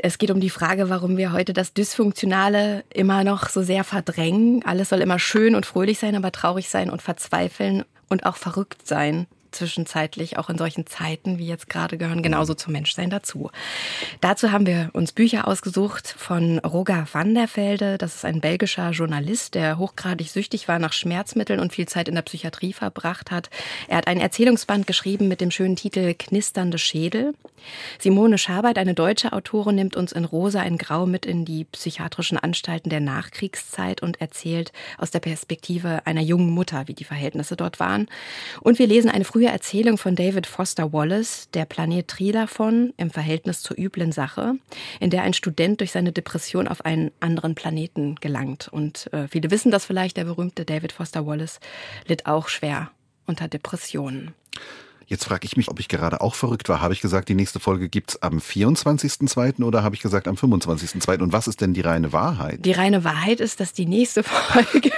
Es 0.02 0.18
geht 0.18 0.30
um 0.30 0.40
die 0.40 0.50
Frage, 0.50 0.88
warum 0.88 1.16
wir 1.16 1.32
heute 1.32 1.52
das 1.52 1.74
Dysfunktionale 1.74 2.84
immer 2.92 3.24
noch 3.24 3.48
so 3.48 3.62
sehr 3.62 3.84
verdrängen. 3.84 4.64
Alles 4.64 4.88
soll 4.88 5.00
immer 5.00 5.18
schön 5.18 5.54
und 5.54 5.66
fröhlich 5.66 5.98
sein, 5.98 6.14
aber 6.16 6.32
traurig 6.32 6.68
sein 6.68 6.90
und 6.90 7.02
verzweifeln 7.02 7.84
und 8.12 8.26
auch 8.26 8.36
verrückt 8.36 8.86
sein 8.86 9.26
zwischenzeitlich 9.52 10.38
auch 10.38 10.50
in 10.50 10.58
solchen 10.58 10.86
Zeiten 10.86 11.38
wie 11.38 11.46
jetzt 11.46 11.68
gerade 11.68 11.98
gehören 11.98 12.22
genauso 12.22 12.54
zum 12.54 12.72
Menschsein 12.72 13.10
dazu. 13.10 13.50
Dazu 14.20 14.52
haben 14.52 14.66
wir 14.66 14.90
uns 14.92 15.12
Bücher 15.12 15.46
ausgesucht 15.46 16.14
von 16.16 16.58
Roger 16.60 17.06
van 17.10 17.34
der 17.34 17.48
Velde. 17.54 17.98
Das 17.98 18.14
ist 18.14 18.24
ein 18.24 18.40
belgischer 18.40 18.90
Journalist, 18.90 19.54
der 19.54 19.78
hochgradig 19.78 20.30
süchtig 20.30 20.68
war 20.68 20.78
nach 20.78 20.92
Schmerzmitteln 20.92 21.60
und 21.60 21.72
viel 21.72 21.86
Zeit 21.86 22.08
in 22.08 22.14
der 22.14 22.22
Psychiatrie 22.22 22.72
verbracht 22.72 23.30
hat. 23.30 23.50
Er 23.88 23.98
hat 23.98 24.06
ein 24.06 24.20
Erzählungsband 24.20 24.86
geschrieben 24.86 25.28
mit 25.28 25.40
dem 25.40 25.50
schönen 25.50 25.76
Titel 25.76 26.14
Knisternde 26.14 26.78
Schädel. 26.78 27.34
Simone 27.98 28.38
Schabert, 28.38 28.78
eine 28.78 28.94
deutsche 28.94 29.32
Autorin, 29.32 29.76
nimmt 29.76 29.96
uns 29.96 30.12
in 30.12 30.24
Rosa 30.24 30.62
in 30.62 30.78
Grau 30.78 31.06
mit 31.06 31.26
in 31.26 31.44
die 31.44 31.64
psychiatrischen 31.64 32.38
Anstalten 32.38 32.90
der 32.90 33.00
Nachkriegszeit 33.00 34.02
und 34.02 34.20
erzählt 34.20 34.72
aus 34.98 35.10
der 35.10 35.20
Perspektive 35.20 36.06
einer 36.06 36.20
jungen 36.20 36.50
Mutter, 36.50 36.88
wie 36.88 36.94
die 36.94 37.04
Verhältnisse 37.04 37.56
dort 37.56 37.80
waren. 37.80 38.08
Und 38.60 38.78
wir 38.78 38.86
lesen 38.86 39.10
eine 39.10 39.24
frühe 39.24 39.41
frühe 39.42 39.50
Erzählung 39.50 39.98
von 39.98 40.14
David 40.14 40.46
Foster 40.46 40.92
Wallace, 40.92 41.48
Der 41.52 41.64
Planet 41.64 42.06
Trilafon 42.06 42.94
im 42.96 43.10
Verhältnis 43.10 43.60
zur 43.60 43.76
üblen 43.76 44.12
Sache, 44.12 44.54
in 45.00 45.10
der 45.10 45.24
ein 45.24 45.34
Student 45.34 45.80
durch 45.80 45.90
seine 45.90 46.12
Depression 46.12 46.68
auf 46.68 46.84
einen 46.84 47.10
anderen 47.18 47.56
Planeten 47.56 48.14
gelangt. 48.20 48.68
Und 48.68 49.12
äh, 49.12 49.26
viele 49.26 49.50
wissen 49.50 49.72
das 49.72 49.84
vielleicht, 49.84 50.16
der 50.16 50.26
berühmte 50.26 50.64
David 50.64 50.92
Foster 50.92 51.26
Wallace 51.26 51.58
litt 52.06 52.26
auch 52.26 52.46
schwer 52.46 52.92
unter 53.26 53.48
Depressionen. 53.48 54.32
Jetzt 55.12 55.26
frage 55.26 55.44
ich 55.44 55.58
mich, 55.58 55.68
ob 55.68 55.78
ich 55.78 55.88
gerade 55.88 56.22
auch 56.22 56.34
verrückt 56.34 56.70
war. 56.70 56.80
Habe 56.80 56.94
ich 56.94 57.02
gesagt, 57.02 57.28
die 57.28 57.34
nächste 57.34 57.60
Folge 57.60 57.90
gibt's 57.90 58.22
am 58.22 58.38
24.02. 58.38 59.62
oder 59.62 59.82
habe 59.82 59.94
ich 59.94 60.00
gesagt 60.00 60.26
am 60.26 60.36
25.02.? 60.36 61.20
Und 61.20 61.34
was 61.34 61.48
ist 61.48 61.60
denn 61.60 61.74
die 61.74 61.82
reine 61.82 62.14
Wahrheit? 62.14 62.64
Die 62.64 62.72
reine 62.72 63.04
Wahrheit 63.04 63.38
ist, 63.40 63.60
dass 63.60 63.74
die 63.74 63.84
nächste 63.84 64.22
Folge 64.22 64.90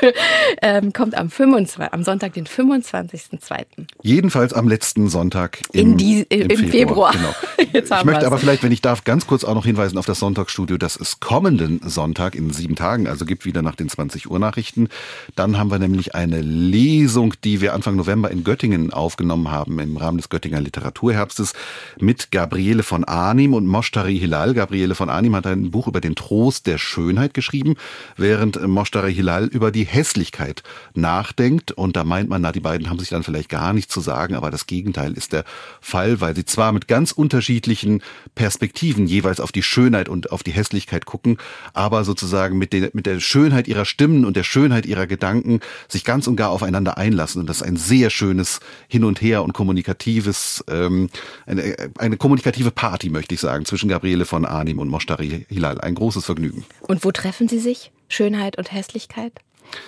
ähm, 0.62 0.93
kommt 0.93 1.16
am, 1.19 1.31
25, 1.31 1.93
am 1.93 2.05
Sonntag, 2.05 2.35
den 2.35 2.47
25.02. 2.47 3.65
Jedenfalls 4.03 4.53
am 4.53 4.69
letzten 4.69 5.09
Sonntag 5.09 5.59
im, 5.73 5.81
In 5.93 5.97
die- 5.97 6.27
im, 6.28 6.49
im 6.49 6.69
Februar. 6.69 7.11
Genau. 7.11 7.35
Jetzt 7.73 7.86
ich 7.86 7.91
haben 7.91 8.07
möchte 8.07 8.20
wir's. 8.20 8.27
aber 8.28 8.39
vielleicht, 8.39 8.62
wenn 8.62 8.70
ich 8.70 8.82
darf, 8.82 9.03
ganz 9.03 9.27
kurz 9.27 9.43
auch 9.43 9.55
noch 9.57 9.66
hinweisen 9.66 9.99
auf 9.99 10.07
das 10.07 10.20
Sonntagsstudio, 10.20 10.77
das 10.78 10.95
es 10.95 11.19
kommenden 11.19 11.81
Sonntag 11.85 12.36
in 12.36 12.51
sieben 12.51 12.77
Tagen, 12.77 13.09
also 13.09 13.24
gibt 13.24 13.45
wieder 13.47 13.62
nach 13.62 13.74
den 13.74 13.89
20 13.89 14.31
Uhr 14.31 14.39
Nachrichten. 14.39 14.91
Dann 15.35 15.59
haben 15.59 15.73
wir 15.73 15.81
nämlich 15.81 16.15
eine 16.15 16.41
Lesung, 16.41 17.35
die 17.43 17.61
wir 17.61 17.74
Anfang 17.74 17.97
November 17.97 18.31
in 18.31 18.45
Göttingen 18.45 18.93
aufgenommen 18.93 19.51
haben, 19.51 19.81
im 19.81 19.97
Rahmen 20.05 20.19
des 20.19 20.29
Göttinger 20.29 20.61
Literaturherbstes, 20.61 21.55
mit 21.99 22.31
Gabriele 22.31 22.83
von 22.83 23.05
Arnim 23.05 23.55
und 23.55 23.67
Moshtari 23.67 24.19
Hilal. 24.19 24.55
Gabriele 24.55 24.95
von 24.95 25.09
Arnim 25.09 25.35
hat 25.35 25.47
ein 25.47 25.71
Buch 25.71 25.89
über 25.89 26.01
den 26.01 26.15
Trost 26.15 26.67
der 26.67 26.79
Schönheit 26.79 27.35
geschrieben, 27.35 27.75
während 28.17 28.61
Moshtari 28.67 29.15
Hilal 29.15 29.47
über 29.47 29.71
die 29.71 29.85
Hässlichkeit 29.85 30.63
nachdenkt. 30.95 31.73
Und 31.73 31.97
da 31.97 32.05
meint 32.05 32.29
man, 32.29 32.43
na, 32.43 32.53
die 32.53 32.61
beiden 32.61 32.91
haben 32.91 32.99
sich 32.99 33.09
dann 33.09 33.23
vielleicht 33.23 33.49
gar 33.49 33.73
nichts 33.73 33.93
zu 33.93 34.01
sagen, 34.01 34.35
aber 34.35 34.51
das 34.51 34.67
Gegenteil 34.67 35.15
ist 35.15 35.33
der 35.33 35.45
Fall, 35.81 36.21
weil 36.21 36.37
sie 36.37 36.45
zwar 36.45 36.73
mit 36.73 36.87
ganz 36.87 37.13
unterschiedlichen 37.13 38.03
Perspektiven 38.35 39.07
jeweils 39.07 39.41
auf 39.41 39.53
die 39.53 39.63
Schönheit 39.63 40.09
und 40.09 40.31
auf 40.33 40.43
die 40.43 40.53
Hässlichkeit 40.53 41.07
gucken, 41.07 41.39
aber 41.73 42.05
sozusagen 42.05 42.59
mit 42.59 42.73
der, 42.73 42.91
mit 42.93 43.07
der 43.07 43.21
Schönheit 43.21 43.69
ihrer 43.69 43.85
Stimmen 43.85 44.25
und 44.25 44.37
der 44.37 44.45
Schönheit 44.45 44.87
ihrer 44.87 45.07
Gedanken 45.07 45.61
sich 45.89 46.05
ganz 46.05 46.27
und 46.27 46.37
gar 46.37 46.51
aufeinander 46.51 46.99
einlassen. 46.99 47.41
Und 47.41 47.49
das 47.49 47.59
ist 47.59 47.67
ein 47.67 47.77
sehr 47.77 48.11
schönes 48.11 48.61
Hin 48.89 49.05
und 49.05 49.23
Her 49.23 49.43
und 49.43 49.55
kommunikatives, 49.85 50.65
ähm, 50.69 51.11
eine, 51.47 51.77
eine 51.98 52.16
kommunikative 52.16 52.70
Party, 52.70 53.11
möchte 53.11 53.35
ich 53.35 53.40
sagen, 53.40 53.65
zwischen 53.65 53.89
Gabriele 53.89 54.24
von 54.24 54.44
Arnim 54.44 54.78
und 54.78 54.89
Moshtari 54.89 55.47
Hilal. 55.48 55.81
Ein 55.81 55.94
großes 55.94 56.24
Vergnügen. 56.24 56.65
Und 56.81 57.05
wo 57.05 57.12
treffen 57.12 57.48
sie 57.48 57.59
sich? 57.59 57.93
Schönheit 58.09 58.59
und 58.59 58.73
Hässlichkeit? 58.73 59.32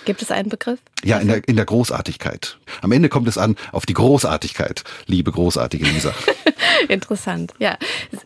Gibt 0.05 0.21
es 0.21 0.31
einen 0.31 0.49
Begriff? 0.49 0.79
Ja, 1.03 1.19
in 1.19 1.27
der, 1.27 1.47
in 1.47 1.55
der 1.55 1.65
Großartigkeit. 1.65 2.57
Am 2.81 2.91
Ende 2.91 3.09
kommt 3.09 3.27
es 3.27 3.37
an 3.37 3.55
auf 3.71 3.85
die 3.85 3.93
Großartigkeit, 3.93 4.83
liebe 5.05 5.31
großartige 5.31 5.85
Lisa. 5.85 6.13
Interessant. 6.89 7.53
Ja, 7.59 7.77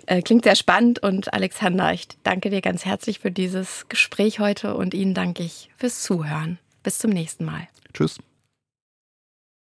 äh, 0.07 0.21
klingt 0.21 0.45
sehr 0.45 0.55
spannend 0.55 1.03
und 1.03 1.33
Alexander, 1.33 1.93
ich 1.93 2.07
danke 2.23 2.49
dir 2.49 2.61
ganz 2.61 2.85
herzlich 2.85 3.19
für 3.19 3.31
dieses 3.31 3.85
Gespräch 3.89 4.39
heute 4.39 4.75
und 4.75 4.93
Ihnen 4.93 5.13
danke 5.13 5.43
ich 5.43 5.69
fürs 5.77 6.01
Zuhören. 6.01 6.57
Bis 6.83 6.97
zum 6.97 7.11
nächsten 7.11 7.45
Mal. 7.45 7.67
Tschüss. 7.93 8.17